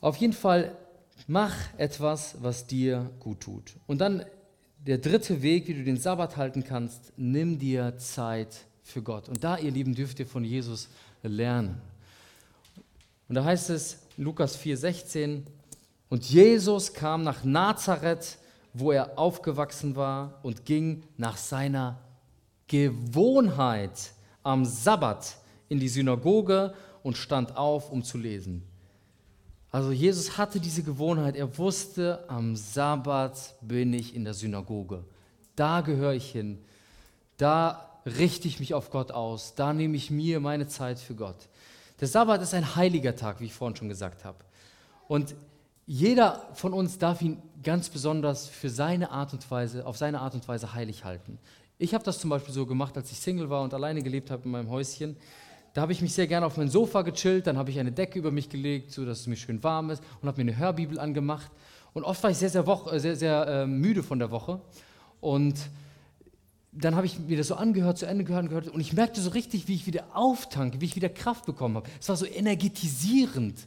Auf 0.00 0.16
jeden 0.16 0.32
Fall, 0.32 0.76
mach 1.26 1.54
etwas, 1.76 2.36
was 2.40 2.66
dir 2.66 3.10
gut 3.20 3.40
tut. 3.40 3.74
Und 3.86 3.98
dann 4.00 4.24
der 4.86 4.98
dritte 4.98 5.42
Weg, 5.42 5.68
wie 5.68 5.74
du 5.74 5.84
den 5.84 5.98
Sabbat 5.98 6.36
halten 6.36 6.64
kannst, 6.64 7.12
nimm 7.16 7.58
dir 7.58 7.98
Zeit 7.98 8.64
für 8.82 9.02
Gott. 9.02 9.28
Und 9.28 9.44
da, 9.44 9.58
ihr 9.58 9.70
Lieben, 9.70 9.94
dürft 9.94 10.18
ihr 10.20 10.26
von 10.26 10.44
Jesus 10.44 10.88
lernen. 11.22 11.80
Und 13.28 13.34
da 13.34 13.44
heißt 13.44 13.70
es, 13.70 13.98
Lukas 14.16 14.58
4,16, 14.58 15.42
und 16.08 16.24
Jesus 16.24 16.92
kam 16.92 17.22
nach 17.22 17.44
Nazareth, 17.44 18.38
wo 18.72 18.90
er 18.90 19.18
aufgewachsen 19.18 19.94
war, 19.94 20.40
und 20.42 20.64
ging 20.64 21.04
nach 21.16 21.36
seiner 21.36 21.98
Gewohnheit 22.70 24.12
am 24.44 24.64
Sabbat 24.64 25.36
in 25.68 25.80
die 25.80 25.88
Synagoge 25.88 26.72
und 27.02 27.16
stand 27.16 27.56
auf, 27.56 27.90
um 27.90 28.04
zu 28.04 28.16
lesen. 28.16 28.62
Also 29.72 29.90
Jesus 29.90 30.38
hatte 30.38 30.60
diese 30.60 30.84
Gewohnheit, 30.84 31.34
er 31.34 31.58
wusste, 31.58 32.24
am 32.28 32.54
Sabbat 32.54 33.56
bin 33.60 33.92
ich 33.92 34.14
in 34.14 34.22
der 34.24 34.34
Synagoge. 34.34 35.04
Da 35.56 35.80
gehöre 35.80 36.14
ich 36.14 36.30
hin. 36.30 36.58
Da 37.36 38.00
richte 38.06 38.46
ich 38.46 38.60
mich 38.60 38.72
auf 38.72 38.90
Gott 38.90 39.10
aus. 39.10 39.56
Da 39.56 39.72
nehme 39.72 39.96
ich 39.96 40.12
mir 40.12 40.38
meine 40.38 40.68
Zeit 40.68 41.00
für 41.00 41.16
Gott. 41.16 41.48
Der 41.98 42.06
Sabbat 42.06 42.40
ist 42.40 42.54
ein 42.54 42.76
heiliger 42.76 43.16
Tag, 43.16 43.40
wie 43.40 43.46
ich 43.46 43.52
vorhin 43.52 43.76
schon 43.76 43.88
gesagt 43.88 44.24
habe. 44.24 44.38
Und 45.08 45.34
jeder 45.86 46.46
von 46.54 46.72
uns 46.72 46.98
darf 46.98 47.20
ihn 47.20 47.42
ganz 47.64 47.88
besonders 47.90 48.46
für 48.46 48.70
seine 48.70 49.10
Art 49.10 49.32
und 49.32 49.50
Weise, 49.50 49.84
auf 49.84 49.96
seine 49.96 50.20
Art 50.20 50.34
und 50.34 50.46
Weise 50.46 50.72
heilig 50.72 51.04
halten. 51.04 51.38
Ich 51.82 51.94
habe 51.94 52.04
das 52.04 52.18
zum 52.18 52.28
Beispiel 52.28 52.52
so 52.52 52.66
gemacht, 52.66 52.94
als 52.98 53.10
ich 53.10 53.18
Single 53.18 53.48
war 53.48 53.62
und 53.62 53.72
alleine 53.72 54.02
gelebt 54.02 54.30
habe 54.30 54.44
in 54.44 54.50
meinem 54.50 54.68
Häuschen. 54.68 55.16
Da 55.72 55.80
habe 55.80 55.92
ich 55.92 56.02
mich 56.02 56.12
sehr 56.12 56.26
gerne 56.26 56.44
auf 56.44 56.58
mein 56.58 56.68
Sofa 56.68 57.00
gechillt, 57.00 57.46
dann 57.46 57.56
habe 57.56 57.70
ich 57.70 57.78
eine 57.78 57.90
Decke 57.90 58.18
über 58.18 58.30
mich 58.30 58.50
gelegt, 58.50 58.92
so 58.92 59.06
dass 59.06 59.20
es 59.20 59.26
mir 59.26 59.36
schön 59.36 59.62
warm 59.62 59.88
ist 59.88 60.02
und 60.20 60.28
habe 60.28 60.44
mir 60.44 60.50
eine 60.50 60.58
Hörbibel 60.58 61.00
angemacht. 61.00 61.50
Und 61.94 62.04
oft 62.04 62.22
war 62.22 62.30
ich 62.30 62.36
sehr, 62.36 62.50
sehr, 62.50 62.66
Woche, 62.66 62.94
äh, 62.94 63.00
sehr, 63.00 63.16
sehr 63.16 63.46
äh, 63.46 63.66
müde 63.66 64.02
von 64.02 64.18
der 64.18 64.30
Woche. 64.30 64.60
Und 65.22 65.56
dann 66.70 66.96
habe 66.96 67.06
ich 67.06 67.18
mir 67.18 67.38
das 67.38 67.48
so 67.48 67.54
angehört, 67.54 67.96
zu 67.96 68.04
Ende 68.04 68.24
gehört, 68.24 68.50
gehört 68.50 68.68
und 68.68 68.80
ich 68.80 68.92
merkte 68.92 69.22
so 69.22 69.30
richtig, 69.30 69.66
wie 69.66 69.74
ich 69.74 69.86
wieder 69.86 70.04
auftanke, 70.12 70.82
wie 70.82 70.84
ich 70.84 70.96
wieder 70.96 71.08
Kraft 71.08 71.46
bekommen 71.46 71.76
habe. 71.76 71.88
Es 71.98 72.10
war 72.10 72.16
so 72.16 72.26
energetisierend, 72.26 73.58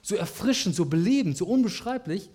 so 0.00 0.14
erfrischend, 0.14 0.74
so 0.74 0.86
belebend, 0.86 1.36
so 1.36 1.44
unbeschreiblich. 1.44 2.30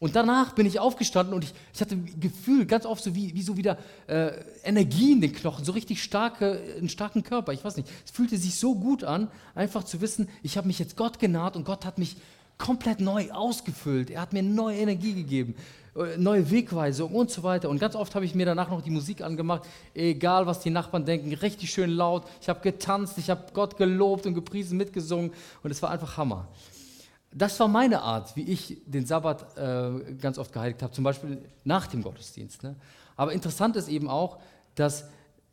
Und 0.00 0.16
danach 0.16 0.54
bin 0.54 0.64
ich 0.64 0.80
aufgestanden 0.80 1.34
und 1.34 1.44
ich, 1.44 1.52
ich 1.74 1.80
hatte 1.82 1.94
ein 1.94 2.18
Gefühl, 2.18 2.64
ganz 2.64 2.86
oft 2.86 3.04
so 3.04 3.14
wie, 3.14 3.34
wie 3.34 3.42
so 3.42 3.58
wieder 3.58 3.76
äh, 4.06 4.32
Energie 4.64 5.12
in 5.12 5.20
den 5.20 5.32
Knochen, 5.34 5.62
so 5.62 5.72
richtig 5.72 6.02
starke, 6.02 6.58
einen 6.78 6.88
starken 6.88 7.22
Körper. 7.22 7.52
Ich 7.52 7.62
weiß 7.62 7.76
nicht, 7.76 7.88
es 8.06 8.10
fühlte 8.10 8.38
sich 8.38 8.58
so 8.58 8.74
gut 8.74 9.04
an, 9.04 9.28
einfach 9.54 9.84
zu 9.84 10.00
wissen, 10.00 10.30
ich 10.42 10.56
habe 10.56 10.66
mich 10.68 10.78
jetzt 10.78 10.96
Gott 10.96 11.18
genaht 11.18 11.54
und 11.54 11.66
Gott 11.66 11.84
hat 11.84 11.98
mich 11.98 12.16
komplett 12.56 13.00
neu 13.00 13.30
ausgefüllt. 13.30 14.08
Er 14.08 14.22
hat 14.22 14.32
mir 14.32 14.42
neue 14.42 14.78
Energie 14.78 15.12
gegeben, 15.12 15.54
äh, 15.94 16.16
neue 16.16 16.50
Wegweisung 16.50 17.12
und 17.12 17.30
so 17.30 17.42
weiter. 17.42 17.68
Und 17.68 17.78
ganz 17.78 17.94
oft 17.94 18.14
habe 18.14 18.24
ich 18.24 18.34
mir 18.34 18.46
danach 18.46 18.70
noch 18.70 18.80
die 18.80 18.90
Musik 18.90 19.20
angemacht, 19.20 19.68
egal 19.92 20.46
was 20.46 20.60
die 20.60 20.70
Nachbarn 20.70 21.04
denken, 21.04 21.34
richtig 21.34 21.70
schön 21.70 21.90
laut. 21.90 22.24
Ich 22.40 22.48
habe 22.48 22.60
getanzt, 22.60 23.18
ich 23.18 23.28
habe 23.28 23.44
Gott 23.52 23.76
gelobt 23.76 24.24
und 24.24 24.32
gepriesen, 24.32 24.78
mitgesungen 24.78 25.30
und 25.62 25.70
es 25.70 25.82
war 25.82 25.90
einfach 25.90 26.16
Hammer 26.16 26.48
das 27.32 27.58
war 27.60 27.68
meine 27.68 28.02
Art, 28.02 28.34
wie 28.36 28.42
ich 28.42 28.78
den 28.86 29.06
Sabbat 29.06 29.56
äh, 29.56 30.14
ganz 30.14 30.38
oft 30.38 30.52
geheiligt 30.52 30.82
habe, 30.82 30.92
zum 30.92 31.04
Beispiel 31.04 31.38
nach 31.64 31.86
dem 31.86 32.02
Gottesdienst. 32.02 32.62
Ne? 32.62 32.74
Aber 33.16 33.32
interessant 33.32 33.76
ist 33.76 33.88
eben 33.88 34.08
auch, 34.08 34.40
dass 34.74 35.04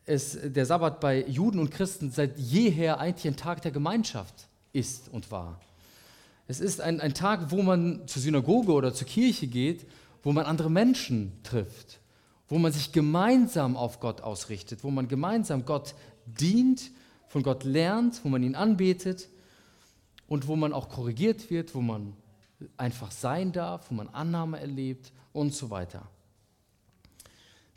es, 0.06 0.38
der 0.42 0.66
Sabbat 0.66 1.00
bei 1.00 1.24
Juden 1.28 1.60
und 1.60 1.70
Christen 1.70 2.12
seit 2.12 2.38
jeher 2.40 3.00
eigentlich 3.00 3.28
ein 3.28 3.38
Tag 3.38 3.62
der 3.62 3.72
Gemeinschaft 3.72 4.48
ist 4.74 5.10
und 5.10 5.30
war. 5.32 5.60
Es 6.48 6.60
ist 6.60 6.82
ein, 6.82 7.02
ein 7.02 7.14
Tag, 7.14 7.52
wo 7.52 7.62
man 7.62 8.08
zur 8.08 8.22
Synagoge 8.22 8.72
oder 8.72 8.94
zur 8.94 9.06
Kirche 9.06 9.48
geht, 9.48 9.86
wo 10.24 10.32
man 10.32 10.46
andere 10.46 10.72
Menschen 10.72 11.34
trifft, 11.44 12.00
wo 12.48 12.58
man 12.58 12.72
sich 12.72 12.92
gemeinsam 12.92 13.76
auf 13.78 14.00
Gott 14.00 14.22
ausrichtet, 14.22 14.84
wo 14.84 14.90
man 14.90 15.08
gemeinsam 15.08 15.66
Gott 15.66 15.94
dient, 16.26 16.90
von 17.28 17.44
Gott 17.44 17.66
lernt, 17.66 18.22
wo 18.24 18.30
man 18.30 18.42
ihn 18.42 18.56
anbetet 18.56 19.28
und 20.28 20.48
wo 20.48 20.56
man 20.56 20.74
auch 20.74 20.90
korrigiert 20.90 21.50
wird, 21.50 21.74
wo 21.74 21.82
man 21.82 22.14
einfach 22.76 23.12
sein 23.12 23.52
darf, 23.52 23.90
wo 23.90 23.96
man 23.96 24.10
Annahme 24.10 24.60
erlebt 24.60 25.12
und 25.34 25.54
so 25.54 25.70
weiter. 25.70 26.08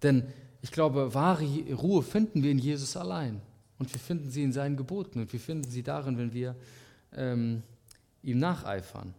Denn 0.03 0.25
ich 0.63 0.73
glaube, 0.73 1.15
wahre 1.15 1.45
Ruhe 1.75 2.03
finden 2.03 2.43
wir 2.43 2.51
in 2.51 2.59
Jesus 2.59 2.97
allein. 2.97 3.41
Und 3.79 3.93
wir 3.93 4.01
finden 4.01 4.31
sie 4.31 4.43
in 4.43 4.53
seinen 4.53 4.77
Geboten 4.77 5.21
und 5.21 5.33
wir 5.33 5.41
finden 5.41 5.71
sie 5.71 5.83
darin, 5.83 6.19
wenn 6.19 6.35
wir 6.35 6.55
ähm, 7.17 7.63
ihm 8.23 8.39
nacheifern. 8.39 9.15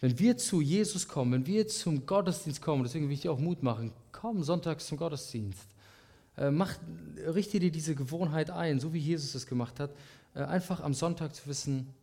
Wenn 0.00 0.18
wir 0.18 0.36
zu 0.36 0.60
Jesus 0.60 1.06
kommen, 1.06 1.32
wenn 1.32 1.46
wir 1.46 1.68
zum 1.68 2.04
Gottesdienst 2.04 2.60
kommen, 2.60 2.82
deswegen 2.82 3.06
will 3.06 3.14
ich 3.14 3.20
dir 3.22 3.30
auch 3.30 3.38
Mut 3.38 3.62
machen, 3.62 3.92
komm 4.10 4.42
sonntags 4.42 4.86
zum 4.86 4.98
Gottesdienst. 4.98 5.68
Äh, 6.36 6.50
mach, 6.50 6.74
richte 7.28 7.60
dir 7.60 7.70
diese 7.70 7.94
Gewohnheit 7.94 8.50
ein, 8.50 8.80
so 8.80 8.92
wie 8.92 8.98
Jesus 8.98 9.36
es 9.36 9.46
gemacht 9.46 9.78
hat, 9.78 9.90
äh, 10.34 10.40
einfach 10.40 10.80
am 10.80 10.92
Sonntag 10.92 11.34
zu 11.34 11.46
wissen, 11.46 11.94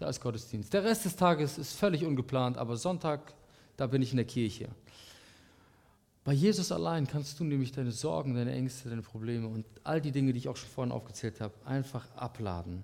da 0.00 0.08
ist 0.08 0.20
Gottesdienst. 0.20 0.72
Der 0.72 0.82
Rest 0.82 1.04
des 1.04 1.14
Tages 1.14 1.58
ist 1.58 1.74
völlig 1.74 2.04
ungeplant, 2.04 2.56
aber 2.56 2.76
Sonntag, 2.76 3.34
da 3.76 3.86
bin 3.86 4.00
ich 4.00 4.12
in 4.12 4.16
der 4.16 4.26
Kirche. 4.26 4.70
Bei 6.24 6.32
Jesus 6.32 6.72
allein 6.72 7.06
kannst 7.06 7.38
du 7.38 7.44
nämlich 7.44 7.72
deine 7.72 7.92
Sorgen, 7.92 8.34
deine 8.34 8.52
Ängste, 8.52 8.88
deine 8.88 9.02
Probleme 9.02 9.46
und 9.46 9.66
all 9.84 10.00
die 10.00 10.12
Dinge, 10.12 10.32
die 10.32 10.38
ich 10.38 10.48
auch 10.48 10.56
schon 10.56 10.70
vorhin 10.70 10.92
aufgezählt 10.92 11.40
habe, 11.40 11.54
einfach 11.64 12.06
abladen. 12.14 12.82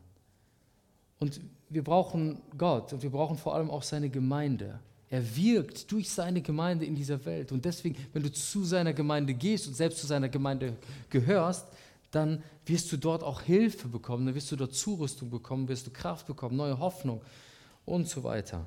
Und 1.18 1.40
wir 1.70 1.82
brauchen 1.82 2.42
Gott 2.58 2.92
und 2.92 3.02
wir 3.02 3.10
brauchen 3.10 3.38
vor 3.38 3.54
allem 3.54 3.70
auch 3.70 3.82
seine 3.82 4.10
Gemeinde. 4.10 4.78
Er 5.08 5.36
wirkt 5.36 5.90
durch 5.92 6.10
seine 6.10 6.42
Gemeinde 6.42 6.84
in 6.84 6.94
dieser 6.94 7.24
Welt. 7.24 7.52
Und 7.52 7.64
deswegen, 7.64 7.96
wenn 8.12 8.22
du 8.22 8.32
zu 8.32 8.64
seiner 8.64 8.92
Gemeinde 8.92 9.32
gehst 9.32 9.68
und 9.68 9.74
selbst 9.74 10.00
zu 10.00 10.06
seiner 10.06 10.28
Gemeinde 10.28 10.76
gehörst, 11.08 11.66
dann 12.10 12.42
wirst 12.64 12.90
du 12.92 12.96
dort 12.96 13.22
auch 13.22 13.42
Hilfe 13.42 13.88
bekommen, 13.88 14.26
dann 14.26 14.34
wirst 14.34 14.50
du 14.52 14.56
dort 14.56 14.74
Zurüstung 14.74 15.30
bekommen, 15.30 15.68
wirst 15.68 15.86
du 15.86 15.90
Kraft 15.90 16.26
bekommen, 16.26 16.56
neue 16.56 16.78
Hoffnung 16.78 17.22
und 17.84 18.08
so 18.08 18.24
weiter. 18.24 18.66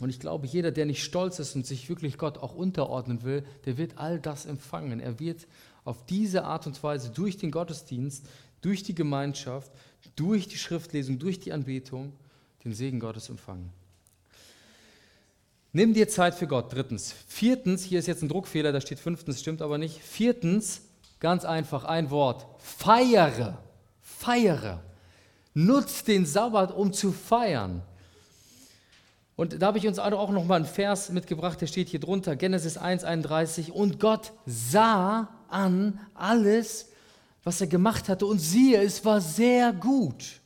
Und 0.00 0.10
ich 0.10 0.20
glaube, 0.20 0.46
jeder, 0.46 0.70
der 0.70 0.86
nicht 0.86 1.04
stolz 1.04 1.38
ist 1.38 1.54
und 1.54 1.66
sich 1.66 1.88
wirklich 1.88 2.18
Gott 2.18 2.38
auch 2.38 2.54
unterordnen 2.54 3.22
will, 3.22 3.44
der 3.66 3.76
wird 3.76 3.98
all 3.98 4.18
das 4.18 4.46
empfangen. 4.46 5.00
Er 5.00 5.20
wird 5.20 5.46
auf 5.84 6.06
diese 6.06 6.44
Art 6.44 6.66
und 6.66 6.82
Weise 6.82 7.10
durch 7.10 7.36
den 7.36 7.50
Gottesdienst, 7.50 8.26
durch 8.62 8.82
die 8.82 8.94
Gemeinschaft, 8.94 9.70
durch 10.16 10.48
die 10.48 10.56
Schriftlesung, 10.56 11.18
durch 11.18 11.40
die 11.40 11.52
Anbetung 11.52 12.12
den 12.64 12.72
Segen 12.72 13.00
Gottes 13.00 13.28
empfangen. 13.28 13.70
Nimm 15.72 15.94
dir 15.94 16.08
Zeit 16.08 16.34
für 16.34 16.46
Gott. 16.46 16.72
Drittens. 16.72 17.14
Viertens, 17.26 17.82
hier 17.82 17.98
ist 17.98 18.06
jetzt 18.06 18.22
ein 18.22 18.28
Druckfehler, 18.28 18.72
da 18.72 18.80
steht 18.80 18.98
fünftens, 18.98 19.40
stimmt 19.40 19.62
aber 19.62 19.78
nicht. 19.78 20.00
Viertens, 20.02 20.82
ganz 21.22 21.44
einfach, 21.44 21.84
ein 21.84 22.10
Wort. 22.10 22.46
Feiere. 22.58 23.56
Feiere. 24.02 24.82
Nutz 25.54 26.04
den 26.04 26.26
Sabbat, 26.26 26.72
um 26.72 26.92
zu 26.92 27.12
feiern. 27.12 27.82
Und 29.36 29.62
da 29.62 29.68
habe 29.68 29.78
ich 29.78 29.86
uns 29.86 29.98
auch 29.98 30.30
noch 30.30 30.44
mal 30.44 30.56
einen 30.56 30.66
Vers 30.66 31.10
mitgebracht, 31.10 31.60
der 31.60 31.68
steht 31.68 31.88
hier 31.88 32.00
drunter, 32.00 32.36
Genesis 32.36 32.76
1,31. 32.76 33.70
Und 33.70 34.00
Gott 34.00 34.32
sah 34.46 35.28
an 35.48 36.00
alles, 36.12 36.88
was 37.44 37.60
er 37.60 37.68
gemacht 37.68 38.08
hatte, 38.08 38.26
und 38.26 38.40
siehe, 38.40 38.82
es 38.82 39.04
war 39.04 39.20
sehr 39.20 39.72
gut. 39.72 40.40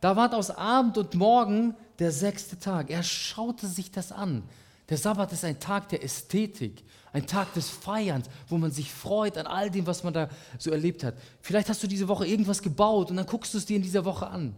Da 0.00 0.14
war 0.14 0.32
aus 0.34 0.50
Abend 0.50 0.98
und 0.98 1.14
Morgen 1.14 1.74
der 1.98 2.12
sechste 2.12 2.58
Tag. 2.58 2.90
Er 2.90 3.02
schaute 3.02 3.66
sich 3.66 3.90
das 3.90 4.12
an. 4.12 4.42
Der 4.88 4.96
Sabbat 4.96 5.32
ist 5.32 5.44
ein 5.44 5.58
Tag 5.58 5.88
der 5.88 6.04
Ästhetik, 6.04 6.84
ein 7.12 7.26
Tag 7.26 7.52
des 7.54 7.68
Feierns, 7.70 8.28
wo 8.48 8.56
man 8.56 8.70
sich 8.70 8.92
freut 8.92 9.36
an 9.36 9.46
all 9.46 9.70
dem, 9.70 9.86
was 9.86 10.04
man 10.04 10.12
da 10.12 10.28
so 10.58 10.70
erlebt 10.70 11.02
hat. 11.02 11.14
Vielleicht 11.40 11.68
hast 11.68 11.82
du 11.82 11.86
diese 11.86 12.08
Woche 12.08 12.26
irgendwas 12.26 12.62
gebaut 12.62 13.10
und 13.10 13.16
dann 13.16 13.26
guckst 13.26 13.54
du 13.54 13.58
es 13.58 13.66
dir 13.66 13.76
in 13.76 13.82
dieser 13.82 14.04
Woche 14.04 14.28
an. 14.28 14.54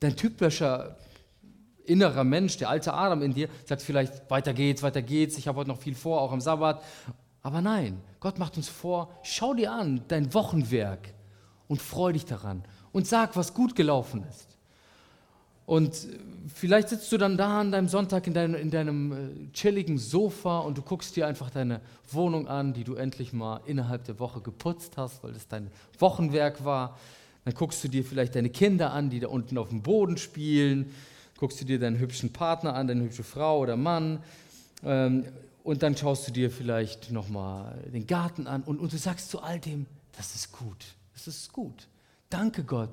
Dein 0.00 0.16
typischer 0.16 0.96
innerer 1.84 2.24
Mensch, 2.24 2.56
der 2.58 2.68
alte 2.68 2.94
Adam 2.94 3.22
in 3.22 3.34
dir, 3.34 3.48
sagt 3.64 3.82
vielleicht, 3.82 4.30
weiter 4.30 4.54
geht's, 4.54 4.82
weiter 4.82 5.02
geht's, 5.02 5.36
ich 5.36 5.48
habe 5.48 5.58
heute 5.58 5.70
noch 5.70 5.80
viel 5.80 5.94
vor, 5.94 6.20
auch 6.20 6.32
am 6.32 6.40
Sabbat. 6.40 6.82
Aber 7.42 7.60
nein, 7.60 8.00
Gott 8.20 8.38
macht 8.38 8.56
uns 8.56 8.68
vor, 8.68 9.10
schau 9.24 9.54
dir 9.54 9.72
an 9.72 10.02
dein 10.06 10.32
Wochenwerk 10.32 11.12
und 11.66 11.82
freu 11.82 12.12
dich 12.12 12.24
daran 12.24 12.62
und 12.92 13.08
sag, 13.08 13.36
was 13.36 13.54
gut 13.54 13.74
gelaufen 13.74 14.24
ist. 14.28 14.51
Und 15.66 16.08
vielleicht 16.52 16.88
sitzt 16.88 17.10
du 17.12 17.18
dann 17.18 17.36
da 17.36 17.60
an 17.60 17.72
deinem 17.72 17.88
Sonntag 17.88 18.26
in, 18.26 18.34
dein, 18.34 18.54
in 18.54 18.70
deinem 18.70 19.12
äh, 19.12 19.52
chilligen 19.52 19.98
Sofa 19.98 20.60
und 20.60 20.76
du 20.76 20.82
guckst 20.82 21.14
dir 21.16 21.26
einfach 21.26 21.50
deine 21.50 21.80
Wohnung 22.10 22.48
an, 22.48 22.72
die 22.72 22.84
du 22.84 22.94
endlich 22.94 23.32
mal 23.32 23.60
innerhalb 23.66 24.04
der 24.04 24.18
Woche 24.18 24.40
geputzt 24.40 24.96
hast, 24.96 25.22
weil 25.22 25.32
es 25.32 25.46
dein 25.46 25.70
Wochenwerk 25.98 26.64
war. 26.64 26.98
Dann 27.44 27.54
guckst 27.54 27.82
du 27.84 27.88
dir 27.88 28.04
vielleicht 28.04 28.34
deine 28.34 28.50
Kinder 28.50 28.92
an, 28.92 29.10
die 29.10 29.20
da 29.20 29.28
unten 29.28 29.56
auf 29.58 29.68
dem 29.68 29.82
Boden 29.82 30.16
spielen. 30.16 30.92
Guckst 31.38 31.60
du 31.60 31.64
dir 31.64 31.78
deinen 31.78 31.98
hübschen 31.98 32.32
Partner 32.32 32.74
an, 32.74 32.86
deine 32.88 33.02
hübsche 33.02 33.24
Frau 33.24 33.60
oder 33.60 33.76
Mann. 33.76 34.22
Ähm, 34.84 35.26
und 35.64 35.84
dann 35.84 35.96
schaust 35.96 36.26
du 36.26 36.32
dir 36.32 36.50
vielleicht 36.50 37.12
nochmal 37.12 37.78
den 37.92 38.08
Garten 38.08 38.48
an 38.48 38.64
und, 38.64 38.80
und 38.80 38.92
du 38.92 38.98
sagst 38.98 39.30
zu 39.30 39.40
all 39.40 39.60
dem, 39.60 39.86
das 40.16 40.34
ist 40.34 40.50
gut, 40.50 40.84
das 41.14 41.28
ist 41.28 41.52
gut. 41.52 41.86
Danke 42.30 42.64
Gott 42.64 42.90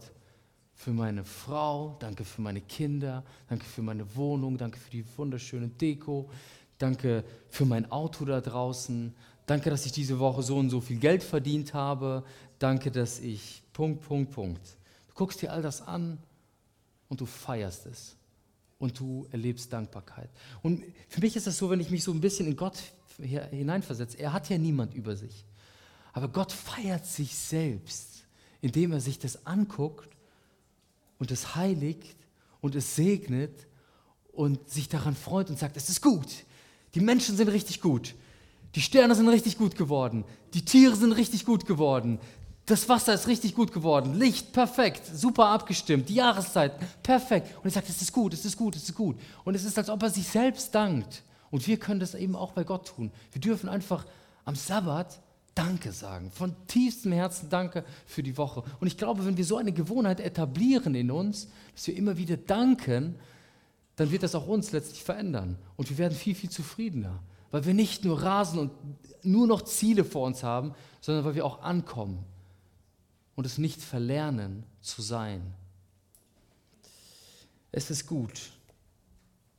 für 0.80 0.92
meine 0.92 1.26
Frau, 1.26 1.98
danke 2.00 2.24
für 2.24 2.42
meine 2.42 2.62
Kinder, 2.62 3.26
danke 3.50 3.66
für 3.66 3.82
meine 3.82 4.16
Wohnung, 4.16 4.58
danke 4.58 4.80
für 4.80 4.90
die 4.90 5.04
wunderschöne 5.18 5.68
Deko, 5.68 6.30
danke 6.78 7.26
für 7.50 7.66
mein 7.66 7.92
Auto 7.92 8.24
da 8.24 8.40
draußen, 8.40 9.14
danke, 9.46 9.70
dass 9.70 9.86
ich 9.86 9.92
diese 9.92 10.20
Woche 10.20 10.42
so 10.42 10.56
und 10.56 10.70
so 10.70 10.80
viel 10.80 10.98
Geld 10.98 11.22
verdient 11.22 11.74
habe, 11.74 12.24
danke, 12.60 12.92
dass 12.92 13.20
ich 13.20 13.62
Punkt, 13.74 14.04
Punkt, 14.04 14.32
Punkt. 14.32 14.78
Du 15.10 15.16
guckst 15.16 15.42
dir 15.42 15.52
all 15.52 15.62
das 15.62 15.82
an 15.82 16.18
und 17.10 17.20
du 17.20 17.26
feierst 17.26 17.86
es 17.86 18.16
und 18.78 18.98
du 18.98 19.28
erlebst 19.32 19.74
Dankbarkeit. 19.74 20.30
Und 20.64 20.86
für 21.10 21.20
mich 21.20 21.36
ist 21.36 21.46
das 21.46 21.58
so, 21.58 21.70
wenn 21.70 21.82
ich 21.82 21.90
mich 21.90 22.06
so 22.06 22.14
ein 22.14 22.22
bisschen 22.22 22.48
in 22.48 22.56
Gott 22.56 22.82
hineinversetze, 23.18 24.18
er 24.18 24.32
hat 24.32 24.48
ja 24.48 24.58
niemand 24.58 24.94
über 24.94 25.18
sich, 25.18 25.44
aber 26.14 26.30
Gott 26.30 26.54
feiert 26.54 27.06
sich 27.06 27.36
selbst, 27.36 28.24
indem 28.62 28.94
er 28.94 29.02
sich 29.02 29.20
das 29.20 29.46
anguckt 29.46 30.16
und 31.20 31.32
es 31.32 31.56
heiligt 31.56 32.18
und 32.62 32.76
es 32.76 32.96
segnet 32.96 33.68
und 34.32 34.70
sich 34.70 34.90
daran 34.90 35.16
freut 35.16 35.50
und 35.50 35.60
sagt, 35.60 35.78
es 35.78 35.90
ist 35.90 36.02
gut. 36.02 36.28
Die 36.96 37.02
Menschen 37.02 37.38
sind 37.38 37.50
richtig 37.50 37.82
gut. 37.82 38.16
Die 38.76 38.82
Sterne 38.82 39.16
sind 39.16 39.28
richtig 39.28 39.58
gut 39.58 39.76
geworden. 39.76 40.24
Die 40.54 40.66
Tiere 40.66 40.96
sind 40.96 41.12
richtig 41.12 41.46
gut 41.46 41.66
geworden. 41.66 42.20
Das 42.66 42.88
Wasser 42.88 43.14
ist 43.14 43.28
richtig 43.28 43.56
gut 43.56 43.74
geworden. 43.74 44.14
Licht 44.14 44.54
perfekt, 44.54 45.02
super 45.06 45.48
abgestimmt. 45.48 46.08
Die 46.08 46.16
Jahreszeit 46.16 46.74
perfekt. 47.02 47.58
Und 47.58 47.66
er 47.66 47.72
sagt, 47.72 47.90
es 47.90 48.02
ist 48.02 48.14
gut, 48.14 48.34
es 48.34 48.46
ist 48.46 48.58
gut, 48.58 48.76
es 48.76 48.84
ist 48.84 48.96
gut. 48.96 49.18
Und 49.44 49.56
es 49.56 49.66
ist, 49.66 49.78
als 49.78 49.90
ob 49.90 50.04
er 50.04 50.10
sich 50.10 50.28
selbst 50.28 50.74
dankt. 50.74 51.24
Und 51.52 51.66
wir 51.68 51.78
können 51.78 52.00
das 52.00 52.14
eben 52.14 52.36
auch 52.36 52.52
bei 52.52 52.64
Gott 52.64 52.88
tun. 52.88 53.12
Wir 53.32 53.42
dürfen 53.42 53.70
einfach 53.70 54.06
am 54.46 54.56
Sabbat 54.56 55.20
Danke 55.60 55.91
sagen. 55.91 56.32
Von 56.32 56.55
tiefstem 56.68 57.12
Herzen 57.12 57.49
Danke 57.49 57.84
für 58.05 58.24
die 58.24 58.38
Woche. 58.38 58.64
Und 58.80 58.88
ich 58.88 58.97
glaube, 58.97 59.26
wenn 59.26 59.36
wir 59.36 59.43
so 59.43 59.57
eine 59.57 59.74
Gewohnheit 59.74 60.20
etablieren 60.22 60.95
in 60.95 61.12
uns, 61.12 61.49
dass 61.76 61.88
wir 61.88 61.97
immer 61.97 62.18
wieder 62.18 62.38
danken, 62.38 63.16
dann 63.97 64.12
wird 64.12 64.24
das 64.24 64.36
auch 64.36 64.47
uns 64.47 64.72
letztlich 64.72 65.03
verändern. 65.03 65.57
Und 65.76 65.89
wir 65.89 65.97
werden 65.97 66.18
viel, 66.18 66.34
viel 66.34 66.49
zufriedener. 66.49 67.22
Weil 67.51 67.66
wir 67.66 67.74
nicht 67.74 68.05
nur 68.05 68.22
rasen 68.22 68.60
und 68.60 68.72
nur 69.26 69.47
noch 69.47 69.64
Ziele 69.64 70.05
vor 70.05 70.26
uns 70.28 70.43
haben, 70.43 70.74
sondern 71.01 71.26
weil 71.26 71.36
wir 71.36 71.45
auch 71.45 71.62
ankommen 71.62 72.24
und 73.36 73.45
es 73.45 73.57
nicht 73.57 73.82
verlernen 73.82 74.64
zu 74.80 75.01
sein. 75.01 75.41
Es 77.72 77.91
ist 77.91 78.07
gut. 78.07 78.51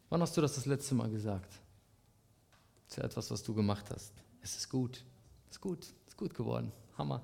Wann 0.09 0.23
hast 0.23 0.37
du 0.37 0.41
das 0.41 0.55
das 0.55 0.67
letzte 0.67 0.95
Mal 0.95 1.11
gesagt? 1.11 1.53
Zu 2.89 3.03
etwas, 3.03 3.31
was 3.31 3.43
du 3.43 3.55
gemacht 3.55 3.85
hast. 3.91 4.13
Es 4.43 4.57
ist 4.57 4.69
gut. 4.69 5.05
Ist 5.51 5.61
gut, 5.61 5.87
ist 6.07 6.17
gut 6.17 6.35
geworden. 6.35 6.73
Hammer. 6.97 7.23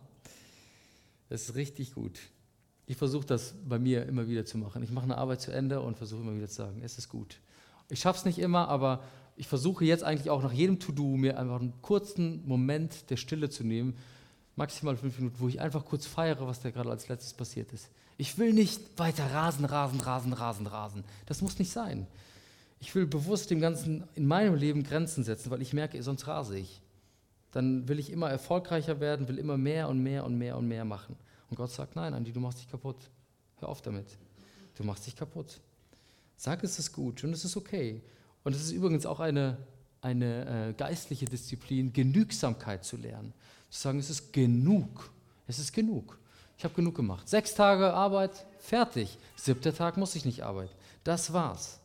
Es 1.28 1.48
ist 1.48 1.54
richtig 1.54 1.94
gut. 1.94 2.18
Ich 2.86 2.96
versuche 2.96 3.26
das 3.26 3.54
bei 3.64 3.78
mir 3.78 4.06
immer 4.06 4.28
wieder 4.28 4.44
zu 4.44 4.58
machen. 4.58 4.82
Ich 4.82 4.90
mache 4.90 5.04
eine 5.04 5.18
Arbeit 5.18 5.40
zu 5.40 5.52
Ende 5.52 5.80
und 5.80 5.96
versuche 5.96 6.20
immer 6.20 6.34
wieder 6.34 6.48
zu 6.48 6.56
sagen, 6.56 6.82
es 6.82 6.98
ist 6.98 7.08
gut. 7.08 7.40
Ich 7.88 8.00
schaffe 8.00 8.20
es 8.20 8.24
nicht 8.24 8.38
immer, 8.38 8.68
aber 8.68 9.02
ich 9.36 9.48
versuche 9.48 9.84
jetzt 9.84 10.04
eigentlich 10.04 10.30
auch 10.30 10.42
nach 10.42 10.52
jedem 10.52 10.78
To-Do 10.78 11.16
mir 11.16 11.38
einfach 11.38 11.60
einen 11.60 11.80
kurzen 11.82 12.46
Moment 12.46 13.10
der 13.10 13.16
Stille 13.16 13.50
zu 13.50 13.64
nehmen, 13.64 13.96
maximal 14.56 14.96
fünf 14.96 15.18
Minuten, 15.18 15.36
wo 15.38 15.48
ich 15.48 15.60
einfach 15.60 15.84
kurz 15.84 16.06
feiere, 16.06 16.46
was 16.46 16.60
da 16.60 16.70
gerade 16.70 16.90
als 16.90 17.08
letztes 17.08 17.34
passiert 17.34 17.72
ist. 17.72 17.90
Ich 18.18 18.38
will 18.38 18.52
nicht 18.52 18.98
weiter 18.98 19.26
rasen, 19.26 19.64
rasen, 19.64 20.00
rasen, 20.00 20.32
rasen, 20.32 20.66
rasen. 20.66 21.04
Das 21.26 21.42
muss 21.42 21.58
nicht 21.58 21.70
sein. 21.70 22.06
Ich 22.80 22.94
will 22.94 23.06
bewusst 23.06 23.50
dem 23.50 23.60
Ganzen 23.60 24.04
in 24.14 24.26
meinem 24.26 24.54
Leben 24.54 24.84
Grenzen 24.84 25.22
setzen, 25.22 25.50
weil 25.50 25.62
ich 25.62 25.72
merke, 25.72 26.02
sonst 26.02 26.26
rase 26.26 26.58
ich 26.58 26.80
dann 27.56 27.88
will 27.88 27.98
ich 27.98 28.12
immer 28.12 28.28
erfolgreicher 28.28 29.00
werden, 29.00 29.28
will 29.28 29.38
immer 29.38 29.56
mehr 29.56 29.88
und 29.88 30.02
mehr 30.02 30.26
und 30.26 30.36
mehr 30.36 30.58
und 30.58 30.68
mehr 30.68 30.84
machen. 30.84 31.16
Und 31.48 31.56
Gott 31.56 31.70
sagt, 31.70 31.96
nein, 31.96 32.12
Andi, 32.12 32.30
du 32.30 32.38
machst 32.38 32.58
dich 32.58 32.70
kaputt. 32.70 32.96
Hör 33.60 33.70
auf 33.70 33.80
damit. 33.80 34.06
Du 34.74 34.84
machst 34.84 35.06
dich 35.06 35.16
kaputt. 35.16 35.58
Sag, 36.36 36.62
es 36.64 36.78
ist 36.78 36.92
gut 36.92 37.24
und 37.24 37.32
es 37.32 37.46
ist 37.46 37.56
okay. 37.56 38.02
Und 38.44 38.54
es 38.54 38.62
ist 38.62 38.72
übrigens 38.72 39.06
auch 39.06 39.20
eine, 39.20 39.56
eine 40.02 40.68
äh, 40.68 40.72
geistliche 40.74 41.24
Disziplin, 41.24 41.94
Genügsamkeit 41.94 42.84
zu 42.84 42.98
lernen. 42.98 43.32
Zu 43.70 43.80
sagen, 43.80 43.98
es 44.00 44.10
ist 44.10 44.34
genug. 44.34 45.10
Es 45.46 45.58
ist 45.58 45.72
genug. 45.72 46.18
Ich 46.58 46.64
habe 46.64 46.74
genug 46.74 46.94
gemacht. 46.94 47.26
Sechs 47.26 47.54
Tage 47.54 47.94
Arbeit, 47.94 48.44
fertig. 48.58 49.16
Siebter 49.36 49.74
Tag 49.74 49.96
muss 49.96 50.14
ich 50.14 50.26
nicht 50.26 50.42
arbeiten. 50.42 50.74
Das 51.04 51.32
war's. 51.32 51.80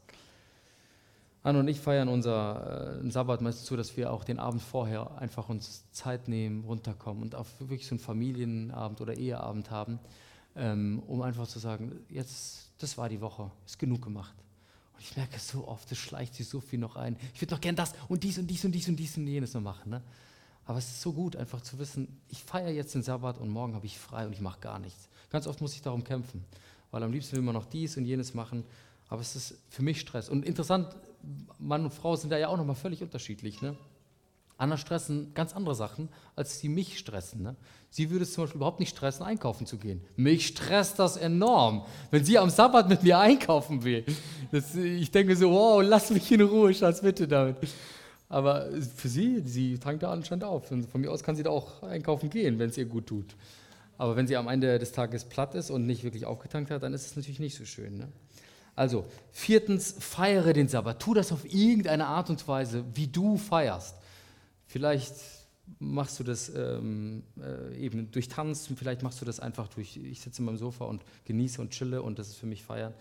Anne 1.43 1.59
und 1.59 1.67
ich 1.67 1.79
feiern 1.79 2.07
unser 2.07 3.01
äh, 3.03 3.09
Sabbat 3.09 3.41
meistens 3.41 3.65
so, 3.65 3.75
dass 3.75 3.97
wir 3.97 4.13
auch 4.13 4.23
den 4.23 4.37
Abend 4.37 4.61
vorher 4.61 5.17
einfach 5.17 5.49
uns 5.49 5.89
Zeit 5.91 6.27
nehmen, 6.27 6.63
runterkommen 6.63 7.23
und 7.23 7.33
auch 7.33 7.47
wirklich 7.59 7.87
so 7.87 7.95
einen 7.95 7.99
Familienabend 7.99 9.01
oder 9.01 9.17
Eheabend 9.17 9.71
haben, 9.71 9.99
ähm, 10.55 11.01
um 11.07 11.21
einfach 11.23 11.47
zu 11.47 11.57
sagen, 11.57 12.05
jetzt, 12.09 12.69
das 12.77 12.97
war 12.97 13.09
die 13.09 13.21
Woche, 13.21 13.49
ist 13.65 13.79
genug 13.79 14.03
gemacht. 14.03 14.35
Und 14.93 15.01
ich 15.01 15.17
merke 15.17 15.39
so 15.39 15.67
oft, 15.67 15.91
es 15.91 15.97
schleicht 15.97 16.35
sich 16.35 16.47
so 16.47 16.59
viel 16.59 16.77
noch 16.77 16.95
ein. 16.95 17.17
Ich 17.33 17.41
würde 17.41 17.55
noch 17.55 17.61
gern 17.61 17.75
das 17.75 17.93
und 18.07 18.23
dies 18.23 18.37
und 18.37 18.45
dies 18.45 18.63
und 18.63 18.71
dies 18.73 18.87
und 18.87 18.95
dies 18.97 19.17
und 19.17 19.25
jenes 19.25 19.55
noch 19.55 19.61
machen. 19.61 19.89
Ne? 19.89 20.01
Aber 20.65 20.77
es 20.77 20.85
ist 20.85 21.01
so 21.01 21.11
gut, 21.11 21.35
einfach 21.35 21.61
zu 21.61 21.79
wissen, 21.79 22.21
ich 22.29 22.43
feiere 22.43 22.69
jetzt 22.69 22.93
den 22.93 23.01
Sabbat 23.01 23.39
und 23.39 23.49
morgen 23.49 23.73
habe 23.73 23.87
ich 23.87 23.97
frei 23.97 24.27
und 24.27 24.33
ich 24.33 24.41
mache 24.41 24.59
gar 24.59 24.77
nichts. 24.77 25.09
Ganz 25.31 25.47
oft 25.47 25.59
muss 25.59 25.73
ich 25.73 25.81
darum 25.81 26.03
kämpfen, 26.03 26.45
weil 26.91 27.01
am 27.01 27.11
liebsten 27.11 27.35
will 27.35 27.43
man 27.43 27.55
noch 27.55 27.65
dies 27.65 27.97
und 27.97 28.05
jenes 28.05 28.35
machen, 28.35 28.63
aber 29.09 29.21
es 29.21 29.35
ist 29.35 29.55
für 29.69 29.81
mich 29.81 29.99
Stress. 29.99 30.29
Und 30.29 30.45
interessant, 30.45 30.95
Mann 31.59 31.83
und 31.83 31.93
Frau 31.93 32.15
sind 32.15 32.29
da 32.29 32.37
ja 32.37 32.47
auch 32.47 32.57
nochmal 32.57 32.75
völlig 32.75 33.01
unterschiedlich. 33.01 33.61
Ne? 33.61 33.75
Anna 34.57 34.77
stressen 34.77 35.33
ganz 35.33 35.55
andere 35.55 35.73
Sachen, 35.73 36.09
als 36.35 36.59
sie 36.59 36.69
mich 36.69 36.99
stressen. 36.99 37.41
Ne? 37.41 37.55
Sie 37.89 38.11
würde 38.11 38.23
es 38.23 38.33
zum 38.33 38.43
Beispiel 38.43 38.57
überhaupt 38.57 38.79
nicht 38.79 38.95
stressen, 38.95 39.25
einkaufen 39.25 39.65
zu 39.65 39.77
gehen. 39.77 40.01
Mich 40.15 40.47
stresst 40.47 40.99
das 40.99 41.17
enorm, 41.17 41.83
wenn 42.11 42.23
sie 42.23 42.37
am 42.37 42.49
Sabbat 42.49 42.87
mit 42.87 43.01
mir 43.01 43.17
einkaufen 43.17 43.83
will. 43.83 44.05
Das, 44.51 44.75
ich 44.75 45.09
denke 45.09 45.35
so, 45.35 45.49
wow, 45.51 45.81
lass 45.83 46.11
mich 46.11 46.31
in 46.31 46.41
Ruhe, 46.41 46.73
Schatz, 46.73 47.01
bitte 47.01 47.27
damit. 47.27 47.57
Aber 48.29 48.69
für 48.95 49.09
sie, 49.09 49.41
sie 49.41 49.77
tankt 49.77 50.03
da 50.03 50.11
anscheinend 50.11 50.43
auf. 50.43 50.67
von 50.67 50.85
mir 51.01 51.11
aus 51.11 51.23
kann 51.23 51.35
sie 51.35 51.43
da 51.43 51.49
auch 51.49 51.83
einkaufen 51.83 52.29
gehen, 52.29 52.59
wenn 52.59 52.69
es 52.69 52.77
ihr 52.77 52.85
gut 52.85 53.07
tut. 53.07 53.35
Aber 53.97 54.15
wenn 54.15 54.27
sie 54.27 54.37
am 54.37 54.47
Ende 54.47 54.79
des 54.79 54.93
Tages 54.93 55.25
platt 55.25 55.53
ist 55.53 55.69
und 55.69 55.85
nicht 55.85 56.03
wirklich 56.03 56.25
aufgetankt 56.25 56.71
hat, 56.71 56.83
dann 56.83 56.93
ist 56.93 57.05
es 57.07 57.15
natürlich 57.15 57.39
nicht 57.39 57.57
so 57.57 57.65
schön. 57.65 57.97
Ne? 57.97 58.07
Also, 58.75 59.05
viertens, 59.31 59.95
feiere 59.99 60.53
den 60.53 60.67
Sabbat. 60.67 61.01
Tu 61.01 61.13
das 61.13 61.31
auf 61.31 61.45
irgendeine 61.45 62.07
Art 62.07 62.29
und 62.29 62.47
Weise, 62.47 62.85
wie 62.93 63.07
du 63.07 63.37
feierst. 63.37 63.95
Vielleicht 64.65 65.15
machst 65.79 66.19
du 66.19 66.23
das 66.23 66.49
ähm, 66.55 67.23
äh, 67.39 67.77
eben 67.77 68.11
durch 68.11 68.27
Tanzen, 68.27 68.75
vielleicht 68.75 69.03
machst 69.03 69.21
du 69.21 69.25
das 69.25 69.39
einfach 69.39 69.67
durch, 69.67 69.97
ich 69.97 70.21
sitze 70.21 70.41
in 70.41 70.45
meinem 70.45 70.57
Sofa 70.57 70.85
und 70.85 71.03
genieße 71.25 71.61
und 71.61 71.71
chille 71.71 72.01
und 72.01 72.19
das 72.19 72.29
ist 72.29 72.35
für 72.37 72.45
mich 72.45 72.63
Feiern. 72.63 72.93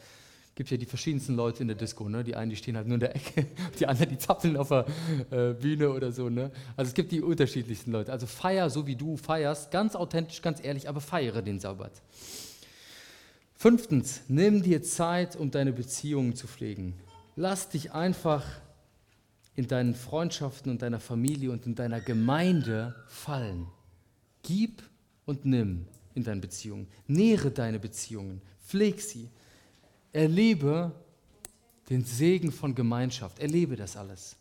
Gibt 0.55 0.71
ja 0.71 0.77
die 0.77 0.87
verschiedensten 0.87 1.37
Leute 1.37 1.63
in 1.63 1.69
der 1.69 1.77
Disco, 1.77 2.09
ne? 2.09 2.25
die 2.25 2.35
einen, 2.35 2.51
die 2.51 2.57
stehen 2.57 2.77
halt 2.77 2.87
nur 2.87 2.95
in 2.95 3.01
der 3.01 3.15
Ecke, 3.15 3.47
die 3.79 3.87
anderen, 3.87 4.11
die 4.11 4.19
zappeln 4.19 4.57
auf 4.57 4.69
der 4.69 4.87
äh, 5.31 5.53
Bühne 5.55 5.91
oder 5.91 6.13
so. 6.13 6.29
Ne? 6.29 6.51
Also 6.77 6.89
es 6.91 6.95
gibt 6.95 7.13
die 7.13 7.23
unterschiedlichsten 7.23 7.93
Leute. 7.93 8.13
Also 8.13 8.27
feier 8.27 8.69
so, 8.69 8.87
wie 8.87 8.97
du 8.97 9.17
feierst, 9.17 9.71
ganz 9.71 9.95
authentisch, 9.95 10.43
ganz 10.43 10.63
ehrlich, 10.63 10.89
aber 10.89 11.01
feiere 11.01 11.43
den 11.43 11.61
Sabbat. 11.61 11.93
Fünftens, 13.61 14.23
nimm 14.27 14.63
dir 14.63 14.83
Zeit, 14.83 15.37
um 15.37 15.51
deine 15.51 15.75
Beziehungen 15.75 16.35
zu 16.35 16.47
pflegen. 16.47 16.95
Lass 17.37 17.69
dich 17.69 17.93
einfach 17.93 18.43
in 19.55 19.69
deinen 19.69 19.95
Freundschaften 19.95 20.73
und 20.73 20.81
deiner 20.81 20.99
Familie 20.99 21.51
und 21.51 21.67
in 21.67 21.75
deiner 21.75 22.01
Gemeinde 22.01 22.95
fallen. 23.07 23.67
Gib 24.43 24.83
und 25.27 25.45
nimm 25.45 25.85
in 26.15 26.25
deinen 26.25 26.41
Beziehungen. 26.41 26.89
Nähre 27.07 27.51
deine 27.51 27.79
Beziehungen. 27.79 28.41
Pfleg 28.67 29.03
sie. 29.03 29.29
Erlebe 30.11 30.93
den 31.91 32.03
Segen 32.03 32.53
von 32.53 32.75
Gemeinschaft. 32.75 33.41
Erlebe 33.41 33.77
das 33.77 33.95
alles. 33.95 34.37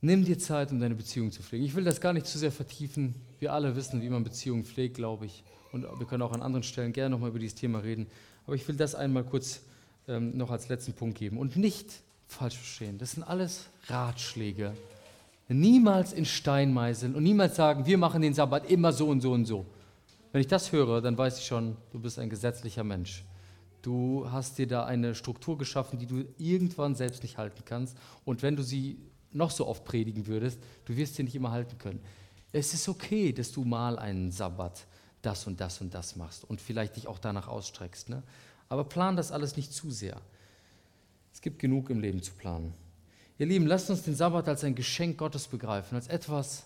Nimm 0.00 0.24
dir 0.24 0.40
Zeit, 0.40 0.72
um 0.72 0.80
deine 0.80 0.96
Beziehung 0.96 1.30
zu 1.30 1.44
pflegen. 1.44 1.64
Ich 1.64 1.76
will 1.76 1.84
das 1.84 2.00
gar 2.00 2.12
nicht 2.12 2.26
zu 2.26 2.40
sehr 2.40 2.50
vertiefen. 2.50 3.14
Wir 3.38 3.52
alle 3.52 3.76
wissen, 3.76 4.02
wie 4.02 4.10
man 4.10 4.24
Beziehungen 4.24 4.64
pflegt, 4.64 4.96
glaube 4.96 5.26
ich 5.26 5.44
und 5.74 5.82
wir 5.98 6.06
können 6.06 6.22
auch 6.22 6.32
an 6.32 6.40
anderen 6.40 6.62
Stellen 6.62 6.92
gerne 6.92 7.10
nochmal 7.10 7.30
über 7.30 7.40
dieses 7.40 7.56
Thema 7.56 7.80
reden. 7.80 8.06
Aber 8.46 8.54
ich 8.54 8.66
will 8.68 8.76
das 8.76 8.94
einmal 8.94 9.24
kurz 9.24 9.62
ähm, 10.06 10.36
noch 10.36 10.50
als 10.50 10.68
letzten 10.68 10.92
Punkt 10.92 11.18
geben. 11.18 11.36
Und 11.36 11.56
nicht 11.56 11.90
falsch 12.28 12.56
verstehen, 12.56 12.96
das 12.98 13.12
sind 13.12 13.24
alles 13.24 13.66
Ratschläge. 13.88 14.72
Niemals 15.48 16.12
in 16.12 16.24
Stein 16.24 16.72
meißeln 16.72 17.14
und 17.14 17.22
niemals 17.22 17.56
sagen, 17.56 17.84
wir 17.84 17.98
machen 17.98 18.22
den 18.22 18.32
Sabbat 18.32 18.70
immer 18.70 18.92
so 18.92 19.08
und 19.08 19.20
so 19.20 19.32
und 19.32 19.44
so. 19.44 19.66
Wenn 20.32 20.40
ich 20.40 20.46
das 20.46 20.72
höre, 20.72 21.00
dann 21.02 21.18
weiß 21.18 21.38
ich 21.38 21.44
schon, 21.44 21.76
du 21.92 21.98
bist 21.98 22.18
ein 22.18 22.30
gesetzlicher 22.30 22.84
Mensch. 22.84 23.24
Du 23.82 24.30
hast 24.30 24.56
dir 24.56 24.66
da 24.66 24.84
eine 24.84 25.14
Struktur 25.14 25.58
geschaffen, 25.58 25.98
die 25.98 26.06
du 26.06 26.24
irgendwann 26.38 26.94
selbst 26.94 27.22
nicht 27.22 27.36
halten 27.36 27.62
kannst. 27.64 27.98
Und 28.24 28.42
wenn 28.42 28.56
du 28.56 28.62
sie 28.62 28.98
noch 29.32 29.50
so 29.50 29.66
oft 29.66 29.84
predigen 29.84 30.26
würdest, 30.26 30.58
du 30.86 30.96
wirst 30.96 31.16
sie 31.16 31.24
nicht 31.24 31.34
immer 31.34 31.50
halten 31.50 31.76
können. 31.78 32.00
Es 32.52 32.72
ist 32.72 32.88
okay, 32.88 33.32
dass 33.32 33.52
du 33.52 33.64
mal 33.64 33.98
einen 33.98 34.30
Sabbat 34.30 34.86
das 35.24 35.46
und 35.46 35.60
das 35.60 35.80
und 35.80 35.94
das 35.94 36.16
machst 36.16 36.44
und 36.44 36.60
vielleicht 36.60 36.96
dich 36.96 37.06
auch 37.06 37.18
danach 37.18 37.48
ausstreckst. 37.48 38.08
Ne? 38.08 38.22
Aber 38.68 38.84
plan 38.84 39.16
das 39.16 39.32
alles 39.32 39.56
nicht 39.56 39.72
zu 39.72 39.90
sehr. 39.90 40.20
Es 41.32 41.40
gibt 41.40 41.58
genug 41.58 41.90
im 41.90 42.00
Leben 42.00 42.22
zu 42.22 42.32
planen. 42.32 42.74
Ihr 43.38 43.46
Lieben, 43.46 43.66
lasst 43.66 43.90
uns 43.90 44.02
den 44.02 44.14
Sabbat 44.14 44.48
als 44.48 44.62
ein 44.62 44.74
Geschenk 44.74 45.18
Gottes 45.18 45.48
begreifen, 45.48 45.96
als 45.96 46.06
etwas, 46.06 46.64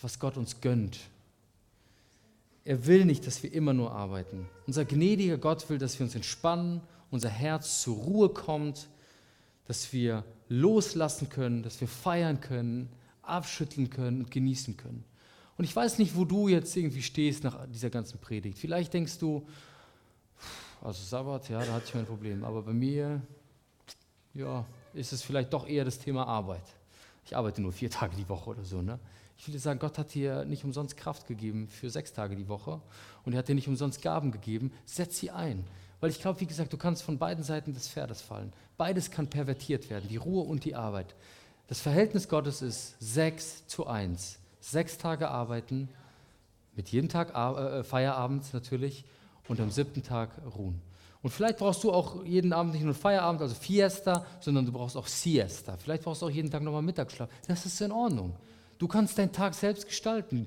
was 0.00 0.18
Gott 0.18 0.36
uns 0.36 0.60
gönnt. 0.60 1.00
Er 2.64 2.86
will 2.86 3.04
nicht, 3.04 3.26
dass 3.26 3.42
wir 3.42 3.52
immer 3.52 3.72
nur 3.72 3.92
arbeiten. 3.92 4.48
Unser 4.66 4.84
gnädiger 4.84 5.38
Gott 5.38 5.68
will, 5.68 5.78
dass 5.78 5.98
wir 5.98 6.04
uns 6.04 6.14
entspannen, 6.14 6.80
unser 7.10 7.30
Herz 7.30 7.82
zur 7.82 7.96
Ruhe 7.96 8.28
kommt, 8.28 8.88
dass 9.66 9.92
wir 9.92 10.24
loslassen 10.48 11.28
können, 11.28 11.62
dass 11.62 11.80
wir 11.80 11.88
feiern 11.88 12.40
können, 12.40 12.88
abschütteln 13.22 13.90
können 13.90 14.20
und 14.20 14.30
genießen 14.30 14.76
können. 14.76 15.04
Und 15.58 15.64
ich 15.64 15.74
weiß 15.74 15.98
nicht, 15.98 16.16
wo 16.16 16.24
du 16.24 16.46
jetzt 16.46 16.76
irgendwie 16.76 17.02
stehst 17.02 17.42
nach 17.42 17.66
dieser 17.66 17.90
ganzen 17.90 18.18
Predigt. 18.20 18.56
Vielleicht 18.56 18.94
denkst 18.94 19.18
du, 19.18 19.44
also 20.80 21.02
Sabbat, 21.02 21.48
ja, 21.48 21.58
da 21.64 21.72
hatte 21.72 21.86
ich 21.88 21.94
mein 21.94 22.06
Problem. 22.06 22.44
Aber 22.44 22.62
bei 22.62 22.72
mir, 22.72 23.20
ja, 24.34 24.64
ist 24.94 25.12
es 25.12 25.22
vielleicht 25.22 25.52
doch 25.52 25.66
eher 25.66 25.84
das 25.84 25.98
Thema 25.98 26.28
Arbeit. 26.28 26.62
Ich 27.24 27.36
arbeite 27.36 27.60
nur 27.60 27.72
vier 27.72 27.90
Tage 27.90 28.14
die 28.16 28.28
Woche 28.28 28.50
oder 28.50 28.64
so. 28.64 28.82
Ne? 28.82 29.00
Ich 29.36 29.48
will 29.48 29.52
dir 29.52 29.58
sagen, 29.58 29.80
Gott 29.80 29.98
hat 29.98 30.14
dir 30.14 30.44
nicht 30.44 30.62
umsonst 30.62 30.96
Kraft 30.96 31.26
gegeben 31.26 31.66
für 31.66 31.90
sechs 31.90 32.12
Tage 32.12 32.36
die 32.36 32.48
Woche 32.48 32.80
und 33.24 33.32
er 33.32 33.40
hat 33.40 33.48
dir 33.48 33.56
nicht 33.56 33.68
umsonst 33.68 34.00
Gaben 34.00 34.30
gegeben. 34.30 34.72
Setz 34.84 35.18
sie 35.18 35.32
ein. 35.32 35.64
Weil 35.98 36.10
ich 36.10 36.20
glaube, 36.20 36.40
wie 36.40 36.46
gesagt, 36.46 36.72
du 36.72 36.76
kannst 36.76 37.02
von 37.02 37.18
beiden 37.18 37.42
Seiten 37.42 37.74
des 37.74 37.88
Pferdes 37.88 38.22
fallen. 38.22 38.52
Beides 38.76 39.10
kann 39.10 39.28
pervertiert 39.28 39.90
werden, 39.90 40.08
die 40.08 40.18
Ruhe 40.18 40.44
und 40.44 40.64
die 40.64 40.76
Arbeit. 40.76 41.16
Das 41.66 41.80
Verhältnis 41.80 42.28
Gottes 42.28 42.62
ist 42.62 42.94
sechs 43.00 43.66
zu 43.66 43.88
eins 43.88 44.38
sechs 44.60 44.98
Tage 44.98 45.28
arbeiten, 45.28 45.88
mit 46.74 46.88
jedem 46.88 47.08
Tag 47.08 47.34
äh, 47.34 47.82
Feierabend 47.82 48.52
natürlich 48.52 49.04
und 49.48 49.60
am 49.60 49.70
siebten 49.70 50.02
Tag 50.02 50.30
ruhen. 50.56 50.80
Und 51.22 51.30
vielleicht 51.30 51.58
brauchst 51.58 51.82
du 51.82 51.92
auch 51.92 52.24
jeden 52.24 52.52
Abend 52.52 52.74
nicht 52.74 52.84
nur 52.84 52.94
Feierabend, 52.94 53.42
also 53.42 53.54
Fiesta, 53.54 54.24
sondern 54.40 54.64
du 54.64 54.72
brauchst 54.72 54.96
auch 54.96 55.06
Siesta. 55.06 55.76
Vielleicht 55.76 56.04
brauchst 56.04 56.22
du 56.22 56.26
auch 56.26 56.30
jeden 56.30 56.50
Tag 56.50 56.62
nochmal 56.62 56.82
Mittagsschlaf. 56.82 57.28
Das 57.48 57.66
ist 57.66 57.80
in 57.80 57.90
Ordnung. 57.90 58.36
Du 58.78 58.86
kannst 58.86 59.18
deinen 59.18 59.32
Tag 59.32 59.54
selbst 59.54 59.86
gestalten. 59.86 60.46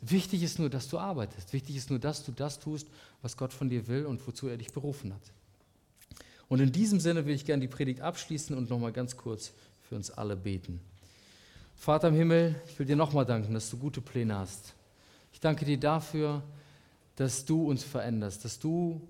Wichtig 0.00 0.42
ist 0.42 0.58
nur, 0.58 0.68
dass 0.68 0.88
du 0.88 0.98
arbeitest. 0.98 1.52
Wichtig 1.52 1.76
ist 1.76 1.90
nur, 1.90 2.00
dass 2.00 2.24
du 2.24 2.32
das 2.32 2.58
tust, 2.58 2.88
was 3.22 3.36
Gott 3.36 3.52
von 3.52 3.68
dir 3.68 3.86
will 3.86 4.06
und 4.06 4.26
wozu 4.26 4.48
er 4.48 4.56
dich 4.56 4.72
berufen 4.72 5.14
hat. 5.14 5.22
Und 6.48 6.58
in 6.58 6.72
diesem 6.72 6.98
Sinne 6.98 7.26
will 7.26 7.34
ich 7.34 7.44
gerne 7.44 7.60
die 7.60 7.68
Predigt 7.68 8.00
abschließen 8.00 8.56
und 8.56 8.70
nochmal 8.70 8.92
ganz 8.92 9.16
kurz 9.16 9.52
für 9.88 9.94
uns 9.94 10.10
alle 10.10 10.34
beten. 10.34 10.80
Vater 11.80 12.08
im 12.08 12.14
Himmel, 12.14 12.60
ich 12.66 12.78
will 12.78 12.84
dir 12.84 12.94
nochmal 12.94 13.24
danken, 13.24 13.54
dass 13.54 13.70
du 13.70 13.78
gute 13.78 14.02
Pläne 14.02 14.36
hast. 14.36 14.74
Ich 15.32 15.40
danke 15.40 15.64
dir 15.64 15.80
dafür, 15.80 16.42
dass 17.16 17.46
du 17.46 17.70
uns 17.70 17.82
veränderst, 17.82 18.44
dass 18.44 18.58
du 18.58 19.00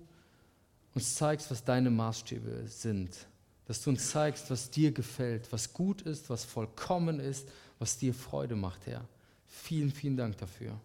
uns 0.95 1.15
zeigst, 1.15 1.51
was 1.51 1.65
deine 1.65 1.89
Maßstäbe 1.91 2.63
sind, 2.67 3.27
dass 3.65 3.81
du 3.83 3.89
uns 3.89 4.09
zeigst, 4.09 4.49
was 4.49 4.71
dir 4.71 4.93
gefällt, 4.93 5.51
was 5.51 5.73
gut 5.73 6.03
ist, 6.03 6.29
was 6.29 6.45
vollkommen 6.45 7.19
ist, 7.19 7.49
was 7.77 7.97
dir 7.97 8.13
Freude 8.13 8.55
macht, 8.55 8.87
Herr. 8.87 9.03
Vielen, 9.47 9.91
vielen 9.91 10.15
Dank 10.15 10.37
dafür. 10.37 10.79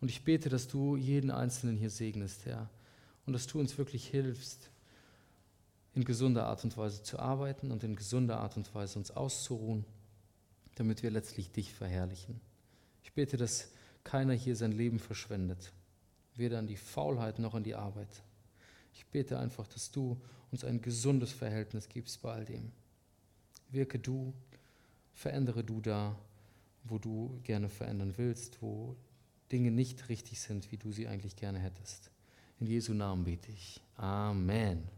Und 0.00 0.08
ich 0.10 0.24
bete, 0.24 0.48
dass 0.48 0.68
du 0.68 0.96
jeden 0.96 1.30
Einzelnen 1.30 1.76
hier 1.76 1.90
segnest, 1.90 2.46
Herr, 2.46 2.70
und 3.26 3.34
dass 3.34 3.46
du 3.46 3.60
uns 3.60 3.76
wirklich 3.76 4.06
hilfst, 4.08 4.70
in 5.94 6.06
gesunder 6.06 6.46
Art 6.46 6.64
und 6.64 6.74
Weise 6.78 7.02
zu 7.02 7.18
arbeiten 7.18 7.72
und 7.72 7.84
in 7.84 7.94
gesunder 7.94 8.40
Art 8.40 8.56
und 8.56 8.74
Weise 8.74 8.98
uns 8.98 9.10
auszuruhen 9.10 9.84
damit 10.74 11.02
wir 11.02 11.10
letztlich 11.10 11.50
dich 11.50 11.72
verherrlichen. 11.72 12.40
Ich 13.02 13.12
bete, 13.12 13.36
dass 13.36 13.70
keiner 14.02 14.34
hier 14.34 14.56
sein 14.56 14.72
Leben 14.72 14.98
verschwendet, 14.98 15.72
weder 16.36 16.58
an 16.58 16.66
die 16.66 16.76
Faulheit 16.76 17.38
noch 17.38 17.54
an 17.54 17.64
die 17.64 17.74
Arbeit. 17.74 18.22
Ich 18.92 19.06
bete 19.06 19.38
einfach, 19.38 19.66
dass 19.66 19.90
du 19.90 20.20
uns 20.50 20.64
ein 20.64 20.80
gesundes 20.80 21.32
Verhältnis 21.32 21.88
gibst 21.88 22.22
bei 22.22 22.32
all 22.32 22.44
dem. 22.44 22.70
Wirke 23.70 23.98
du, 23.98 24.32
verändere 25.12 25.64
du 25.64 25.80
da, 25.80 26.16
wo 26.84 26.98
du 26.98 27.40
gerne 27.42 27.68
verändern 27.68 28.14
willst, 28.16 28.62
wo 28.62 28.96
Dinge 29.50 29.70
nicht 29.70 30.08
richtig 30.08 30.40
sind, 30.40 30.70
wie 30.70 30.76
du 30.76 30.92
sie 30.92 31.08
eigentlich 31.08 31.36
gerne 31.36 31.58
hättest. 31.58 32.10
In 32.60 32.66
Jesu 32.66 32.94
Namen 32.94 33.24
bete 33.24 33.50
ich. 33.50 33.80
Amen. 33.96 34.93